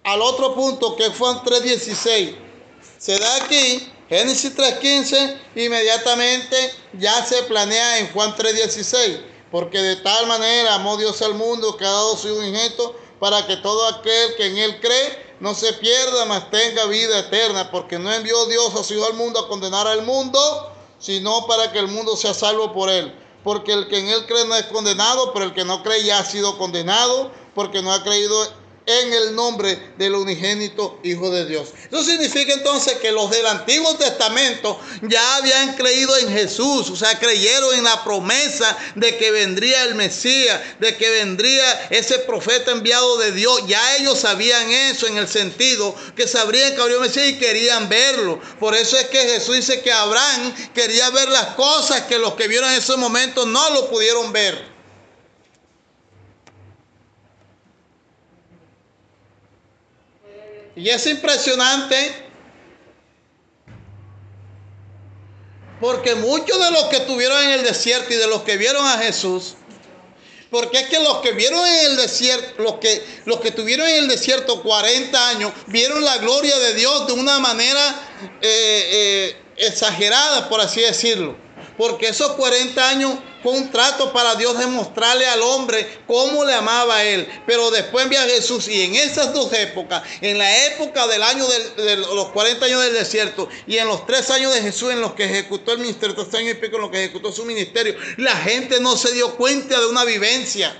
al 0.05 0.21
otro 0.23 0.55
punto 0.55 0.95
que 0.95 1.11
fue 1.11 1.33
en 1.33 1.37
3.16. 1.37 2.35
Se 2.97 3.19
da 3.19 3.45
aquí, 3.45 3.92
Génesis 4.09 4.55
3.15, 4.55 5.39
inmediatamente 5.55 6.73
ya 6.93 7.25
se 7.25 7.43
planea 7.43 7.99
en 7.99 8.11
Juan 8.11 8.35
3.16. 8.35 9.21
Porque 9.51 9.77
de 9.79 9.97
tal 9.97 10.25
manera 10.27 10.75
amó 10.75 10.97
Dios 10.97 11.21
al 11.21 11.35
mundo 11.35 11.77
que 11.77 11.85
ha 11.85 11.91
dado 11.91 12.17
su 12.17 12.27
injeto 12.43 12.95
para 13.19 13.45
que 13.45 13.57
todo 13.57 13.87
aquel 13.87 14.35
que 14.35 14.47
en 14.47 14.57
él 14.57 14.81
cree 14.81 15.35
no 15.39 15.53
se 15.53 15.73
pierda, 15.73 16.25
mas 16.25 16.49
tenga 16.49 16.85
vida 16.85 17.19
eterna. 17.19 17.69
Porque 17.69 17.99
no 17.99 18.11
envió 18.11 18.45
Dios 18.47 18.73
a 18.75 18.83
su 18.83 18.95
Hijo 18.95 19.05
al 19.05 19.13
mundo 19.13 19.39
a 19.39 19.47
condenar 19.47 19.87
al 19.87 20.01
mundo, 20.01 20.73
sino 20.99 21.45
para 21.45 21.71
que 21.71 21.79
el 21.79 21.87
mundo 21.87 22.15
sea 22.15 22.33
salvo 22.33 22.73
por 22.73 22.89
él. 22.89 23.13
Porque 23.43 23.73
el 23.73 23.87
que 23.87 23.99
en 23.99 24.07
él 24.07 24.25
cree 24.25 24.45
no 24.45 24.55
es 24.55 24.65
condenado, 24.65 25.33
pero 25.33 25.45
el 25.45 25.53
que 25.53 25.65
no 25.65 25.83
cree 25.83 26.03
ya 26.03 26.19
ha 26.19 26.25
sido 26.25 26.57
condenado, 26.57 27.31
porque 27.53 27.81
no 27.81 27.93
ha 27.93 28.03
creído 28.03 28.35
en 28.85 29.13
el 29.13 29.35
nombre 29.35 29.93
del 29.97 30.15
unigénito 30.15 30.99
Hijo 31.03 31.29
de 31.31 31.45
Dios. 31.45 31.69
Eso 31.87 32.03
significa 32.03 32.53
entonces 32.53 32.97
que 32.97 33.11
los 33.11 33.29
del 33.29 33.45
Antiguo 33.47 33.95
Testamento 33.95 34.79
ya 35.03 35.37
habían 35.37 35.75
creído 35.75 36.17
en 36.17 36.29
Jesús, 36.29 36.89
o 36.89 36.95
sea, 36.95 37.17
creyeron 37.19 37.75
en 37.75 37.83
la 37.83 38.03
promesa 38.03 38.77
de 38.95 39.17
que 39.17 39.31
vendría 39.31 39.83
el 39.83 39.95
Mesías, 39.95 40.59
de 40.79 40.97
que 40.97 41.09
vendría 41.09 41.87
ese 41.89 42.19
profeta 42.19 42.71
enviado 42.71 43.17
de 43.17 43.31
Dios. 43.31 43.61
Ya 43.67 43.97
ellos 43.97 44.19
sabían 44.19 44.69
eso 44.71 45.07
en 45.07 45.17
el 45.17 45.27
sentido 45.27 45.95
que 46.15 46.27
sabrían 46.27 46.75
que 46.75 46.81
habría 46.81 46.97
un 46.97 47.03
Mesías 47.03 47.27
y 47.27 47.37
querían 47.37 47.87
verlo. 47.89 48.39
Por 48.59 48.75
eso 48.75 48.97
es 48.97 49.07
que 49.07 49.19
Jesús 49.19 49.55
dice 49.55 49.81
que 49.81 49.91
Abraham 49.91 50.53
quería 50.73 51.09
ver 51.11 51.29
las 51.29 51.55
cosas 51.55 52.01
que 52.01 52.17
los 52.17 52.33
que 52.33 52.47
vieron 52.47 52.69
en 52.69 52.77
ese 52.77 52.95
momento 52.97 53.45
no 53.45 53.69
lo 53.71 53.89
pudieron 53.89 54.31
ver. 54.31 54.72
Y 60.75 60.89
es 60.89 61.05
impresionante 61.05 62.23
porque 65.79 66.15
muchos 66.15 66.57
de 66.59 66.71
los 66.71 66.85
que 66.85 66.97
estuvieron 66.97 67.43
en 67.43 67.49
el 67.51 67.63
desierto 67.63 68.13
y 68.13 68.15
de 68.15 68.27
los 68.27 68.43
que 68.43 68.57
vieron 68.57 68.85
a 68.85 68.97
Jesús, 68.99 69.55
porque 70.49 70.79
es 70.79 70.87
que 70.87 70.99
los 70.99 71.17
que 71.17 71.33
vieron 71.33 71.59
en 71.67 71.91
el 71.91 71.97
desierto, 71.97 72.63
los 72.63 72.75
que, 72.75 73.05
los 73.25 73.41
que 73.41 73.51
tuvieron 73.51 73.87
en 73.89 74.03
el 74.03 74.07
desierto 74.07 74.63
40 74.63 75.29
años, 75.29 75.51
vieron 75.67 76.03
la 76.03 76.17
gloria 76.19 76.57
de 76.57 76.73
Dios 76.75 77.07
de 77.07 77.13
una 77.13 77.39
manera 77.39 78.09
eh, 78.41 78.89
eh, 78.91 79.37
exagerada, 79.57 80.47
por 80.47 80.61
así 80.61 80.81
decirlo. 80.81 81.42
Porque 81.77 82.09
esos 82.09 82.33
40 82.33 82.89
años 82.89 83.13
fue 83.41 83.51
un 83.51 83.71
trato 83.71 84.13
para 84.13 84.35
Dios 84.35 84.57
demostrarle 84.57 85.27
al 85.27 85.41
hombre 85.41 86.01
cómo 86.07 86.45
le 86.45 86.53
amaba 86.53 86.97
a 86.97 87.03
él. 87.03 87.27
Pero 87.45 87.71
después 87.71 88.05
envía 88.05 88.23
a 88.23 88.27
Jesús 88.27 88.67
y 88.67 88.83
en 88.83 88.95
esas 88.95 89.33
dos 89.33 89.51
épocas, 89.53 90.03
en 90.21 90.37
la 90.37 90.65
época 90.67 91.07
del 91.07 91.21
año 91.21 91.45
de 91.47 91.97
los 91.97 92.29
40 92.29 92.65
años 92.65 92.83
del 92.83 92.93
desierto 92.93 93.49
y 93.67 93.77
en 93.77 93.87
los 93.87 94.05
tres 94.05 94.29
años 94.29 94.53
de 94.53 94.61
Jesús 94.61 94.91
en 94.91 95.01
los 95.01 95.13
que 95.13 95.25
ejecutó 95.25 95.73
el 95.73 95.79
ministerio, 95.79 96.15
tres 96.15 96.33
años 96.35 96.51
y 96.51 96.53
pico 96.55 96.77
en 96.77 96.83
los 96.83 96.91
que 96.91 97.03
ejecutó 97.03 97.31
su 97.31 97.43
ministerio, 97.43 97.95
la 98.17 98.35
gente 98.37 98.79
no 98.79 98.95
se 98.95 99.11
dio 99.11 99.35
cuenta 99.35 99.79
de 99.79 99.87
una 99.87 100.05
vivencia. 100.05 100.75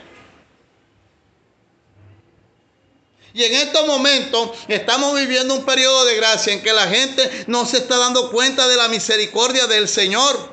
Y 3.33 3.43
en 3.43 3.53
estos 3.55 3.87
momentos 3.87 4.51
estamos 4.67 5.15
viviendo 5.15 5.55
un 5.55 5.65
periodo 5.65 6.05
de 6.05 6.15
gracia 6.15 6.53
en 6.53 6.61
que 6.61 6.71
la 6.71 6.87
gente 6.87 7.45
no 7.47 7.65
se 7.65 7.77
está 7.77 7.97
dando 7.97 8.31
cuenta 8.31 8.67
de 8.67 8.77
la 8.77 8.87
misericordia 8.89 9.65
del 9.65 9.89
Señor. 9.89 10.52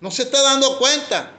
No 0.00 0.10
se 0.10 0.22
está 0.22 0.40
dando 0.42 0.78
cuenta. 0.78 1.36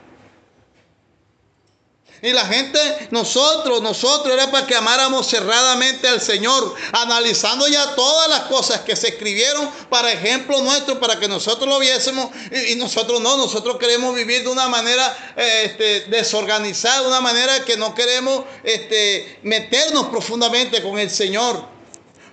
Y 2.24 2.34
la 2.34 2.46
gente, 2.46 2.80
nosotros, 3.10 3.82
nosotros 3.82 4.32
era 4.32 4.52
para 4.52 4.68
que 4.68 4.76
amáramos 4.76 5.28
cerradamente 5.28 6.08
al 6.08 6.22
Señor, 6.22 6.76
analizando 6.92 7.68
ya 7.68 7.96
todas 7.96 8.30
las 8.30 8.42
cosas 8.42 8.82
que 8.82 8.96
se 8.96 9.10
escribieron 9.10 9.68
para 9.90 10.12
ejemplo 10.12 10.62
nuestro, 10.62 11.00
para 11.00 11.20
que 11.20 11.28
nosotros 11.28 11.68
lo 11.68 11.80
viésemos. 11.80 12.30
Y, 12.70 12.76
nosotros 12.76 13.22
no, 13.22 13.38
nosotros 13.38 13.78
queremos 13.78 14.14
vivir 14.14 14.44
de 14.44 14.50
una 14.50 14.68
manera 14.68 15.34
este, 15.36 16.02
desorganizada, 16.02 17.02
de 17.02 17.08
una 17.08 17.22
manera 17.22 17.66
que 17.66 17.76
no 17.76 17.96
queremos 17.96 18.44
este, 18.64 19.40
meternos 19.42 20.08
profundamente 20.08 20.84
con 20.84 21.00
el 21.00 21.10
Señor. 21.10 21.71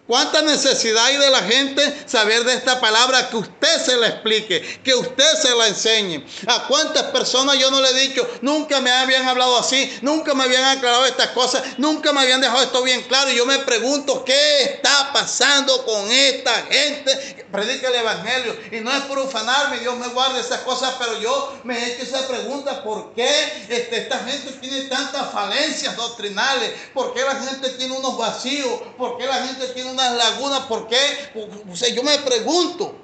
¿Cuánta 0.09 0.40
necesidad 0.40 1.04
hay 1.04 1.18
de 1.18 1.28
la 1.28 1.42
gente 1.42 2.04
saber 2.06 2.42
de 2.44 2.54
esta 2.54 2.80
palabra 2.80 3.28
que 3.28 3.36
usted 3.36 3.78
se 3.84 3.94
la 3.98 4.09
explique, 4.09 4.80
que 4.82 4.94
usted 4.94 5.34
se 5.34 5.54
la 5.54 5.68
enseñe? 5.68 6.24
¿A 6.46 6.66
cuántas 6.66 7.02
personas 7.11 7.59
yo 7.59 7.70
no 7.70 7.82
le 7.82 7.90
he 7.90 8.09
dicho, 8.09 8.26
nunca 8.40 8.80
me 8.80 8.90
habían 8.90 9.28
hablado 9.28 9.59
así, 9.59 9.98
nunca 10.00 10.32
me 10.32 10.44
habían 10.44 10.64
aclarado 10.64 11.04
estas 11.04 11.28
cosas, 11.28 11.62
nunca 11.76 12.14
me 12.14 12.22
habían 12.22 12.40
dejado 12.40 12.62
esto 12.62 12.82
bien 12.82 13.02
claro? 13.02 13.30
Y 13.30 13.36
yo 13.36 13.44
me 13.44 13.59
pregunto, 13.59 14.24
¿qué 14.24 14.62
está 14.62 15.12
pasando 15.12 15.84
con 15.84 16.11
esta 16.11 16.54
gente 16.70 17.44
predica 17.52 17.88
el 17.88 17.96
Evangelio? 17.96 18.59
Y 18.72 18.80
no 18.80 18.90
es 18.90 19.02
por 19.02 19.18
ufanarme, 19.18 19.80
Dios 19.80 19.94
me 19.98 20.09
guarde 20.09 20.40
esas 20.40 20.61
cosas, 20.61 20.94
pero 20.98 21.20
yo 21.20 21.61
me 21.64 21.78
he 21.78 21.92
hecho 21.92 22.04
esa 22.04 22.26
pregunta, 22.26 22.82
¿por 22.82 23.12
qué 23.12 23.28
este, 23.68 23.98
esta 23.98 24.20
gente 24.20 24.52
tiene 24.52 24.88
tantas 24.88 25.30
falencias 25.30 25.94
doctrinales? 25.96 26.72
¿Por 26.94 27.12
qué 27.12 27.20
la 27.20 27.34
gente 27.42 27.68
tiene 27.76 27.94
unos 27.94 28.16
vacíos? 28.16 28.72
¿Por 28.96 29.18
qué 29.18 29.26
la 29.26 29.44
gente 29.44 29.66
tiene 29.74 29.97
unas 29.99 30.14
lagunas, 30.14 30.61
¿por 30.66 30.86
qué? 30.86 31.32
O 31.70 31.76
sea, 31.76 31.88
yo 31.88 32.03
me 32.03 32.16
pregunto. 32.18 32.94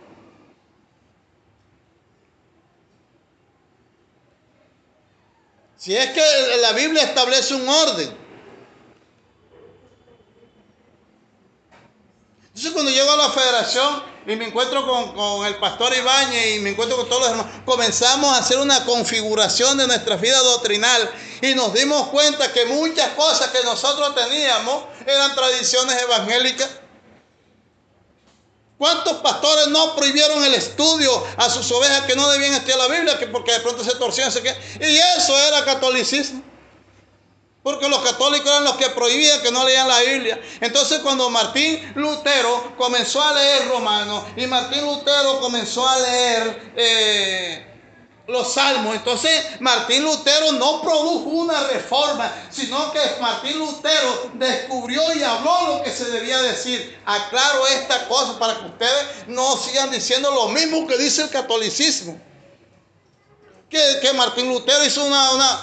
Si 5.76 5.94
es 5.94 6.10
que 6.10 6.22
la 6.62 6.72
Biblia 6.72 7.02
establece 7.02 7.54
un 7.54 7.68
orden. 7.68 8.24
Entonces 12.46 12.72
cuando 12.72 12.92
llego 12.92 13.10
a 13.10 13.16
la 13.16 13.30
federación 13.30 14.02
y 14.26 14.36
me 14.36 14.46
encuentro 14.46 14.86
con, 14.86 15.12
con, 15.14 15.44
el 15.44 15.56
pastor 15.56 15.92
Ibáñez 15.94 16.56
y 16.56 16.60
me 16.60 16.70
encuentro 16.70 16.96
con 16.96 17.08
todos 17.08 17.22
los 17.22 17.30
hermanos, 17.32 17.52
comenzamos 17.64 18.32
a 18.32 18.38
hacer 18.38 18.58
una 18.58 18.84
configuración 18.84 19.76
de 19.76 19.88
nuestra 19.88 20.16
vida 20.16 20.38
doctrinal 20.38 21.10
y 21.42 21.54
nos 21.54 21.74
dimos 21.74 22.08
cuenta 22.08 22.52
que 22.52 22.64
muchas 22.66 23.08
cosas 23.14 23.50
que 23.50 23.62
nosotros 23.64 24.14
teníamos 24.14 24.84
eran 25.04 25.34
tradiciones 25.34 26.00
evangélicas. 26.00 26.83
¿Cuántos 28.76 29.18
pastores 29.18 29.68
no 29.68 29.94
prohibieron 29.94 30.42
el 30.44 30.54
estudio 30.54 31.10
a 31.36 31.48
sus 31.48 31.70
ovejas 31.70 32.02
que 32.02 32.16
no 32.16 32.28
debían 32.30 32.54
estudiar 32.54 32.78
la 32.78 32.88
Biblia 32.88 33.18
que 33.18 33.28
porque 33.28 33.52
de 33.52 33.60
pronto 33.60 33.84
se 33.84 33.94
torcían? 33.96 34.32
Y 34.80 34.96
eso 35.18 35.38
era 35.38 35.64
catolicismo. 35.64 36.42
Porque 37.62 37.88
los 37.88 38.00
católicos 38.00 38.46
eran 38.46 38.64
los 38.64 38.76
que 38.76 38.90
prohibían 38.90 39.40
que 39.40 39.50
no 39.50 39.64
leían 39.64 39.88
la 39.88 40.00
Biblia. 40.00 40.38
Entonces 40.60 40.98
cuando 41.00 41.30
Martín 41.30 41.92
Lutero 41.94 42.74
comenzó 42.76 43.22
a 43.22 43.32
leer 43.32 43.68
Romano 43.68 44.26
y 44.36 44.46
Martín 44.46 44.84
Lutero 44.84 45.40
comenzó 45.40 45.88
a 45.88 45.98
leer 45.98 46.72
eh, 46.76 47.73
los 48.26 48.54
salmos. 48.54 48.96
Entonces 48.96 49.60
Martín 49.60 50.02
Lutero 50.02 50.52
no 50.52 50.80
produjo 50.80 51.28
una 51.28 51.68
reforma, 51.68 52.32
sino 52.50 52.92
que 52.92 53.00
Martín 53.20 53.58
Lutero 53.58 54.30
descubrió 54.34 55.02
y 55.14 55.22
habló 55.22 55.76
lo 55.76 55.82
que 55.82 55.90
se 55.90 56.06
debía 56.06 56.40
decir. 56.42 56.98
Aclaro 57.04 57.66
esta 57.66 58.08
cosa 58.08 58.38
para 58.38 58.58
que 58.58 58.66
ustedes 58.66 59.06
no 59.26 59.56
sigan 59.56 59.90
diciendo 59.90 60.30
lo 60.30 60.48
mismo 60.48 60.86
que 60.86 60.96
dice 60.96 61.22
el 61.22 61.30
catolicismo. 61.30 62.20
Que, 63.68 63.98
que 64.00 64.12
Martín 64.12 64.48
Lutero 64.48 64.84
hizo 64.84 65.04
una, 65.04 65.32
una, 65.32 65.60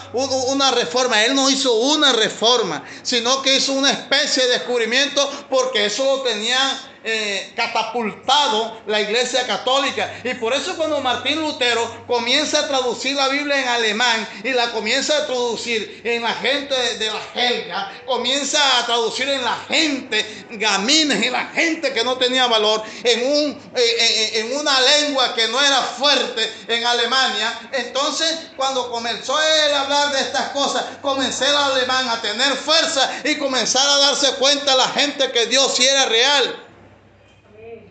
una 0.48 0.72
reforma. 0.72 1.24
Él 1.24 1.34
no 1.34 1.50
hizo 1.50 1.74
una 1.74 2.12
reforma, 2.12 2.84
sino 3.04 3.42
que 3.42 3.56
hizo 3.56 3.72
una 3.72 3.92
especie 3.92 4.44
de 4.44 4.54
descubrimiento 4.54 5.32
porque 5.50 5.86
eso 5.86 6.04
lo 6.04 6.22
tenían 6.22 6.91
eh, 7.04 7.54
catapultado 7.56 8.82
la 8.86 9.02
iglesia 9.02 9.48
católica. 9.48 10.22
Y 10.24 10.36
por 10.36 10.54
eso 10.54 10.76
cuando 10.76 11.02
Martín 11.02 11.42
Lutero 11.42 12.06
comienza 12.06 12.60
a 12.60 12.68
traducir 12.68 13.16
la 13.16 13.28
Biblia 13.28 13.60
en 13.60 13.68
alemán 13.68 14.28
y 14.44 14.52
la 14.52 14.72
comienza 14.72 15.18
a 15.18 15.26
traducir 15.26 16.02
en 16.04 16.22
la 16.22 16.34
gente 16.36 16.76
de 16.76 17.08
la 17.08 17.22
Helga, 17.34 17.92
comienza 18.06 18.80
a 18.80 18.86
traducir 18.86 19.28
en 19.30 19.44
la 19.44 19.56
gente 19.68 20.46
gamines 20.52 21.26
y 21.26 21.30
la 21.30 21.46
gente 21.48 21.92
que 21.92 22.04
no 22.04 22.18
tenía 22.18 22.48
valor 22.48 22.84
en, 23.04 23.26
un, 23.26 23.52
eh, 23.76 23.80
eh, 23.80 24.40
en 24.40 24.58
una 24.58 24.80
lengua 24.82 25.34
que 25.34 25.48
no 25.48 25.60
era 25.60 25.82
fuerte 25.82 26.52
en 26.68 26.86
Alemania. 26.86 27.70
Entonces 27.72 28.50
cuando 28.56 28.92
comenzó 28.92 29.40
él 29.42 29.74
a 29.74 29.82
hablar 29.82 30.12
de 30.12 30.20
estas 30.20 30.50
cosas, 30.50 30.84
comencé 31.02 31.48
el 31.48 31.56
alemán 31.56 32.10
a 32.10 32.22
tener 32.22 32.54
fuerza 32.56 33.10
y 33.24 33.36
comenzar 33.38 33.88
a 33.88 33.98
darse 33.98 34.34
cuenta 34.36 34.76
la 34.76 34.90
gente 34.90 35.32
que 35.32 35.48
Dios 35.48 35.74
sí 35.76 35.86
era 35.86 36.06
real. 36.06 36.68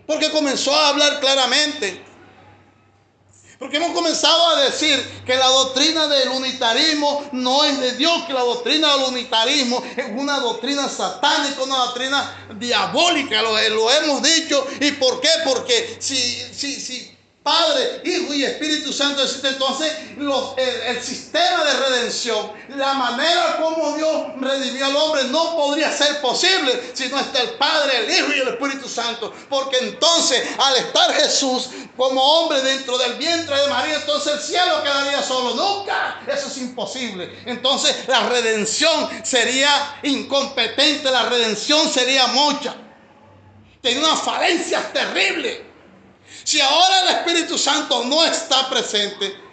Porque 0.06 0.30
comenzó 0.30 0.74
a 0.74 0.88
hablar 0.88 1.20
claramente. 1.20 2.04
Porque 3.60 3.76
hemos 3.76 3.90
comenzado 3.90 4.48
a 4.48 4.60
decir 4.62 4.98
que 5.26 5.36
la 5.36 5.46
doctrina 5.46 6.06
del 6.06 6.30
unitarismo 6.30 7.28
no 7.32 7.62
es 7.64 7.78
de 7.78 7.92
Dios, 7.92 8.24
que 8.26 8.32
la 8.32 8.40
doctrina 8.40 8.96
del 8.96 9.08
unitarismo 9.08 9.84
es 9.96 10.06
una 10.16 10.40
doctrina 10.40 10.88
satánica, 10.88 11.62
una 11.62 11.76
doctrina 11.76 12.46
diabólica, 12.58 13.42
lo, 13.42 13.58
hemos 13.58 14.22
dicho. 14.22 14.66
¿Y 14.80 14.92
por 14.92 15.20
qué? 15.20 15.28
Porque 15.44 15.98
si, 16.00 16.16
si, 16.54 16.80
si 16.80 17.14
Padre, 17.42 18.02
Hijo 18.04 18.34
y 18.34 18.44
Espíritu 18.44 18.92
Santo. 18.92 19.22
Entonces, 19.22 19.90
los, 20.18 20.52
el, 20.58 21.02
sistema 21.02 21.64
de 21.64 21.72
redención, 21.72 22.52
la 22.76 22.92
manera 22.92 23.56
como 23.58 23.96
Dios 23.96 24.26
redimió 24.38 24.84
al 24.84 24.96
hombre, 24.96 25.24
no 25.24 25.56
podría 25.56 25.90
ser 25.90 26.20
posible 26.20 26.92
si 26.92 27.08
no 27.08 27.18
está 27.18 27.40
el 27.40 27.50
Padre, 27.52 28.04
el 28.04 28.10
Hijo 28.10 28.34
y 28.36 28.40
el 28.40 28.48
Espíritu 28.48 28.86
Santo. 28.86 29.32
Porque 29.48 29.78
entonces, 29.78 30.46
al 30.58 30.76
estar 30.76 31.14
Jesús 31.14 31.70
como 31.96 32.22
hombre 32.22 32.60
dentro 32.60 32.98
del 32.98 33.14
vientre 33.14 33.58
de 33.58 33.68
María, 33.68 33.94
entonces 33.94 34.34
el 34.34 34.40
cielo 34.40 34.82
quedaría 34.82 35.22
solo. 35.22 35.54
Nunca. 35.54 36.20
Eso 36.26 36.48
es 36.48 36.58
imposible. 36.58 37.42
Entonces, 37.46 38.06
la 38.06 38.28
redención 38.28 39.08
sería 39.24 39.98
incompetente, 40.02 41.10
la 41.10 41.22
redención 41.22 41.90
sería 41.90 42.26
mucha. 42.26 42.76
Tiene 43.80 44.00
unas 44.00 44.20
falencias 44.20 44.92
terribles. 44.92 45.69
Si 46.44 46.60
ahora 46.60 47.00
el 47.02 47.08
Espíritu 47.16 47.58
Santo 47.58 48.04
no 48.04 48.24
está 48.24 48.68
presente 48.68 49.50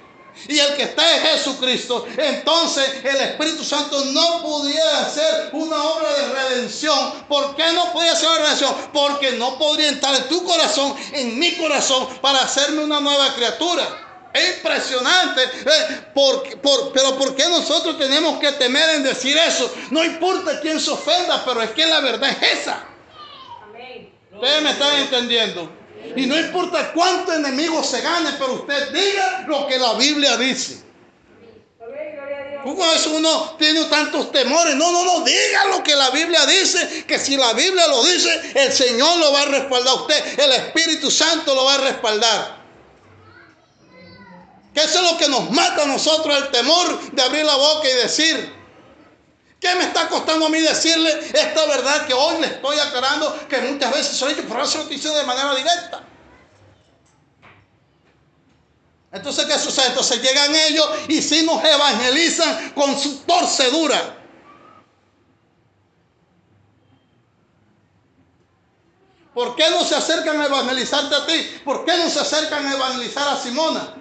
y 0.47 0.59
el 0.59 0.75
que 0.75 0.83
está 0.83 1.15
es 1.15 1.21
Jesucristo, 1.31 2.05
entonces 2.15 3.03
el 3.03 3.17
Espíritu 3.17 3.63
Santo 3.63 4.05
no 4.05 4.43
pudiera 4.43 5.01
hacer 5.01 5.49
una 5.53 5.81
obra 5.81 6.13
de 6.13 6.27
redención. 6.33 7.25
¿Por 7.27 7.55
qué 7.55 7.71
no 7.73 7.91
podía 7.91 8.11
hacer 8.13 8.29
una 8.29 8.39
redención? 8.39 8.75
Porque 8.93 9.31
no 9.33 9.57
podría 9.57 9.89
entrar 9.89 10.15
en 10.15 10.27
tu 10.27 10.43
corazón, 10.43 10.95
en 11.13 11.39
mi 11.39 11.55
corazón, 11.55 12.07
para 12.21 12.41
hacerme 12.41 12.83
una 12.83 12.99
nueva 12.99 13.33
criatura. 13.33 14.29
Es 14.33 14.57
impresionante. 14.57 15.43
Eh, 15.43 16.11
pero 16.13 17.17
¿por 17.17 17.35
qué 17.35 17.47
nosotros 17.49 17.97
tenemos 17.97 18.39
que 18.39 18.51
temer 18.53 18.89
en 18.91 19.03
decir 19.03 19.37
eso? 19.37 19.73
No 19.89 20.03
importa 20.03 20.59
quién 20.61 20.79
se 20.79 20.91
ofenda, 20.91 21.43
pero 21.43 21.61
es 21.63 21.71
que 21.71 21.85
la 21.85 21.99
verdad 21.99 22.29
es 22.29 22.59
esa. 22.59 22.83
Ustedes 24.33 24.61
me 24.61 24.69
están 24.69 24.97
entendiendo. 24.97 25.76
Y 26.15 26.25
no 26.25 26.37
importa 26.37 26.91
cuántos 26.93 27.35
enemigos 27.35 27.87
se 27.89 28.01
gane, 28.01 28.31
pero 28.39 28.53
usted 28.53 28.91
diga 28.91 29.45
lo 29.47 29.67
que 29.67 29.77
la 29.77 29.93
Biblia 29.93 30.37
dice. 30.37 30.87
A 32.65 32.91
veces 32.91 33.07
uno 33.07 33.55
tiene 33.57 33.85
tantos 33.85 34.31
temores. 34.31 34.75
No, 34.75 34.91
no, 34.91 35.05
no, 35.05 35.21
diga 35.21 35.65
lo 35.65 35.83
que 35.83 35.95
la 35.95 36.09
Biblia 36.09 36.45
dice. 36.45 37.05
Que 37.07 37.17
si 37.17 37.37
la 37.37 37.53
Biblia 37.53 37.87
lo 37.87 38.03
dice, 38.03 38.53
el 38.55 38.73
Señor 38.73 39.17
lo 39.19 39.31
va 39.31 39.43
a 39.43 39.45
respaldar 39.45 39.93
a 39.93 40.01
usted. 40.01 40.39
El 40.39 40.51
Espíritu 40.51 41.09
Santo 41.09 41.55
lo 41.55 41.63
va 41.63 41.75
a 41.75 41.77
respaldar. 41.77 42.57
Que 44.73 44.81
eso 44.81 45.03
es 45.03 45.11
lo 45.11 45.17
que 45.17 45.27
nos 45.29 45.49
mata 45.51 45.83
a 45.83 45.87
nosotros, 45.87 46.35
el 46.37 46.51
temor 46.51 47.11
de 47.11 47.21
abrir 47.21 47.45
la 47.45 47.55
boca 47.55 47.89
y 47.89 47.93
decir. 47.93 48.56
¿Qué 49.67 49.75
me 49.75 49.83
está 49.83 50.07
costando 50.07 50.45
a 50.45 50.49
mí 50.49 50.61
decirle 50.61 51.11
esta 51.33 51.65
verdad 51.65 52.07
que 52.07 52.13
hoy 52.13 52.39
le 52.39 52.47
estoy 52.47 52.79
aclarando 52.79 53.47
que 53.49 53.57
muchas 53.57 53.91
veces 53.91 54.21
he 54.21 54.29
dicho, 54.29 54.45
pero 54.47 54.65
se 54.65 54.77
lo 54.77 54.85
diciendo 54.85 55.19
de 55.19 55.25
manera 55.25 55.53
directa? 55.55 56.03
Entonces, 59.11 59.45
¿qué 59.45 59.59
sucede? 59.59 59.87
Entonces 59.87 60.21
llegan 60.21 60.55
ellos 60.55 60.87
y 61.09 61.21
si 61.21 61.45
nos 61.45 61.61
evangelizan 61.61 62.71
con 62.71 62.97
su 62.97 63.17
torcedura. 63.25 64.15
¿Por 69.33 69.53
qué 69.57 69.69
no 69.69 69.83
se 69.83 69.95
acercan 69.95 70.39
a 70.39 70.45
evangelizarte 70.45 71.13
a 71.13 71.25
ti? 71.25 71.59
¿Por 71.65 71.83
qué 71.83 71.97
no 71.97 72.09
se 72.09 72.21
acercan 72.21 72.65
a 72.67 72.73
evangelizar 72.73 73.27
a 73.27 73.37
Simona? 73.37 73.95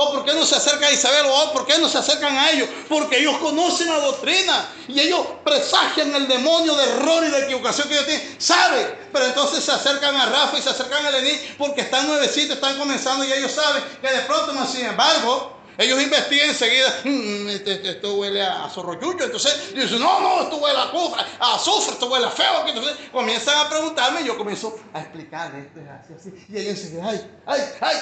¿O 0.00 0.12
por 0.12 0.24
qué 0.24 0.32
no 0.32 0.46
se 0.46 0.54
acercan 0.54 0.84
a 0.84 0.92
Isabel? 0.92 1.26
¿O 1.26 1.52
por 1.52 1.66
qué 1.66 1.76
no 1.78 1.88
se 1.88 1.98
acercan 1.98 2.38
a 2.38 2.50
ellos? 2.50 2.68
Porque 2.88 3.18
ellos 3.18 3.36
conocen 3.38 3.88
la 3.88 3.98
doctrina 3.98 4.68
y 4.86 5.00
ellos 5.00 5.26
presagian 5.44 6.14
el 6.14 6.28
demonio 6.28 6.76
de 6.76 6.84
error 6.84 7.24
y 7.26 7.30
de 7.30 7.40
equivocación 7.40 7.88
que 7.88 7.94
ellos 7.94 8.06
tienen. 8.06 8.36
Saben, 8.40 9.08
pero 9.12 9.26
entonces 9.26 9.64
se 9.64 9.72
acercan 9.72 10.14
a 10.14 10.26
Rafa 10.26 10.56
y 10.56 10.62
se 10.62 10.70
acercan 10.70 11.04
a 11.04 11.10
Lenín 11.10 11.36
porque 11.58 11.80
están 11.80 12.06
nuevecitos, 12.06 12.54
están 12.54 12.78
comenzando 12.78 13.24
y 13.24 13.32
ellos 13.32 13.50
saben 13.50 13.82
que 14.00 14.08
de 14.08 14.20
pronto, 14.20 14.52
más 14.52 14.70
sin 14.70 14.86
embargo, 14.86 15.57
ellos 15.78 16.02
investigan 16.02 16.48
enseguida, 16.48 16.88
mm, 17.04 17.48
este, 17.50 17.74
este, 17.74 17.90
esto 17.90 18.14
huele 18.14 18.42
a, 18.42 18.64
a 18.64 18.68
zorroyuyo. 18.68 19.24
Entonces 19.24 19.72
dicen, 19.72 20.00
no, 20.00 20.18
no, 20.18 20.42
esto 20.42 20.56
huele 20.56 20.76
a 20.76 20.82
azufre, 20.82 21.22
a 21.38 21.54
azufre, 21.54 21.92
esto 21.92 22.06
huele 22.08 22.26
a 22.26 22.30
feo. 22.30 22.66
Entonces 22.66 22.96
comienzan 23.12 23.64
a 23.64 23.68
preguntarme 23.68 24.22
y 24.22 24.24
yo 24.24 24.36
comienzo 24.36 24.76
a 24.92 25.00
explicarles 25.00 25.66
esto 25.66 25.78
es 25.78 25.88
así, 25.88 26.14
así. 26.14 26.46
Y 26.48 26.58
ellos 26.58 26.80
enseguida, 26.80 27.08
ay, 27.08 27.30
ay, 27.46 27.60
ay, 27.80 27.96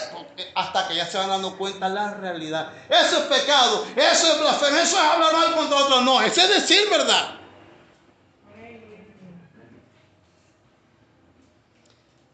hasta 0.54 0.88
que 0.88 0.94
ya 0.94 1.06
se 1.06 1.18
van 1.18 1.28
dando 1.28 1.58
cuenta 1.58 1.86
la 1.90 2.14
realidad. 2.14 2.72
Eso 2.88 3.18
es 3.18 3.24
pecado, 3.24 3.86
eso 3.94 4.32
es 4.32 4.40
blasfemia, 4.40 4.82
eso 4.82 4.96
es 4.96 5.02
hablar 5.02 5.34
mal 5.34 5.54
contra 5.54 5.76
otros. 5.76 6.02
No, 6.02 6.22
eso 6.22 6.40
es 6.40 6.48
decir 6.48 6.88
verdad. 6.88 7.34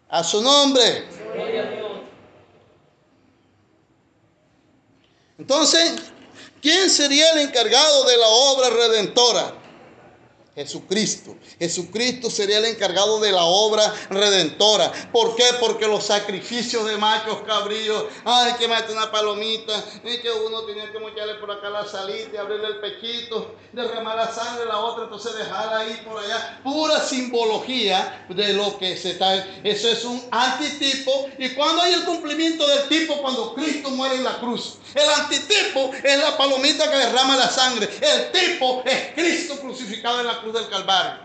A 0.08 0.22
su 0.22 0.40
nombre. 0.40 1.08
Entonces, 5.42 5.94
¿quién 6.60 6.88
sería 6.88 7.32
el 7.32 7.40
encargado 7.40 8.04
de 8.04 8.16
la 8.16 8.28
obra 8.28 8.70
redentora? 8.70 9.52
Jesucristo. 10.54 11.34
Jesucristo 11.58 12.28
sería 12.28 12.58
el 12.58 12.66
encargado 12.66 13.18
de 13.20 13.32
la 13.32 13.44
obra 13.44 13.90
redentora. 14.10 14.92
¿Por 15.10 15.34
qué? 15.34 15.44
Porque 15.58 15.86
los 15.86 16.04
sacrificios 16.04 16.84
de 16.86 16.98
machos 16.98 17.38
cabrillos, 17.46 18.04
ay, 18.24 18.52
que 18.58 18.68
mate 18.68 18.92
una 18.92 19.10
palomita, 19.10 19.72
y 20.04 20.18
que 20.18 20.30
uno 20.30 20.62
tenía 20.64 20.92
que 20.92 20.98
mocharle 20.98 21.36
por 21.36 21.50
acá 21.50 21.70
la 21.70 21.86
salita 21.86 22.30
y 22.34 22.36
abrirle 22.36 22.66
el 22.66 22.80
pechito, 22.80 23.54
derramar 23.72 24.16
la 24.16 24.30
sangre, 24.30 24.66
la 24.66 24.78
otra, 24.78 25.04
entonces 25.04 25.34
dejarla 25.36 25.78
ahí 25.78 26.02
por 26.04 26.22
allá. 26.22 26.60
Pura 26.62 27.00
simbología 27.00 28.26
de 28.28 28.52
lo 28.52 28.78
que 28.78 28.94
se 28.98 29.12
está. 29.12 29.34
Eso 29.64 29.88
es 29.88 30.04
un 30.04 30.22
antitipo. 30.30 31.30
¿Y 31.38 31.48
cuando 31.50 31.80
hay 31.80 31.94
el 31.94 32.04
cumplimiento 32.04 32.66
del 32.66 32.88
tipo? 32.88 33.16
Cuando 33.22 33.54
Cristo 33.54 33.88
muere 33.90 34.16
en 34.16 34.24
la 34.24 34.38
cruz. 34.38 34.74
El 34.94 35.08
antitipo 35.08 35.90
es 36.02 36.18
la 36.18 36.36
palomita 36.36 36.90
que 36.90 36.98
derrama 36.98 37.36
la 37.36 37.48
sangre. 37.48 37.88
El 38.02 38.30
tipo 38.32 38.82
es 38.84 39.14
Cristo 39.14 39.58
crucificado 39.58 40.20
en 40.20 40.26
la 40.26 40.40
cruz 40.40 40.41
del 40.50 40.68
Calvario. 40.68 41.20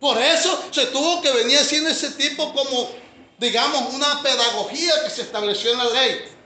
Por 0.00 0.16
eso 0.16 0.62
se 0.70 0.86
tuvo 0.86 1.20
que 1.20 1.32
venir 1.32 1.58
haciendo 1.58 1.90
ese 1.90 2.12
tipo 2.12 2.54
como, 2.54 2.90
digamos, 3.38 3.92
una 3.92 4.22
pedagogía 4.22 4.92
que 5.04 5.10
se 5.10 5.22
estableció 5.22 5.72
en 5.72 5.78
la 5.78 5.90
ley. 5.90 6.38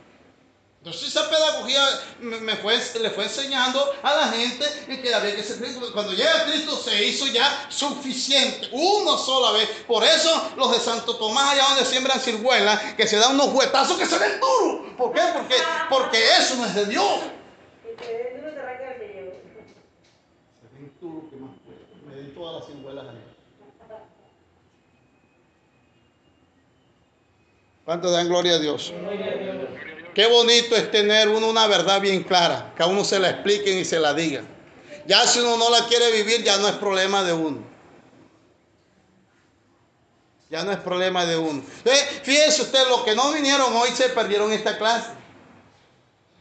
Entonces 0.85 1.11
esa 1.11 1.31
pedagogía 1.31 1.81
le 2.21 3.11
fue 3.11 3.23
enseñando 3.23 3.95
a 4.03 4.17
la 4.17 4.27
gente 4.33 5.01
que 5.01 5.15
había 5.15 5.37
que 5.37 5.45
ser 5.45 5.59
Cuando 5.93 6.13
llega 6.13 6.45
Cristo 6.47 6.77
se 6.77 7.05
hizo 7.05 7.29
ya 7.29 7.69
suficiente, 7.69 8.69
una 8.73 9.17
sola 9.17 9.53
vez. 9.53 9.69
Por 9.87 10.03
eso 10.03 10.51
los 10.57 10.73
de 10.73 10.81
Santo 10.81 11.15
Tomás, 11.15 11.53
allá 11.53 11.69
donde 11.69 11.85
siembran 11.85 12.19
ciruelas, 12.19 12.95
que 12.95 13.07
se 13.07 13.17
dan 13.17 13.35
unos 13.35 13.55
huetazos 13.55 13.97
que 13.97 14.07
se 14.07 14.19
ven 14.19 14.41
duros. 14.41 14.93
¿Por 14.99 15.13
qué? 15.13 15.21
Porque, 15.33 15.55
porque 15.89 16.19
eso 16.41 16.57
no 16.57 16.67
es 16.67 16.75
de 16.75 16.87
Dios. 16.87 17.21
Se 18.01 18.13
ven 20.75 20.93
duros 21.01 21.31
que 21.31 21.37
más 21.37 21.51
Me 22.09 22.23
di 22.23 22.32
todas 22.43 22.95
las. 22.95 23.15
¿Cuántos 27.85 28.13
dan 28.13 28.29
gloria 28.29 28.55
a 28.55 28.59
Dios? 28.59 28.93
Qué 30.15 30.27
bonito 30.27 30.77
es 30.77 30.91
tener 30.91 31.29
uno 31.29 31.49
una 31.49 31.67
verdad 31.67 32.01
bien 32.01 32.23
clara, 32.23 32.73
que 32.77 32.83
a 32.83 32.87
uno 32.87 33.05
se 33.05 33.19
la 33.19 33.31
expliquen 33.31 33.79
y 33.79 33.85
se 33.85 33.99
la 33.99 34.15
digan. 34.15 34.47
Ya 35.07 35.27
si 35.27 35.41
uno 35.41 35.57
no 35.57 35.71
la 35.71 35.87
quiere 35.87 36.13
vivir, 36.13 36.45
ya 36.45 36.59
no 36.59 36.69
es 36.69 36.75
problema 36.75 37.25
de 37.25 37.33
uno. 37.33 37.65
Ya 40.51 40.65
no 40.65 40.71
es 40.71 40.79
problema 40.79 41.25
de 41.25 41.37
uno. 41.37 41.63
Fíjese 42.23 42.63
usted, 42.63 42.87
los 42.89 43.03
que 43.03 43.15
no 43.15 43.33
vinieron 43.33 43.75
hoy 43.75 43.89
se 43.91 44.11
perdieron 44.11 44.53
esta 44.53 44.77
clase. 44.79 45.11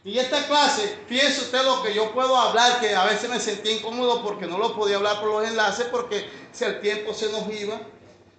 Y 0.04 0.18
esta 0.18 0.44
clase, 0.48 0.98
fíjese 1.06 1.42
usted 1.42 1.62
lo 1.64 1.80
que 1.82 1.94
yo 1.94 2.12
puedo 2.12 2.36
hablar, 2.36 2.80
que 2.80 2.92
a 2.94 3.04
veces 3.04 3.30
me 3.30 3.38
sentí 3.38 3.70
incómodo 3.70 4.22
porque 4.22 4.46
no 4.46 4.58
lo 4.58 4.74
podía 4.74 4.96
hablar 4.96 5.20
por 5.20 5.30
los 5.30 5.44
enlaces, 5.48 5.86
porque 5.92 6.28
si 6.52 6.64
el 6.64 6.80
tiempo 6.80 7.14
se 7.14 7.30
nos 7.30 7.48
iba 7.48 7.80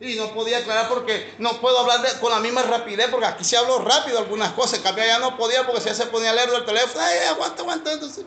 y 0.01 0.15
no 0.15 0.33
podía 0.33 0.57
aclarar 0.57 0.89
porque 0.89 1.33
no 1.37 1.61
puedo 1.61 1.79
hablar 1.79 2.01
de- 2.01 2.19
con 2.19 2.31
la 2.31 2.39
misma 2.41 2.63
rapidez, 2.63 3.07
porque 3.09 3.27
aquí 3.27 3.45
se 3.45 3.55
habló 3.55 3.79
rápido 3.79 4.19
algunas 4.19 4.51
cosas, 4.51 4.79
en 4.79 4.83
cambio 4.83 5.05
ya 5.05 5.19
no 5.19 5.37
podía 5.37 5.65
porque 5.65 5.79
si 5.79 5.87
ya 5.87 5.95
se 5.95 6.07
ponía 6.07 6.31
a 6.31 6.33
leer 6.33 6.51
del 6.51 6.65
teléfono, 6.65 7.01
ay, 7.01 7.27
aguanta, 7.29 7.61
aguanta, 7.61 7.93
entonces. 7.93 8.25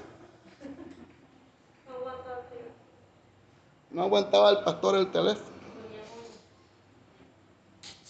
No 3.91 4.03
aguantaba 4.03 4.51
el 4.51 4.59
pastor 4.65 4.97
el 4.97 5.11
teléfono. 5.11 5.57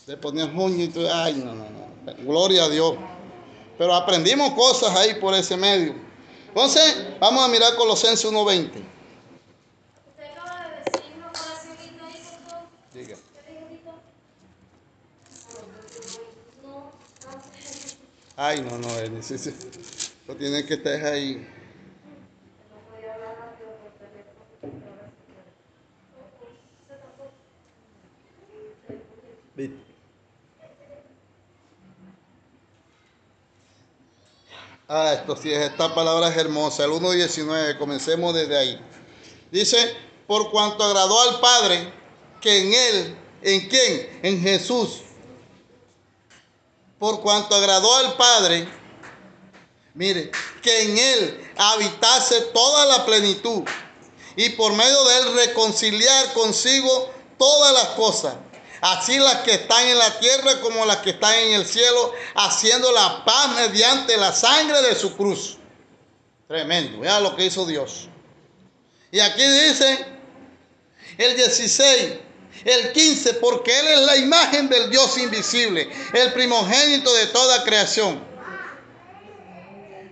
Le 0.07 0.17
ponía 0.17 0.47
moño 0.47 0.85
y 0.85 0.89
tú, 0.89 1.01
ay, 1.13 1.35
no, 1.35 1.53
no, 1.53 1.65
no. 1.69 2.15
Gloria 2.25 2.65
a 2.65 2.69
Dios. 2.69 2.95
Pero 3.79 3.95
aprendimos 3.95 4.53
cosas 4.53 4.97
ahí 4.97 5.15
por 5.15 5.35
ese 5.35 5.57
medio. 5.57 5.95
Entonces, 6.49 7.19
vamos 7.21 7.45
a 7.45 7.49
mirar 7.49 7.77
Colosenses 7.77 8.25
1.20. 8.31 8.71
Usted 8.71 8.83
acaba 10.33 10.69
de 10.69 10.91
decir 10.91 11.13
una 11.17 11.29
oracionita 11.29 12.07
ahí, 12.07 12.23
por 12.25 12.51
favor. 12.51 12.69
Diga. 12.95 13.17
Ay, 18.37 18.61
no, 18.63 18.79
no, 18.79 18.89
Ernie, 18.99 19.23
sí, 19.23 19.39
sí. 19.39 19.55
Lo 20.27 20.35
tiene 20.37 20.65
que 20.65 20.75
estar 20.75 21.05
ahí. 21.05 21.47
¿Viste? 29.55 29.86
Ah, 34.89 35.15
esto 35.15 35.37
sí 35.37 35.53
es, 35.53 35.71
esta 35.71 35.93
palabra 35.95 36.29
es 36.29 36.37
hermosa. 36.37 36.85
El 36.85 36.91
1.19, 36.93 37.77
comencemos 37.77 38.33
desde 38.33 38.57
ahí. 38.57 38.81
Dice, 39.51 39.97
por 40.29 40.51
cuanto 40.53 40.85
agradó 40.85 41.21
al 41.23 41.41
Padre, 41.41 41.93
que 42.41 42.59
en 42.63 42.73
Él, 42.73 43.19
¿en 43.43 43.69
quién? 43.69 44.21
En 44.23 44.41
Jesús. 44.41 45.01
Por 47.01 47.21
cuanto 47.21 47.57
agradó 47.57 47.95
al 47.97 48.17
Padre, 48.17 48.69
mire, 49.95 50.31
que 50.63 50.83
en 50.83 50.99
Él 50.99 51.51
habitase 51.57 52.41
toda 52.55 52.87
la 52.87 53.05
plenitud 53.05 53.65
y 54.37 54.51
por 54.51 54.73
medio 54.73 55.05
de 55.05 55.19
Él 55.19 55.35
reconciliar 55.47 56.33
consigo 56.33 57.11
todas 57.39 57.73
las 57.73 57.89
cosas, 57.97 58.37
así 58.81 59.19
las 59.19 59.37
que 59.37 59.55
están 59.55 59.87
en 59.87 59.99
la 59.99 60.19
tierra 60.19 60.61
como 60.61 60.85
las 60.85 60.99
que 60.99 61.11
están 61.11 61.35
en 61.35 61.53
el 61.53 61.67
cielo, 61.67 62.13
haciendo 62.35 62.93
la 62.93 63.25
paz 63.25 63.55
mediante 63.55 64.17
la 64.17 64.33
sangre 64.33 64.83
de 64.83 64.95
su 64.95 65.17
cruz. 65.17 65.59
Tremendo, 66.49 67.01
vea 67.01 67.21
lo 67.21 67.35
que 67.35 67.47
hizo 67.47 67.67
Dios. 67.67 68.09
Y 69.11 69.21
aquí 69.21 69.43
dice 69.43 70.07
el 71.19 71.37
16, 71.37 72.13
el 72.65 72.93
15, 72.93 73.35
porque 73.35 73.79
Él 73.79 73.87
es 73.89 74.01
la 74.01 74.17
imagen 74.17 74.69
del 74.69 74.91
Dios 74.91 75.17
invisible, 75.19 75.91
el 76.13 76.33
primogénito 76.33 77.13
de 77.15 77.27
toda 77.27 77.65
creación. 77.65 78.36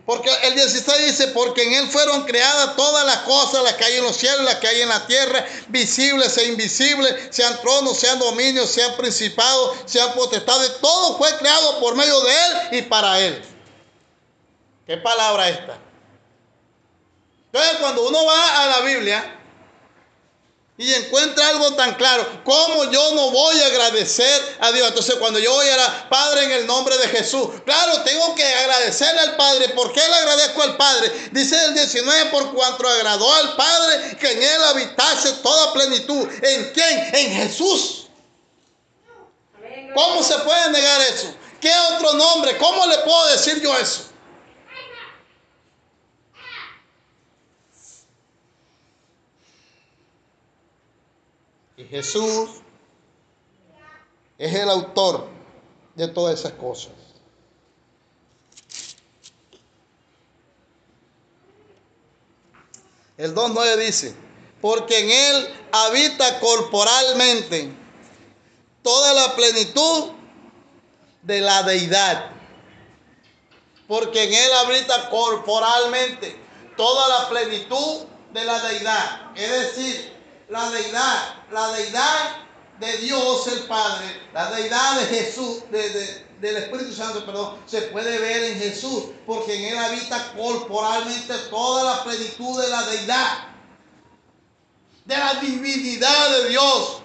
Porque 0.07 0.31
el 0.43 0.55
16 0.55 1.07
dice, 1.07 1.29
porque 1.29 1.63
en 1.63 1.73
Él 1.73 1.89
fueron 1.89 2.25
creadas 2.25 2.77
todas 2.77 3.07
las 3.07 3.19
cosas, 3.19 3.63
las 3.63 3.75
que 3.75 3.85
hay 3.85 3.97
en 3.97 4.05
los 4.05 4.17
cielos, 4.17 4.45
las 4.45 4.57
que 4.57 4.69
hay 4.69 4.83
en 4.83 4.89
la 4.91 5.07
tierra, 5.07 5.47
visibles 5.69 6.37
e 6.37 6.49
invisibles, 6.49 7.29
sean 7.31 7.59
tronos, 7.63 7.99
sean 7.99 8.19
dominios, 8.19 8.69
sean 8.71 8.95
principados, 8.97 9.79
sean 9.87 10.13
potestades, 10.13 10.79
todo 10.81 11.17
fue 11.17 11.35
creado 11.39 11.81
por 11.81 11.95
medio 11.97 12.21
de 12.21 12.33
Él 12.33 12.79
y 12.79 12.83
para 12.83 13.19
Él. 13.19 13.43
¿Qué 14.87 14.99
palabra 14.99 15.49
esta? 15.49 15.79
Entonces 17.47 17.79
cuando 17.81 18.07
uno 18.07 18.27
va 18.27 18.63
a 18.63 18.67
la 18.67 18.81
Biblia 18.81 19.41
y 20.77 20.93
encuentra 20.93 21.51
algo 21.51 21.73
tan 21.75 21.95
claro, 21.95 22.27
¿cómo 22.43 22.91
yo 22.91 23.15
no 23.15 23.31
voy 23.31 23.61
a 23.61 23.67
agradecer 23.67 24.57
a 24.59 24.73
Dios? 24.73 24.89
Entonces 24.89 25.15
cuando 25.17 25.39
yo 25.39 25.53
voy 25.53 25.69
a 25.69 25.77
la 25.77 26.09
Padre 26.09 26.45
en 26.45 26.51
el 26.51 26.67
nombre 26.67 26.99
de 26.99 27.09
Jesús, 27.09 27.47
claro, 27.65 28.03
tengo 28.03 28.35
que 28.35 28.45
agradecerle 28.45 29.21
al 29.21 29.37
Padre. 29.37 29.69
¿Por 29.69 29.93
qué 29.93 30.01
le 30.01 30.15
agradezco 30.15 30.63
al 30.63 30.77
Padre? 30.77 31.29
Dice 31.31 31.65
el 31.67 31.75
19, 31.75 32.31
por 32.31 32.53
cuanto 32.53 32.89
agradó 32.89 33.33
al 33.35 33.55
Padre 33.55 34.17
que 34.19 34.33
en 34.33 34.43
él 34.43 34.65
habitase 34.65 35.33
toda 35.35 35.73
plenitud. 35.73 36.29
¿En 36.43 36.73
quién? 36.73 37.15
En 37.15 37.35
Jesús. 37.35 38.09
¿Cómo 39.95 40.25
se 40.25 40.37
puede 40.39 40.71
negar 40.71 41.01
eso? 41.03 41.33
¿Qué 41.61 41.73
otro 41.95 42.15
nombre? 42.15 42.59
¿Cómo 42.59 42.85
le 42.87 42.99
puedo 42.99 43.27
decir 43.27 43.61
yo 43.63 43.77
eso? 43.79 44.14
Jesús 51.95 52.51
es 54.37 54.53
el 54.53 54.69
autor 54.69 55.29
de 55.95 56.09
todas 56.09 56.41
esas 56.41 56.55
cosas. 56.55 56.91
El 63.17 63.33
2.9 63.33 63.77
dice, 63.77 64.17
porque 64.61 64.99
en 64.99 65.09
Él 65.09 65.55
habita 65.71 66.41
corporalmente 66.41 67.73
toda 68.83 69.15
la 69.15 69.37
plenitud 69.37 70.11
de 71.23 71.41
la 71.43 71.63
deidad. 71.63 72.33
Porque 73.87 74.25
en 74.25 74.35
Él 74.35 74.51
habita 74.65 75.11
corporalmente 75.11 76.37
toda 76.77 77.21
la 77.21 77.29
plenitud 77.29 78.03
de 78.33 78.45
la 78.45 78.61
deidad. 78.69 79.31
Es 79.37 79.77
decir, 79.77 80.14
la 80.49 80.71
deidad, 80.71 81.35
la 81.51 81.69
deidad 81.73 82.37
de 82.81 82.97
Dios 82.99 83.47
el 83.49 83.61
Padre, 83.67 84.21
la 84.33 84.51
deidad 84.51 85.01
de 85.01 85.07
Jesús, 85.07 85.63
de- 85.71 85.89
de- 85.91 86.25
del 86.41 86.57
Espíritu 86.57 86.93
Santo, 86.93 87.25
perdón, 87.25 87.59
se 87.67 87.83
puede 87.83 88.19
ver 88.19 88.45
en 88.45 88.59
Jesús, 88.59 89.05
porque 89.27 89.55
en 89.55 89.73
Él 89.73 89.79
habita 89.79 90.33
corporalmente 90.35 91.35
toda 91.51 91.97
la 91.97 92.05
plenitud 92.05 92.61
de 92.61 92.69
la 92.69 92.83
deidad, 92.83 93.49
de 95.05 95.17
la 95.17 95.35
divinidad 95.35 96.31
de 96.31 96.49
Dios. 96.51 97.01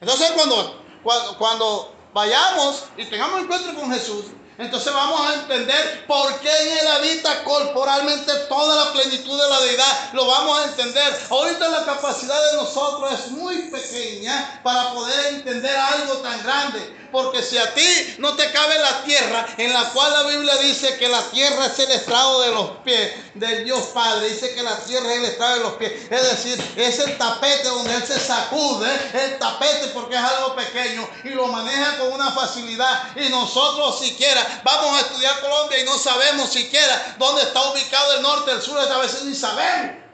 Entonces 0.00 0.32
cuando, 0.32 0.82
cuando, 1.02 1.38
cuando 1.38 1.94
vayamos 2.12 2.84
y 2.96 3.04
tengamos 3.06 3.40
encuentro 3.42 3.74
con 3.74 3.92
Jesús, 3.92 4.26
entonces 4.58 4.90
vamos 4.92 5.20
a 5.20 5.34
entender 5.34 6.06
por 6.06 6.40
qué 6.40 6.48
en 6.48 6.78
Él 6.78 6.86
habita 6.88 7.44
corporalmente 7.44 8.32
toda 8.48 8.86
la 8.86 8.92
plenitud 8.92 9.38
de 9.38 9.50
la 9.50 9.60
deidad. 9.60 10.12
Lo 10.14 10.26
vamos 10.26 10.58
a 10.58 10.64
entender. 10.64 11.26
Ahorita 11.28 11.68
la 11.68 11.84
capacidad 11.84 12.52
de 12.52 12.56
nosotros 12.56 13.12
es 13.12 13.30
muy 13.32 13.58
pequeña 13.70 14.60
para 14.62 14.92
poder 14.94 15.34
entender 15.34 15.76
algo 15.76 16.14
tan 16.18 16.42
grande. 16.42 17.05
Porque 17.16 17.42
si 17.42 17.56
a 17.56 17.72
ti 17.72 18.16
no 18.18 18.36
te 18.36 18.52
cabe 18.52 18.78
la 18.78 19.02
tierra, 19.02 19.46
en 19.56 19.72
la 19.72 19.88
cual 19.88 20.12
la 20.12 20.22
Biblia 20.24 20.54
dice 20.56 20.98
que 20.98 21.08
la 21.08 21.22
tierra 21.22 21.64
es 21.64 21.78
el 21.78 21.90
estrado 21.92 22.42
de 22.42 22.50
los 22.50 22.70
pies 22.84 23.10
del 23.32 23.64
Dios 23.64 23.86
Padre, 23.94 24.28
dice 24.28 24.54
que 24.54 24.62
la 24.62 24.76
tierra 24.80 25.10
es 25.14 25.18
el 25.20 25.24
estrado 25.24 25.54
de 25.54 25.60
los 25.60 25.72
pies, 25.76 25.92
es 26.10 26.22
decir, 26.22 26.74
es 26.76 26.98
el 26.98 27.16
tapete 27.16 27.68
donde 27.68 27.94
Él 27.94 28.06
se 28.06 28.20
sacude, 28.20 28.86
el 29.14 29.38
tapete 29.38 29.86
porque 29.94 30.14
es 30.14 30.20
algo 30.20 30.54
pequeño 30.56 31.08
y 31.24 31.30
lo 31.30 31.46
maneja 31.46 31.96
con 31.96 32.12
una 32.12 32.32
facilidad. 32.32 33.16
Y 33.16 33.30
nosotros 33.30 33.98
siquiera 33.98 34.60
vamos 34.62 34.98
a 34.98 35.00
estudiar 35.00 35.40
Colombia 35.40 35.80
y 35.80 35.84
no 35.84 35.96
sabemos 35.96 36.50
siquiera 36.50 37.16
dónde 37.18 37.44
está 37.44 37.62
ubicado 37.70 38.12
el 38.12 38.20
norte, 38.20 38.50
el 38.50 38.60
sur, 38.60 38.78
a 38.78 38.98
veces 38.98 39.22
ni 39.22 39.34
sabemos. 39.34 40.05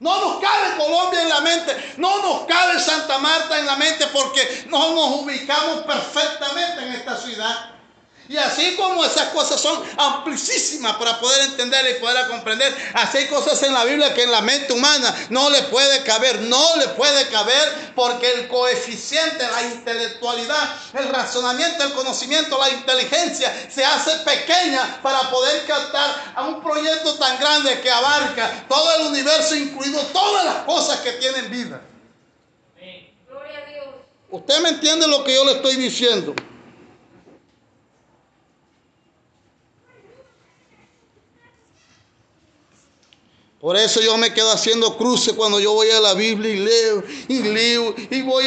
No 0.00 0.20
nos 0.20 0.40
cabe 0.40 0.76
Colombia 0.76 1.22
en 1.22 1.28
la 1.28 1.40
mente, 1.40 1.94
no 1.96 2.22
nos 2.22 2.46
cabe 2.46 2.78
Santa 2.78 3.18
Marta 3.18 3.58
en 3.58 3.66
la 3.66 3.76
mente 3.76 4.06
porque 4.08 4.66
no 4.68 4.94
nos 4.94 5.22
ubicamos 5.22 5.82
perfectamente 5.82 6.82
en 6.84 6.92
esta 6.92 7.16
ciudad. 7.16 7.67
Y 8.28 8.36
así 8.36 8.76
como 8.76 9.02
esas 9.06 9.30
cosas 9.30 9.58
son 9.58 9.82
amplísimas 9.96 10.96
para 10.96 11.18
poder 11.18 11.48
entender 11.48 11.96
y 11.96 12.00
poder 12.00 12.28
comprender, 12.28 12.76
así 12.92 13.18
hay 13.18 13.26
cosas 13.26 13.62
en 13.62 13.72
la 13.72 13.84
Biblia 13.84 14.12
que 14.12 14.24
en 14.24 14.30
la 14.30 14.42
mente 14.42 14.74
humana 14.74 15.14
no 15.30 15.48
le 15.48 15.62
puede 15.62 16.02
caber, 16.02 16.42
no 16.42 16.76
le 16.76 16.88
puede 16.88 17.26
caber 17.28 17.92
porque 17.94 18.30
el 18.32 18.48
coeficiente, 18.48 19.48
la 19.50 19.62
intelectualidad, 19.62 20.76
el 20.92 21.08
razonamiento, 21.08 21.84
el 21.84 21.92
conocimiento, 21.92 22.58
la 22.58 22.68
inteligencia 22.68 23.50
se 23.70 23.82
hace 23.82 24.10
pequeña 24.18 25.00
para 25.02 25.30
poder 25.30 25.64
captar 25.64 26.32
a 26.34 26.44
un 26.48 26.62
proyecto 26.62 27.14
tan 27.14 27.38
grande 27.38 27.80
que 27.80 27.90
abarca 27.90 28.66
todo 28.68 28.94
el 28.96 29.06
universo, 29.06 29.54
incluido 29.54 30.02
todas 30.12 30.44
las 30.44 30.56
cosas 30.64 31.00
que 31.00 31.12
tienen 31.12 31.50
vida. 31.50 31.80
Gloria 33.26 33.58
a 33.58 33.70
Dios. 33.70 33.86
¿Usted 34.30 34.60
me 34.60 34.68
entiende 34.68 35.08
lo 35.08 35.24
que 35.24 35.34
yo 35.34 35.46
le 35.46 35.52
estoy 35.52 35.76
diciendo? 35.76 36.34
Por 43.60 43.76
eso 43.76 44.00
yo 44.00 44.16
me 44.16 44.32
quedo 44.32 44.52
haciendo 44.52 44.96
cruces 44.96 45.34
cuando 45.34 45.58
yo 45.58 45.72
voy 45.72 45.90
a 45.90 46.00
la 46.00 46.14
Biblia 46.14 46.54
y 46.54 46.58
leo 46.58 47.04
y 47.28 47.42
leo 47.42 47.94
y 48.10 48.22
voy. 48.22 48.44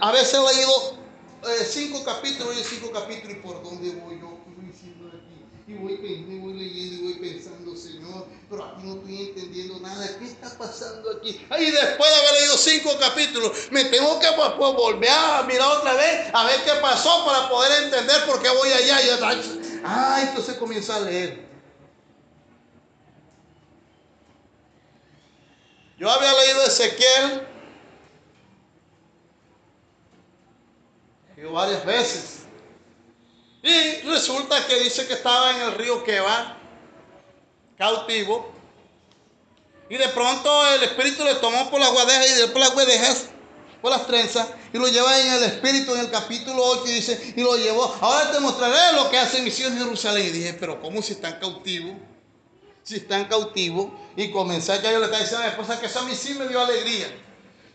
A 0.00 0.10
veces 0.10 0.34
he 0.34 0.54
leído 0.54 0.94
eh, 1.42 1.66
cinco 1.70 2.02
capítulos 2.02 2.56
y 2.58 2.64
cinco 2.64 2.90
capítulos 2.90 3.36
y 3.36 3.40
por 3.40 3.62
dónde 3.62 3.90
voy 3.90 4.18
yo 4.18 4.38
¿Qué 4.42 4.54
voy 4.56 4.72
diciendo 4.72 5.10
aquí 5.12 5.70
y 5.70 5.74
voy, 5.74 5.92
y 5.92 6.38
voy 6.38 6.54
leyendo 6.54 6.94
y 6.94 7.02
voy 7.02 7.14
pensando 7.14 7.76
Señor 7.76 8.26
pero 8.48 8.64
aquí 8.64 8.86
no 8.86 8.94
estoy 8.94 9.20
entendiendo 9.20 9.80
nada. 9.80 10.08
Qué 10.18 10.24
está 10.24 10.56
pasando 10.56 11.10
aquí 11.10 11.30
y 11.30 11.70
después 11.70 12.10
de 12.10 12.16
haber 12.16 12.40
leído 12.40 12.56
cinco 12.56 12.96
capítulos 12.98 13.52
me 13.70 13.84
tengo 13.84 14.18
que 14.18 14.28
pues, 14.34 14.74
volver 14.74 15.10
a 15.10 15.42
mirar 15.42 15.76
otra 15.76 15.92
vez 15.92 16.30
a 16.32 16.44
ver 16.44 16.64
qué 16.64 16.72
pasó 16.80 17.26
para 17.26 17.50
poder 17.50 17.84
entender 17.84 18.24
por 18.24 18.40
qué 18.42 18.48
voy 18.48 18.72
allá. 18.72 19.02
Y 19.02 19.08
ay, 19.84 20.28
entonces 20.28 20.54
comienzo 20.56 20.94
a 20.94 21.00
leer 21.00 21.43
yo 26.04 26.10
había 26.10 26.34
leído 26.34 26.66
Ezequiel 26.66 27.46
varias 31.50 31.82
veces. 31.86 32.40
Y 33.62 34.02
resulta 34.06 34.66
que 34.66 34.80
dice 34.80 35.06
que 35.06 35.14
estaba 35.14 35.52
en 35.52 35.62
el 35.62 35.72
río 35.72 36.04
Queba, 36.04 36.58
cautivo. 37.78 38.52
Y 39.88 39.96
de 39.96 40.08
pronto 40.08 40.66
el 40.74 40.82
espíritu 40.82 41.24
le 41.24 41.36
tomó 41.36 41.70
por 41.70 41.80
las 41.80 41.90
guadejas 41.90 42.30
y 42.30 42.34
después 42.34 42.62
las 42.62 42.74
guadejas, 42.74 43.26
por 43.80 43.90
las 43.90 44.06
trenzas, 44.06 44.48
y 44.74 44.78
lo 44.78 44.86
lleva 44.88 45.18
en 45.18 45.32
el 45.32 45.42
espíritu 45.44 45.94
en 45.94 46.00
el 46.00 46.10
capítulo 46.10 46.62
8 46.62 46.82
y 46.86 46.92
dice, 46.92 47.34
y 47.34 47.40
lo 47.40 47.56
llevó. 47.56 47.96
Ahora 48.02 48.30
te 48.30 48.40
mostraré 48.40 48.94
lo 48.94 49.08
que 49.08 49.16
hace 49.16 49.40
mis 49.40 49.58
hijos 49.58 49.72
en 49.72 49.78
Jerusalén. 49.78 50.26
Y 50.26 50.30
dije, 50.30 50.52
pero 50.52 50.82
¿cómo 50.82 51.00
si 51.00 51.14
están 51.14 51.38
cautivos? 51.40 51.96
Si 52.82 52.96
están 52.96 53.24
cautivos. 53.24 54.03
Y 54.16 54.30
comencé 54.30 54.72
a 54.72 54.82
yo 54.82 54.98
le 54.98 55.06
estaba 55.06 55.20
diciendo 55.20 55.38
a 55.38 55.46
mi 55.46 55.50
esposa 55.50 55.80
que 55.80 55.86
eso 55.86 56.00
a 56.00 56.02
mí 56.02 56.14
sí 56.14 56.34
me 56.34 56.46
dio 56.46 56.60
alegría. 56.60 57.08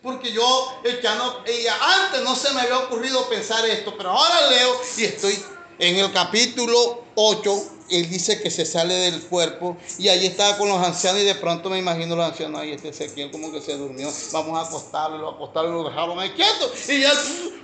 Porque 0.02 0.32
yo, 0.32 0.80
que 0.84 1.10
no, 1.18 1.44
ella, 1.46 1.76
antes 2.06 2.22
no 2.22 2.36
se 2.36 2.54
me 2.54 2.62
había 2.62 2.78
ocurrido 2.78 3.28
pensar 3.28 3.66
esto, 3.66 3.96
pero 3.98 4.12
ahora 4.12 4.50
leo 4.50 4.82
y 4.98 5.04
estoy 5.04 5.44
en 5.78 5.98
el 5.98 6.12
capítulo 6.14 7.04
8. 7.16 7.79
Él 7.92 8.10
dice 8.10 8.42
que 8.42 8.52
se 8.52 8.66
sale 8.66 8.94
del 8.94 9.22
cuerpo 9.24 9.78
y 9.98 10.10
allí 10.10 10.28
estaba 10.28 10.58
con 10.58 10.70
los 10.70 10.80
ancianos 10.86 11.22
y 11.22 11.26
de 11.26 11.36
pronto 11.36 11.70
me 11.70 11.80
imagino 11.80 12.16
los 12.16 12.26
ancianos 12.26 12.62
ahí, 12.62 12.72
este 12.72 12.90
Ezequiel 12.90 13.32
como 13.32 13.52
que 13.52 13.62
se 13.62 13.78
durmió, 13.78 14.10
vamos 14.32 14.58
a 14.58 14.68
acostarlo, 14.68 15.18
lo 15.18 15.30
acostaron, 15.30 15.74
lo 15.74 15.84
dejaron 15.84 16.20
ahí 16.20 16.30
quieto 16.32 16.72
y 16.88 17.04
él 17.04 17.18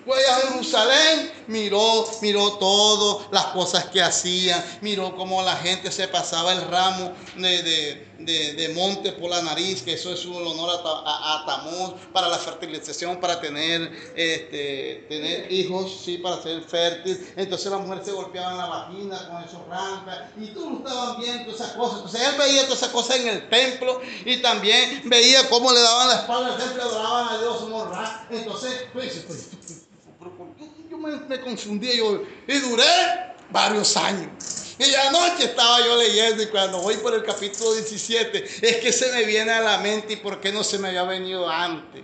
fue 0.05 0.17
a 0.27 0.35
Jerusalén, 0.47 1.31
miró, 1.47 2.05
miró 2.21 2.53
todo, 2.57 3.27
las 3.31 3.45
cosas 3.47 3.85
que 3.85 4.01
hacía, 4.01 4.63
miró 4.81 5.15
cómo 5.15 5.41
la 5.41 5.55
gente 5.55 5.91
se 5.91 6.07
pasaba 6.07 6.53
el 6.53 6.61
ramo 6.69 7.11
de, 7.35 7.63
de, 8.19 8.53
de, 8.53 8.69
monte 8.69 9.11
por 9.13 9.31
la 9.31 9.41
nariz, 9.41 9.81
que 9.81 9.93
eso 9.93 10.13
es 10.13 10.25
un 10.25 10.45
honor 10.45 10.69
a, 10.69 10.87
a, 10.87 11.43
a 11.43 11.95
para 12.13 12.29
la 12.29 12.37
fertilización, 12.37 13.19
para 13.19 13.41
tener, 13.41 13.91
este, 14.15 15.05
tener 15.09 15.51
hijos, 15.51 16.01
sí, 16.05 16.19
para 16.19 16.41
ser 16.41 16.61
fértil. 16.61 17.33
Entonces 17.35 17.71
las 17.71 17.81
mujeres 17.81 18.05
se 18.05 18.11
golpeaban 18.11 18.57
la 18.57 18.67
vagina 18.67 19.27
con 19.29 19.43
esos 19.43 19.67
rancas 19.67 20.14
y 20.39 20.47
todos 20.47 20.79
estaban 20.79 21.19
viendo 21.19 21.51
esas 21.51 21.71
cosas. 21.71 21.97
Entonces 21.97 22.21
él 22.21 22.35
veía 22.37 22.63
todas 22.63 22.79
esas 22.79 22.89
cosas 22.91 23.17
en 23.17 23.27
el 23.27 23.49
templo 23.49 24.01
y 24.25 24.37
también 24.37 25.01
veía 25.05 25.47
cómo 25.49 25.71
le 25.71 25.81
daban 25.81 26.07
la 26.09 26.15
espalda 26.15 26.53
al 26.53 26.57
templo 26.57 26.83
adoraban 26.83 27.33
a 27.33 27.37
Dios, 27.39 27.59
somos 27.59 27.89
ra. 27.89 28.27
Entonces, 28.29 28.85
pues, 28.93 29.23
pues, 29.27 29.49
pero 30.19 30.37
¿por 30.37 30.55
qué 30.55 30.69
yo 30.89 30.97
me, 30.97 31.11
me 31.11 31.41
confundí 31.41 31.97
yo, 31.97 32.23
y 32.47 32.57
duré 32.59 33.35
varios 33.49 33.95
años. 33.97 34.65
Y 34.77 34.93
anoche 34.93 35.45
estaba 35.45 35.79
yo 35.85 35.95
leyendo 35.95 36.43
y 36.43 36.47
cuando 36.47 36.79
voy 36.79 36.95
por 36.97 37.13
el 37.13 37.23
capítulo 37.23 37.73
17 37.73 38.45
es 38.61 38.75
que 38.77 38.91
se 38.91 39.11
me 39.13 39.23
viene 39.23 39.51
a 39.51 39.61
la 39.61 39.77
mente 39.77 40.13
y 40.13 40.15
por 40.17 40.41
qué 40.41 40.51
no 40.51 40.63
se 40.65 40.77
me 40.79 40.89
había 40.89 41.03
venido 41.03 41.49
antes. 41.49 42.03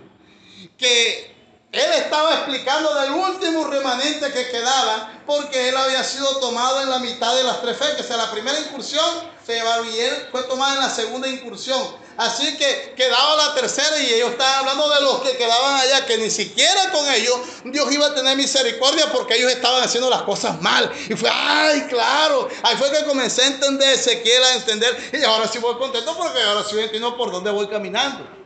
Que 0.78 1.31
él 1.72 1.90
estaba 1.94 2.34
explicando 2.34 2.94
del 2.94 3.12
último 3.12 3.66
remanente 3.66 4.30
que 4.30 4.50
quedaba 4.50 5.10
porque 5.26 5.70
él 5.70 5.76
había 5.76 6.04
sido 6.04 6.36
tomado 6.36 6.82
en 6.82 6.90
la 6.90 6.98
mitad 6.98 7.34
de 7.34 7.44
las 7.44 7.62
tres 7.62 7.78
fechas. 7.78 8.10
En 8.10 8.18
la 8.18 8.30
primera 8.30 8.60
incursión 8.60 9.02
se 9.44 9.54
llevaron 9.54 9.88
y 9.88 9.98
él 9.98 10.28
fue 10.30 10.42
tomado 10.42 10.74
en 10.74 10.80
la 10.80 10.90
segunda 10.90 11.28
incursión. 11.28 11.82
Así 12.18 12.58
que 12.58 12.92
quedaba 12.94 13.36
la 13.36 13.54
tercera 13.54 13.98
y 14.00 14.12
ellos 14.12 14.32
estaban 14.32 14.58
hablando 14.60 14.86
de 14.90 15.00
los 15.00 15.22
que 15.22 15.34
quedaban 15.38 15.76
allá, 15.80 16.04
que 16.04 16.18
ni 16.18 16.30
siquiera 16.30 16.90
con 16.92 17.10
ellos 17.10 17.38
Dios 17.64 17.90
iba 17.90 18.08
a 18.08 18.14
tener 18.14 18.36
misericordia 18.36 19.10
porque 19.10 19.36
ellos 19.36 19.50
estaban 19.50 19.82
haciendo 19.82 20.10
las 20.10 20.22
cosas 20.24 20.60
mal. 20.60 20.92
Y 21.08 21.14
fue, 21.14 21.30
ay, 21.32 21.86
claro. 21.88 22.50
Ahí 22.64 22.76
fue 22.76 22.90
que 22.90 23.02
comencé 23.06 23.44
a 23.44 23.46
entender 23.46 23.94
Ezequiel, 23.94 24.44
a 24.44 24.54
entender. 24.56 25.10
Y 25.14 25.24
ahora 25.24 25.48
sí 25.48 25.58
voy 25.58 25.76
contento 25.76 26.14
porque 26.18 26.42
ahora 26.42 26.62
sí 26.68 26.78
entiendo 26.78 27.16
por 27.16 27.32
dónde 27.32 27.50
voy 27.50 27.66
caminando. 27.68 28.41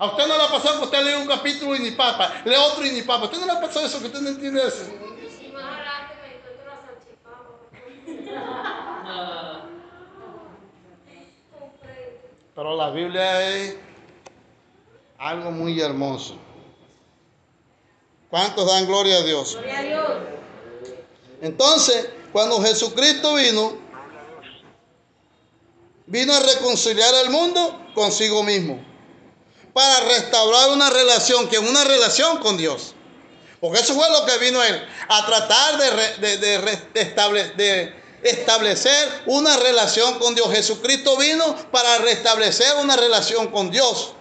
A 0.00 0.06
usted 0.06 0.26
no 0.26 0.38
le 0.38 0.44
ha 0.44 0.48
pasado 0.48 0.78
que 0.78 0.84
usted 0.86 1.04
lee 1.04 1.14
un 1.20 1.26
capítulo 1.26 1.76
y 1.76 1.80
ni 1.80 1.90
papa, 1.90 2.40
lee 2.46 2.54
otro 2.56 2.86
y 2.86 2.90
ni 2.90 3.02
papa. 3.02 3.20
¿A 3.20 3.24
usted 3.26 3.38
no 3.38 3.44
le 3.44 3.52
ha 3.52 3.60
pasado 3.60 3.84
eso 3.84 4.00
que 4.00 4.06
usted 4.06 4.20
no 4.22 4.30
entiende 4.30 4.66
eso? 4.66 4.86
Pero 12.54 12.76
la 12.76 12.90
Biblia 12.90 13.46
es 13.46 13.76
algo 15.18 15.50
muy 15.50 15.78
hermoso. 15.78 16.38
¿Cuántos 18.30 18.66
dan 18.66 18.86
gloria 18.86 19.18
a 19.18 19.22
Dios? 19.22 19.52
Gloria 19.56 19.78
a 19.80 19.82
Dios. 19.82 20.10
Entonces, 21.42 22.08
cuando 22.32 22.62
Jesucristo 22.62 23.34
vino, 23.34 23.76
vino 26.06 26.32
a 26.32 26.40
reconciliar 26.40 27.14
al 27.16 27.28
mundo 27.28 27.84
consigo 27.94 28.42
mismo. 28.42 28.89
Para 29.72 30.00
restaurar 30.00 30.70
una 30.70 30.90
relación, 30.90 31.48
que 31.48 31.56
es 31.56 31.62
una 31.62 31.84
relación 31.84 32.38
con 32.38 32.56
Dios. 32.56 32.94
Porque 33.60 33.80
eso 33.80 33.94
fue 33.94 34.08
lo 34.10 34.24
que 34.26 34.38
vino 34.38 34.62
él, 34.62 34.88
a 35.08 35.26
tratar 35.26 35.76
de, 35.78 36.36
de- 36.38 37.52
de 37.56 38.00
establecer 38.22 39.22
una 39.26 39.56
relación 39.56 40.18
con 40.18 40.34
Dios. 40.34 40.50
Jesucristo 40.50 41.16
vino 41.16 41.56
para 41.70 41.98
restablecer 41.98 42.74
una 42.76 42.96
relación 42.96 43.48
con 43.48 43.70
Dios. 43.70 44.12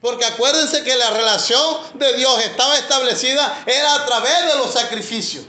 Porque 0.00 0.24
acuérdense 0.24 0.82
que 0.82 0.96
la 0.96 1.10
relación 1.10 1.78
de 1.94 2.14
Dios 2.14 2.42
estaba 2.44 2.76
establecida 2.76 3.62
era 3.66 3.94
a 3.94 4.04
través 4.06 4.46
de 4.52 4.58
los 4.58 4.72
sacrificios. 4.72 5.44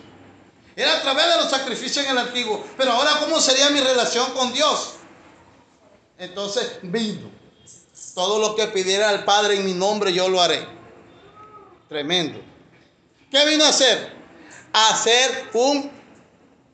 Era 0.75 0.97
a 0.97 1.01
través 1.01 1.25
de 1.27 1.37
los 1.37 1.49
sacrificios 1.49 2.05
en 2.05 2.11
el 2.11 2.17
antiguo. 2.19 2.63
Pero 2.77 2.91
ahora, 2.93 3.17
¿cómo 3.19 3.39
sería 3.41 3.69
mi 3.71 3.79
relación 3.79 4.31
con 4.33 4.53
Dios? 4.53 4.93
Entonces 6.23 6.79
vino. 6.81 7.29
Todo 8.15 8.39
lo 8.39 8.55
que 8.55 8.67
pidiera 8.67 9.09
al 9.09 9.25
Padre 9.25 9.55
en 9.55 9.65
mi 9.65 9.73
nombre, 9.73 10.13
yo 10.13 10.29
lo 10.29 10.41
haré. 10.41 10.65
Tremendo. 11.89 12.39
¿Qué 13.29 13.45
vino 13.45 13.65
a 13.65 13.69
hacer? 13.69 14.13
A 14.71 14.89
hacer 14.89 15.49
un 15.53 15.91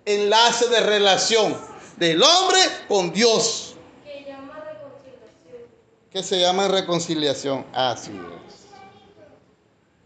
enlace 0.05 0.67
de 0.67 0.81
relación 0.81 1.57
del 1.97 2.21
hombre 2.21 2.59
con 2.87 3.11
Dios. 3.11 3.75
Que 4.03 4.25
llama 4.27 4.63
reconciliación. 4.65 5.69
que 6.11 6.23
se 6.23 6.39
llama 6.39 6.67
reconciliación. 6.67 7.65
Así 7.73 8.11
es. 8.11 8.55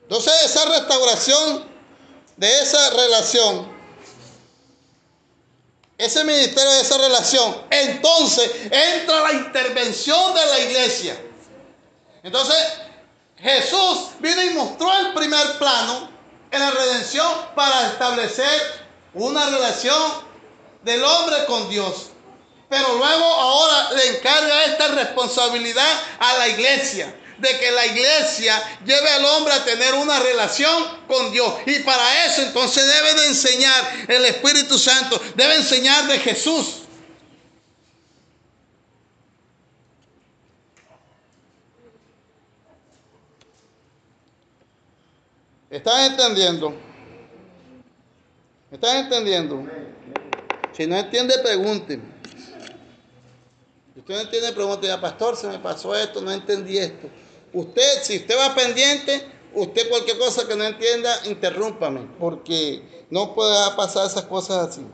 Entonces 0.03 0.33
esa 0.45 0.65
restauración 0.69 1.65
de 2.37 2.61
esa 2.61 2.89
relación, 2.91 3.72
ese 6.03 6.23
ministerio 6.23 6.71
de 6.71 6.81
esa 6.81 6.97
relación, 6.97 7.61
entonces 7.69 8.51
entra 8.69 9.21
la 9.21 9.33
intervención 9.33 10.33
de 10.33 10.45
la 10.45 10.59
iglesia. 10.59 11.17
Entonces 12.23 12.57
Jesús 13.37 14.09
vino 14.19 14.41
y 14.41 14.49
mostró 14.51 14.91
el 14.99 15.13
primer 15.13 15.57
plano 15.57 16.09
en 16.51 16.59
la 16.59 16.71
redención 16.71 17.27
para 17.55 17.87
establecer 17.87 18.83
una 19.13 19.49
relación 19.49 20.13
del 20.83 21.03
hombre 21.03 21.45
con 21.45 21.69
Dios. 21.69 22.09
Pero 22.69 22.95
luego 22.95 23.25
ahora 23.25 23.91
le 23.91 24.17
encarga 24.17 24.65
esta 24.65 24.87
responsabilidad 24.89 25.99
a 26.19 26.37
la 26.37 26.47
iglesia, 26.47 27.15
de 27.43 27.59
que 27.59 27.71
la 27.71 27.85
iglesia 27.85 28.79
lleve 28.85 29.09
al 29.09 29.25
hombre 29.25 29.53
a 29.53 29.63
tener 29.63 29.93
una 29.93 30.19
relación 30.19 30.83
con 31.07 31.31
Dios. 31.31 31.53
Y 31.65 31.79
para 31.79 32.25
eso 32.25 32.41
entonces 32.41 32.87
debe 32.87 33.21
de 33.21 33.27
enseñar 33.27 34.05
el 34.07 34.25
Espíritu 34.25 34.79
Santo, 34.79 35.21
debe 35.35 35.55
enseñar 35.57 36.07
de 36.07 36.17
Jesús. 36.19 36.79
¿Están 45.69 46.11
entendiendo? 46.11 46.69
¿Me 48.69 48.75
están 48.75 48.97
entendiendo? 48.97 49.65
Si 50.71 50.87
no 50.87 50.95
entiende, 50.95 51.39
pregúnteme. 51.39 52.03
Si 53.93 53.99
usted 53.99 54.13
no 54.15 54.21
entiende, 54.21 54.53
pregunte 54.53 54.87
ya, 54.87 55.01
pastor, 55.01 55.35
se 55.35 55.47
me 55.47 55.59
pasó 55.59 55.95
esto, 55.95 56.21
no 56.21 56.31
entendí 56.31 56.77
esto. 56.77 57.09
Usted, 57.53 58.03
si 58.03 58.17
usted 58.17 58.35
va 58.37 58.55
pendiente, 58.55 59.25
usted 59.53 59.87
cualquier 59.89 60.17
cosa 60.17 60.47
que 60.47 60.55
no 60.55 60.63
entienda, 60.63 61.21
interrúmpame, 61.25 62.01
porque 62.19 63.05
no 63.09 63.35
puede 63.35 63.55
pasar 63.75 64.07
esas 64.07 64.25
cosas 64.25 64.69
así. 64.69 64.85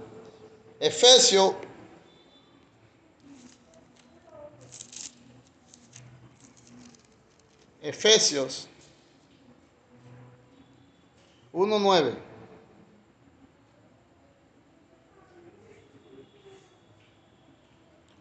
Efesios 0.79 1.53
Efesios 7.81 8.67
1.9. 11.53 12.17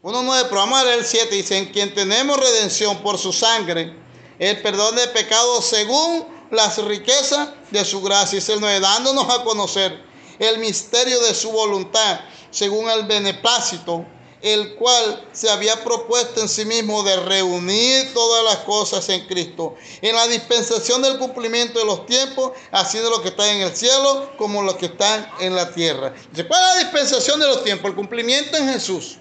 Uno 0.01 0.23
nueve, 0.23 0.45
pero 0.49 0.61
vamos 0.61 0.79
a 0.79 0.85
leer 0.85 1.01
el 1.01 1.05
7, 1.05 1.35
dice, 1.35 1.59
en 1.59 1.67
quien 1.67 1.93
tenemos 1.93 2.39
redención 2.39 3.03
por 3.03 3.19
su 3.19 3.33
sangre, 3.33 3.93
el 4.39 4.63
perdón 4.63 4.97
de 4.97 5.09
pecados 5.09 5.65
según 5.65 6.27
las 6.51 6.79
riquezas 6.79 7.51
de 7.71 7.85
su 7.85 8.01
gracia, 8.03 8.39
y 8.39 8.53
el 8.53 8.61
9, 8.61 8.81
dándonos 8.81 9.29
a 9.29 9.45
conocer 9.45 10.03
el 10.39 10.59
misterio 10.59 11.21
de 11.21 11.35
su 11.35 11.51
voluntad, 11.51 12.21
según 12.51 12.89
el 12.91 13.05
beneplácito 13.05 14.07
el 14.41 14.77
cual 14.77 15.27
se 15.33 15.51
había 15.51 15.83
propuesto 15.83 16.41
en 16.41 16.49
sí 16.49 16.65
mismo 16.65 17.03
de 17.03 17.17
reunir 17.17 18.13
todas 18.15 18.45
las 18.45 18.59
cosas 18.59 19.09
en 19.09 19.27
Cristo, 19.27 19.75
en 20.01 20.15
la 20.15 20.27
dispensación 20.29 21.03
del 21.03 21.19
cumplimiento 21.19 21.79
de 21.79 21.85
los 21.85 22.07
tiempos, 22.07 22.53
así 22.71 22.99
de 22.99 23.11
lo 23.11 23.21
que 23.23 23.29
está 23.29 23.51
en 23.53 23.63
el 23.63 23.75
cielo 23.75 24.33
como 24.37 24.63
lo 24.63 24.77
que 24.77 24.87
está 24.87 25.33
en 25.41 25.55
la 25.55 25.73
tierra. 25.73 26.15
¿Cuál 26.33 26.47
es 26.47 26.49
la 26.49 26.83
dispensación 26.83 27.41
de 27.41 27.49
los 27.49 27.65
tiempos? 27.65 27.91
El 27.91 27.97
cumplimiento 27.97 28.57
en 28.57 28.69
Jesús. 28.69 29.19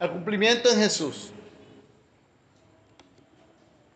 El 0.00 0.10
cumplimiento 0.10 0.70
en 0.70 0.78
Jesús. 0.78 1.30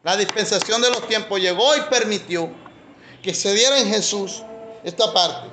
La 0.04 0.18
dispensación 0.18 0.82
de 0.82 0.90
los 0.90 1.08
tiempos 1.08 1.40
llegó 1.40 1.74
y 1.76 1.80
permitió 1.90 2.52
que 3.22 3.34
se 3.34 3.54
diera 3.54 3.78
en 3.78 3.88
Jesús 3.88 4.42
esta 4.84 5.12
parte. 5.12 5.48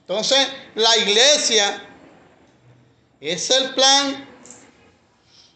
Entonces, 0.00 0.48
la 0.74 0.96
iglesia 0.96 1.86
es 3.20 3.50
el 3.50 3.74
plan 3.74 4.28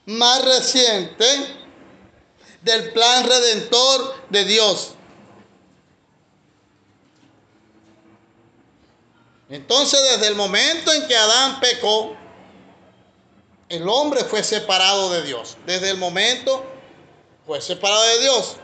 más 0.04 0.44
reciente 0.44 1.24
del 2.60 2.92
plan 2.92 3.26
redentor 3.26 4.28
de 4.28 4.44
Dios. 4.44 4.93
Entonces, 9.54 10.00
desde 10.10 10.26
el 10.26 10.34
momento 10.34 10.92
en 10.92 11.06
que 11.06 11.16
Adán 11.16 11.60
pecó, 11.60 12.16
el 13.68 13.88
hombre 13.88 14.24
fue 14.24 14.42
separado 14.42 15.12
de 15.12 15.22
Dios. 15.22 15.56
Desde 15.64 15.90
el 15.90 15.96
momento 15.96 16.66
fue 17.46 17.60
separado 17.60 18.02
de 18.02 18.18
Dios. 18.18 18.56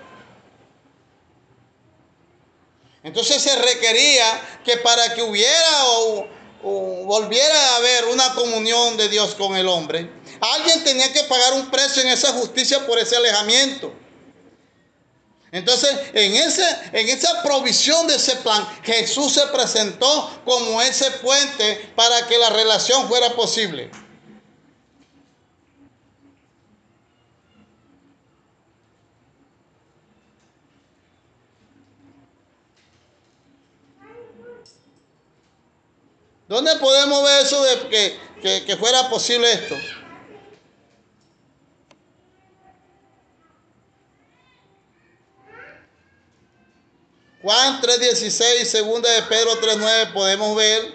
Entonces 3.04 3.40
se 3.40 3.54
requería 3.54 4.58
que 4.64 4.78
para 4.78 5.14
que 5.14 5.22
hubiera 5.22 5.84
o, 5.84 6.26
o, 6.64 7.04
volviera 7.04 7.54
a 7.54 7.76
haber 7.76 8.06
una 8.06 8.34
comunión 8.34 8.96
de 8.96 9.08
Dios 9.08 9.36
con 9.36 9.54
el 9.54 9.68
hombre, 9.68 10.10
alguien 10.40 10.82
tenía 10.82 11.12
que 11.12 11.22
pagar 11.22 11.52
un 11.52 11.70
precio 11.70 12.02
en 12.02 12.08
esa 12.08 12.32
justicia 12.32 12.84
por 12.84 12.98
ese 12.98 13.14
alejamiento. 13.14 13.94
Entonces, 15.52 15.90
en, 16.12 16.34
ese, 16.34 16.64
en 16.92 17.08
esa 17.08 17.42
provisión 17.42 18.06
de 18.06 18.14
ese 18.14 18.36
plan, 18.36 18.66
Jesús 18.84 19.32
se 19.32 19.46
presentó 19.48 20.40
como 20.44 20.80
ese 20.80 21.10
puente 21.12 21.92
para 21.96 22.26
que 22.28 22.38
la 22.38 22.50
relación 22.50 23.08
fuera 23.08 23.30
posible. 23.30 23.90
¿Dónde 36.46 36.76
podemos 36.76 37.22
ver 37.24 37.46
eso 37.46 37.62
de 37.62 37.88
que, 37.88 38.18
que, 38.42 38.64
que 38.64 38.76
fuera 38.76 39.08
posible 39.08 39.52
esto? 39.52 39.76
Juan 47.42 47.80
3:16, 47.80 48.66
segunda 48.66 49.10
de 49.10 49.22
Pedro 49.22 49.58
3:9 49.60 50.12
podemos 50.12 50.54
ver 50.56 50.92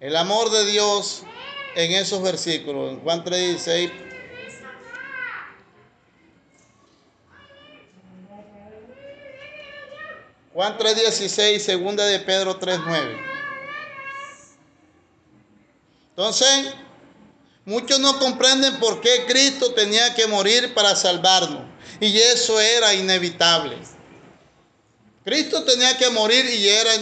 el 0.00 0.16
amor 0.16 0.50
de 0.50 0.64
Dios 0.64 1.24
en 1.74 1.92
esos 1.92 2.22
versículos. 2.22 2.92
En 2.92 3.00
Juan 3.00 3.22
3:16 3.22 3.92
Juan 10.54 10.78
3:16, 10.78 11.62
segunda 11.62 12.06
de 12.06 12.18
Pedro 12.20 12.58
3:9. 12.58 13.14
Entonces, 16.08 16.72
muchos 17.66 18.00
no 18.00 18.18
comprenden 18.18 18.80
por 18.80 19.02
qué 19.02 19.26
Cristo 19.26 19.74
tenía 19.74 20.14
que 20.14 20.26
morir 20.26 20.72
para 20.72 20.96
salvarnos. 20.96 21.64
Y 22.00 22.16
eso 22.16 22.58
era 22.58 22.94
inevitable. 22.94 23.76
Cristo 25.26 25.64
tenía 25.64 25.98
que 25.98 26.08
morir 26.10 26.48
y 26.48 26.68
era 26.68 26.92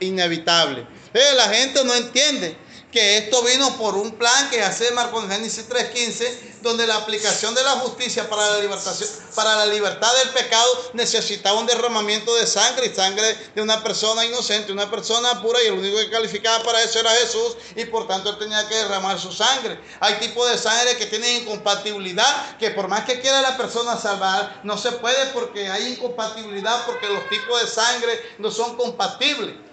inevitable. 0.00 0.86
La 1.34 1.48
gente 1.48 1.82
no 1.82 1.94
entiende 1.94 2.54
que 2.92 3.18
esto 3.18 3.42
vino 3.42 3.76
por 3.76 3.94
un 3.94 4.12
plan 4.12 4.50
que 4.50 4.62
hace 4.62 4.90
Marco 4.92 5.20
en 5.20 5.30
Génesis 5.30 5.68
3.15, 5.68 6.60
donde 6.62 6.86
la 6.86 6.96
aplicación 6.96 7.54
de 7.54 7.62
la 7.62 7.72
justicia 7.72 8.28
para 8.28 8.50
la, 8.50 8.58
libertación, 8.58 9.08
para 9.34 9.56
la 9.56 9.66
libertad 9.66 10.12
del 10.16 10.30
pecado 10.30 10.90
necesitaba 10.92 11.58
un 11.58 11.66
derramamiento 11.66 12.34
de 12.34 12.46
sangre 12.46 12.86
y 12.86 12.94
sangre 12.94 13.36
de 13.54 13.62
una 13.62 13.82
persona 13.82 14.24
inocente, 14.24 14.72
una 14.72 14.90
persona 14.90 15.40
pura, 15.40 15.62
y 15.62 15.68
el 15.68 15.74
único 15.74 15.98
que 15.98 16.10
calificaba 16.10 16.62
para 16.64 16.82
eso 16.82 16.98
era 16.98 17.10
Jesús, 17.12 17.56
y 17.76 17.84
por 17.84 18.08
tanto 18.08 18.30
él 18.30 18.38
tenía 18.38 18.68
que 18.68 18.74
derramar 18.74 19.18
su 19.20 19.32
sangre. 19.32 19.80
Hay 20.00 20.14
tipos 20.14 20.50
de 20.50 20.58
sangre 20.58 20.96
que 20.96 21.06
tienen 21.06 21.42
incompatibilidad, 21.42 22.58
que 22.58 22.70
por 22.70 22.88
más 22.88 23.04
que 23.04 23.20
quiera 23.20 23.40
la 23.40 23.56
persona 23.56 23.96
salvar, 23.96 24.60
no 24.64 24.76
se 24.76 24.92
puede 24.92 25.26
porque 25.26 25.68
hay 25.70 25.92
incompatibilidad, 25.92 26.84
porque 26.86 27.08
los 27.08 27.28
tipos 27.28 27.60
de 27.60 27.68
sangre 27.68 28.34
no 28.38 28.50
son 28.50 28.76
compatibles. 28.76 29.69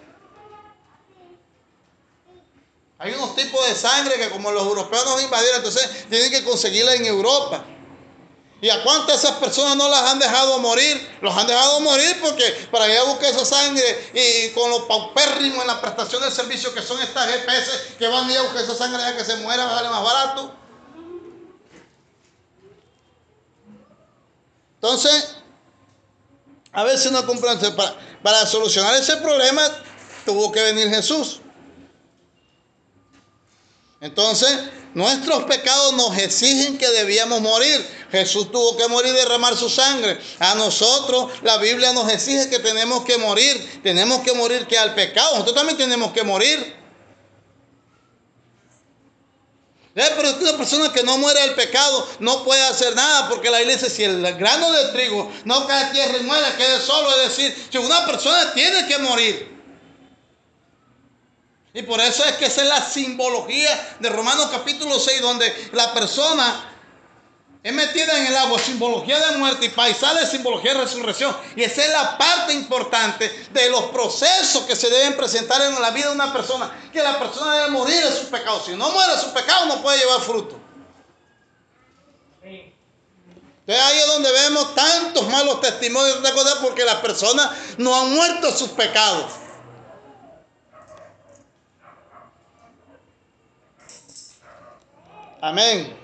Hay 3.00 3.14
unos 3.14 3.36
tipos 3.36 3.68
de 3.68 3.76
sangre 3.76 4.16
que 4.16 4.30
como 4.30 4.52
los 4.52 4.66
europeos 4.66 5.06
nos 5.06 5.22
invadieron, 5.22 5.58
entonces 5.58 6.08
tienen 6.10 6.32
que 6.32 6.43
conseguirla 6.43 6.95
en 6.95 7.06
Europa. 7.06 7.64
¿Y 8.60 8.70
a 8.70 8.82
cuántas 8.82 9.24
esas 9.24 9.38
personas 9.38 9.76
no 9.76 9.88
las 9.88 10.02
han 10.02 10.18
dejado 10.18 10.58
morir? 10.58 11.18
Los 11.22 11.36
han 11.38 11.45
dejado 11.45 11.80
morir 11.82 12.18
porque 12.22 12.43
para 12.72 12.89
ir 12.91 12.98
a 12.98 13.04
buscar 13.04 13.30
esa 13.30 13.45
sangre 13.45 14.12
y 14.16 14.50
con 14.50 14.72
los 14.72 14.82
paupérrimos 14.84 15.62
en 15.62 15.68
la 15.68 15.80
prestación 15.80 16.24
del 16.24 16.32
servicio 16.32 16.74
que 16.74 16.82
son 16.82 17.00
estas 17.00 17.28
GPS 17.28 17.95
que 18.00 18.08
van 18.08 18.28
a 18.28 18.32
ir 18.32 18.38
a 18.39 18.41
buscar 18.41 18.64
esa 18.64 18.76
sangre 18.76 19.00
ya 19.00 19.16
que 19.16 19.24
se 19.24 19.36
muera, 19.38 19.66
vale 19.66 19.89
más 19.89 20.04
barato. 20.04 20.54
Entonces, 24.76 25.36
a 26.72 26.84
veces 26.84 27.12
no 27.12 27.26
comprende. 27.28 27.72
Para 28.24 28.45
solucionar 28.48 28.95
ese 28.95 29.18
problema 29.18 29.62
tuvo 30.26 30.52
que 30.52 30.64
venir 30.64 30.89
Jesús. 30.89 31.41
Entonces, 34.00 34.56
nuestros 34.93 35.43
pecados 35.45 35.93
nos 35.93 36.18
exigen 36.18 36.78
que 36.78 36.88
debíamos 36.89 37.41
morir. 37.41 37.98
Jesús 38.12 38.52
tuvo 38.52 38.78
que 38.78 38.88
morir 38.88 39.12
y 39.12 39.18
derramar 39.18 39.58
su 39.58 39.70
sangre. 39.70 40.20
A 40.39 40.56
nosotros 40.56 41.32
la 41.41 41.58
Biblia 41.58 41.93
nos 41.93 42.12
exige 42.12 42.50
que 42.50 42.60
tenemos 42.60 43.04
que 43.06 43.18
morir. 43.18 43.82
Tenemos 43.82 44.22
que 44.22 44.34
morir 44.34 44.68
que 44.68 44.78
al 44.78 44.93
pecado. 44.93 45.32
Nosotros 45.32 45.56
también 45.56 45.78
tenemos 45.78 46.12
que 46.14 46.24
morir. 46.24 46.76
¿Eh? 49.95 50.14
Pero 50.16 50.30
una 50.41 50.58
persona 50.58 50.93
que 50.93 51.02
no 51.02 51.18
muere 51.18 51.41
del 51.41 51.56
pecado 51.56 52.08
no 52.20 52.43
puede 52.43 52.62
hacer 52.62 52.95
nada 52.95 53.28
porque 53.30 53.50
la 53.50 53.64
iglesia, 53.64 53.89
si 53.89 54.04
el 54.04 54.22
grano 54.36 54.72
de 54.72 54.89
trigo 54.89 55.32
no 55.43 55.66
cae 55.66 55.86
a 55.86 55.91
tierra 55.91 56.18
y 56.20 56.24
muere, 56.24 56.45
quede 56.56 56.80
solo. 56.82 57.10
Es 57.20 57.30
decir, 57.30 57.68
si 57.72 57.80
una 57.80 58.06
persona 58.06 58.54
tiene 58.54 58.88
que 58.88 59.00
morir. 59.00 59.57
Y 61.78 61.84
por 61.84 62.02
eso 62.02 62.26
es 62.26 62.38
que 62.38 62.46
esa 62.48 62.64
es 62.64 62.68
la 62.68 62.82
simbología 62.82 63.98
de 64.00 64.10
Romanos 64.10 64.48
capítulo 64.52 65.00
6, 65.00 65.22
donde 65.22 65.70
la 65.74 65.94
persona 65.94 66.74
es 67.62 67.72
metida 67.72 68.18
en 68.18 68.26
el 68.26 68.36
agua, 68.36 68.58
simbología 68.58 69.20
de 69.20 69.38
muerte 69.38 69.68
y 69.68 69.70
paisal 69.70 70.18
es 70.18 70.32
simbología 70.32 70.74
de 70.74 70.80
resurrección. 70.82 71.38
Y 71.56 71.62
esa 71.62 71.86
es 71.86 71.92
la 71.92 72.18
parte 72.18 72.54
importante 72.54 73.30
de 73.54 73.70
los 73.70 73.84
procesos 73.90 74.64
que 74.64 74.76
se 74.76 74.90
deben 74.90 75.16
presentar 75.16 75.62
en 75.62 75.80
la 75.80 75.92
vida 75.92 76.08
de 76.08 76.14
una 76.14 76.34
persona, 76.34 76.90
que 76.92 77.04
la 77.04 77.20
persona 77.20 77.58
debe 77.58 77.70
morir 77.70 78.04
de 78.04 78.12
sus 78.12 78.26
pecados. 78.26 78.66
Si 78.66 78.72
no 78.72 78.90
muere 78.90 79.14
de 79.14 79.22
sus 79.22 79.30
pecados, 79.30 79.68
no 79.68 79.80
puede 79.84 80.00
llevar 80.00 80.22
fruto. 80.22 80.60
Entonces 82.42 83.86
ahí 83.86 84.00
es 84.00 84.08
donde 84.08 84.32
vemos 84.32 84.74
tantos 84.74 85.30
malos 85.30 85.62
testimonios 85.62 86.24
de 86.24 86.32
porque 86.60 86.84
las 86.84 86.96
personas 86.96 87.52
no 87.78 87.96
han 87.96 88.16
muerto 88.16 88.52
sus 88.52 88.70
pecados. 88.70 89.26
Amén. 95.48 95.95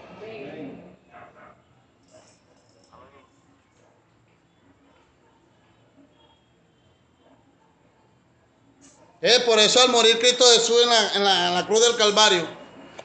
Por 9.45 9.59
eso 9.59 9.81
al 9.81 9.89
morir 9.89 10.19
Cristo 10.19 10.45
Jesús 10.53 10.81
en 10.83 10.89
la, 10.89 11.13
en 11.13 11.23
la- 11.23 11.47
en 11.47 11.55
la 11.55 11.65
cruz 11.65 11.81
del 11.81 11.95
Calvario, 11.95 12.45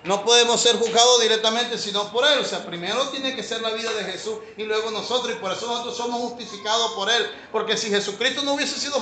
no 0.05 0.25
podemos 0.25 0.61
ser 0.61 0.77
juzgados 0.77 1.21
directamente 1.21 1.79
sino 1.79 2.11
por 2.11 2.25
Él. 2.27 2.39
O 2.41 2.45
sea, 2.45 2.65
primero 2.65 3.09
tiene 3.09 3.37
que 3.37 3.43
ser 3.43 3.61
la 3.61 3.71
vida 3.71 3.93
de 3.93 4.05
Jesús 4.05 4.39
y 4.57 4.65
luego 4.65 4.91
nosotros. 4.91 5.35
Y 5.37 5.39
por 5.39 5.53
eso 5.53 5.67
nosotros 5.67 5.97
somos 5.97 6.21
justificados 6.21 6.93
por 6.93 7.11
Él. 7.11 7.25
Porque 7.53 7.77
si 7.77 7.89
Jesucristo 7.89 8.43
no 8.43 8.55
hubiese 8.55 8.79
sido 8.81 9.01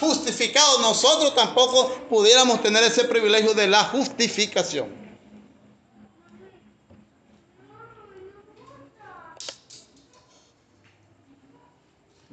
justificado, 0.00 0.78
nosotros 0.78 1.34
tampoco 1.34 1.90
pudiéramos 2.08 2.62
tener 2.62 2.82
ese 2.84 3.04
privilegio 3.04 3.52
de 3.54 3.66
la 3.66 3.84
justificación. 3.84 5.03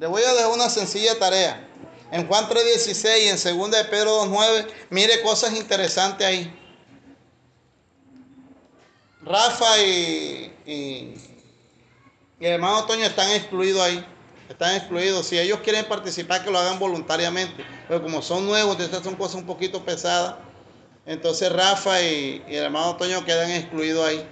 Le 0.01 0.07
voy 0.07 0.23
a 0.23 0.33
dejar 0.33 0.49
una 0.49 0.67
sencilla 0.67 1.19
tarea. 1.19 1.63
En 2.11 2.27
Juan 2.27 2.49
3.16 2.49 3.23
y 3.23 3.27
en 3.27 3.59
2 3.59 3.69
de 3.69 3.85
Pedro 3.85 4.25
2.9, 4.25 4.67
mire 4.89 5.21
cosas 5.21 5.53
interesantes 5.53 6.25
ahí. 6.25 6.51
Rafa 9.21 9.77
y, 9.77 10.51
y, 10.65 11.13
el 12.39 12.53
hermano 12.53 12.83
Toño 12.85 13.05
están 13.05 13.29
excluidos 13.29 13.79
ahí. 13.79 14.03
Están 14.49 14.75
excluidos. 14.75 15.27
Si 15.27 15.37
ellos 15.37 15.59
quieren 15.59 15.85
participar, 15.85 16.43
que 16.43 16.49
lo 16.49 16.57
hagan 16.57 16.79
voluntariamente. 16.79 17.63
Pero 17.87 18.01
como 18.01 18.23
son 18.23 18.47
nuevos, 18.47 18.77
entonces 18.79 19.03
son 19.03 19.15
cosas 19.15 19.35
un 19.35 19.45
poquito 19.45 19.85
pesadas. 19.85 20.33
Entonces 21.05 21.51
Rafa 21.51 22.01
y, 22.01 22.43
y 22.47 22.55
el 22.55 22.63
hermano 22.63 22.97
Toño 22.97 23.23
quedan 23.23 23.51
excluidos 23.51 24.03
ahí. 24.03 24.27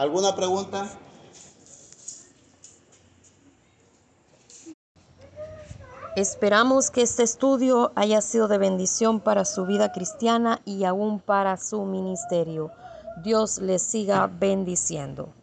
¿Alguna 0.00 0.34
pregunta? 0.34 0.88
Esperamos 6.16 6.90
que 6.90 7.02
este 7.02 7.22
estudio 7.22 7.92
haya 7.96 8.22
sido 8.22 8.48
de 8.48 8.56
bendición 8.56 9.20
para 9.20 9.44
su 9.44 9.66
vida 9.66 9.92
cristiana 9.92 10.62
y 10.64 10.84
aún 10.84 11.20
para 11.20 11.58
su 11.58 11.84
ministerio. 11.84 12.70
Dios 13.22 13.58
les 13.58 13.82
siga 13.82 14.26
bendiciendo. 14.26 15.34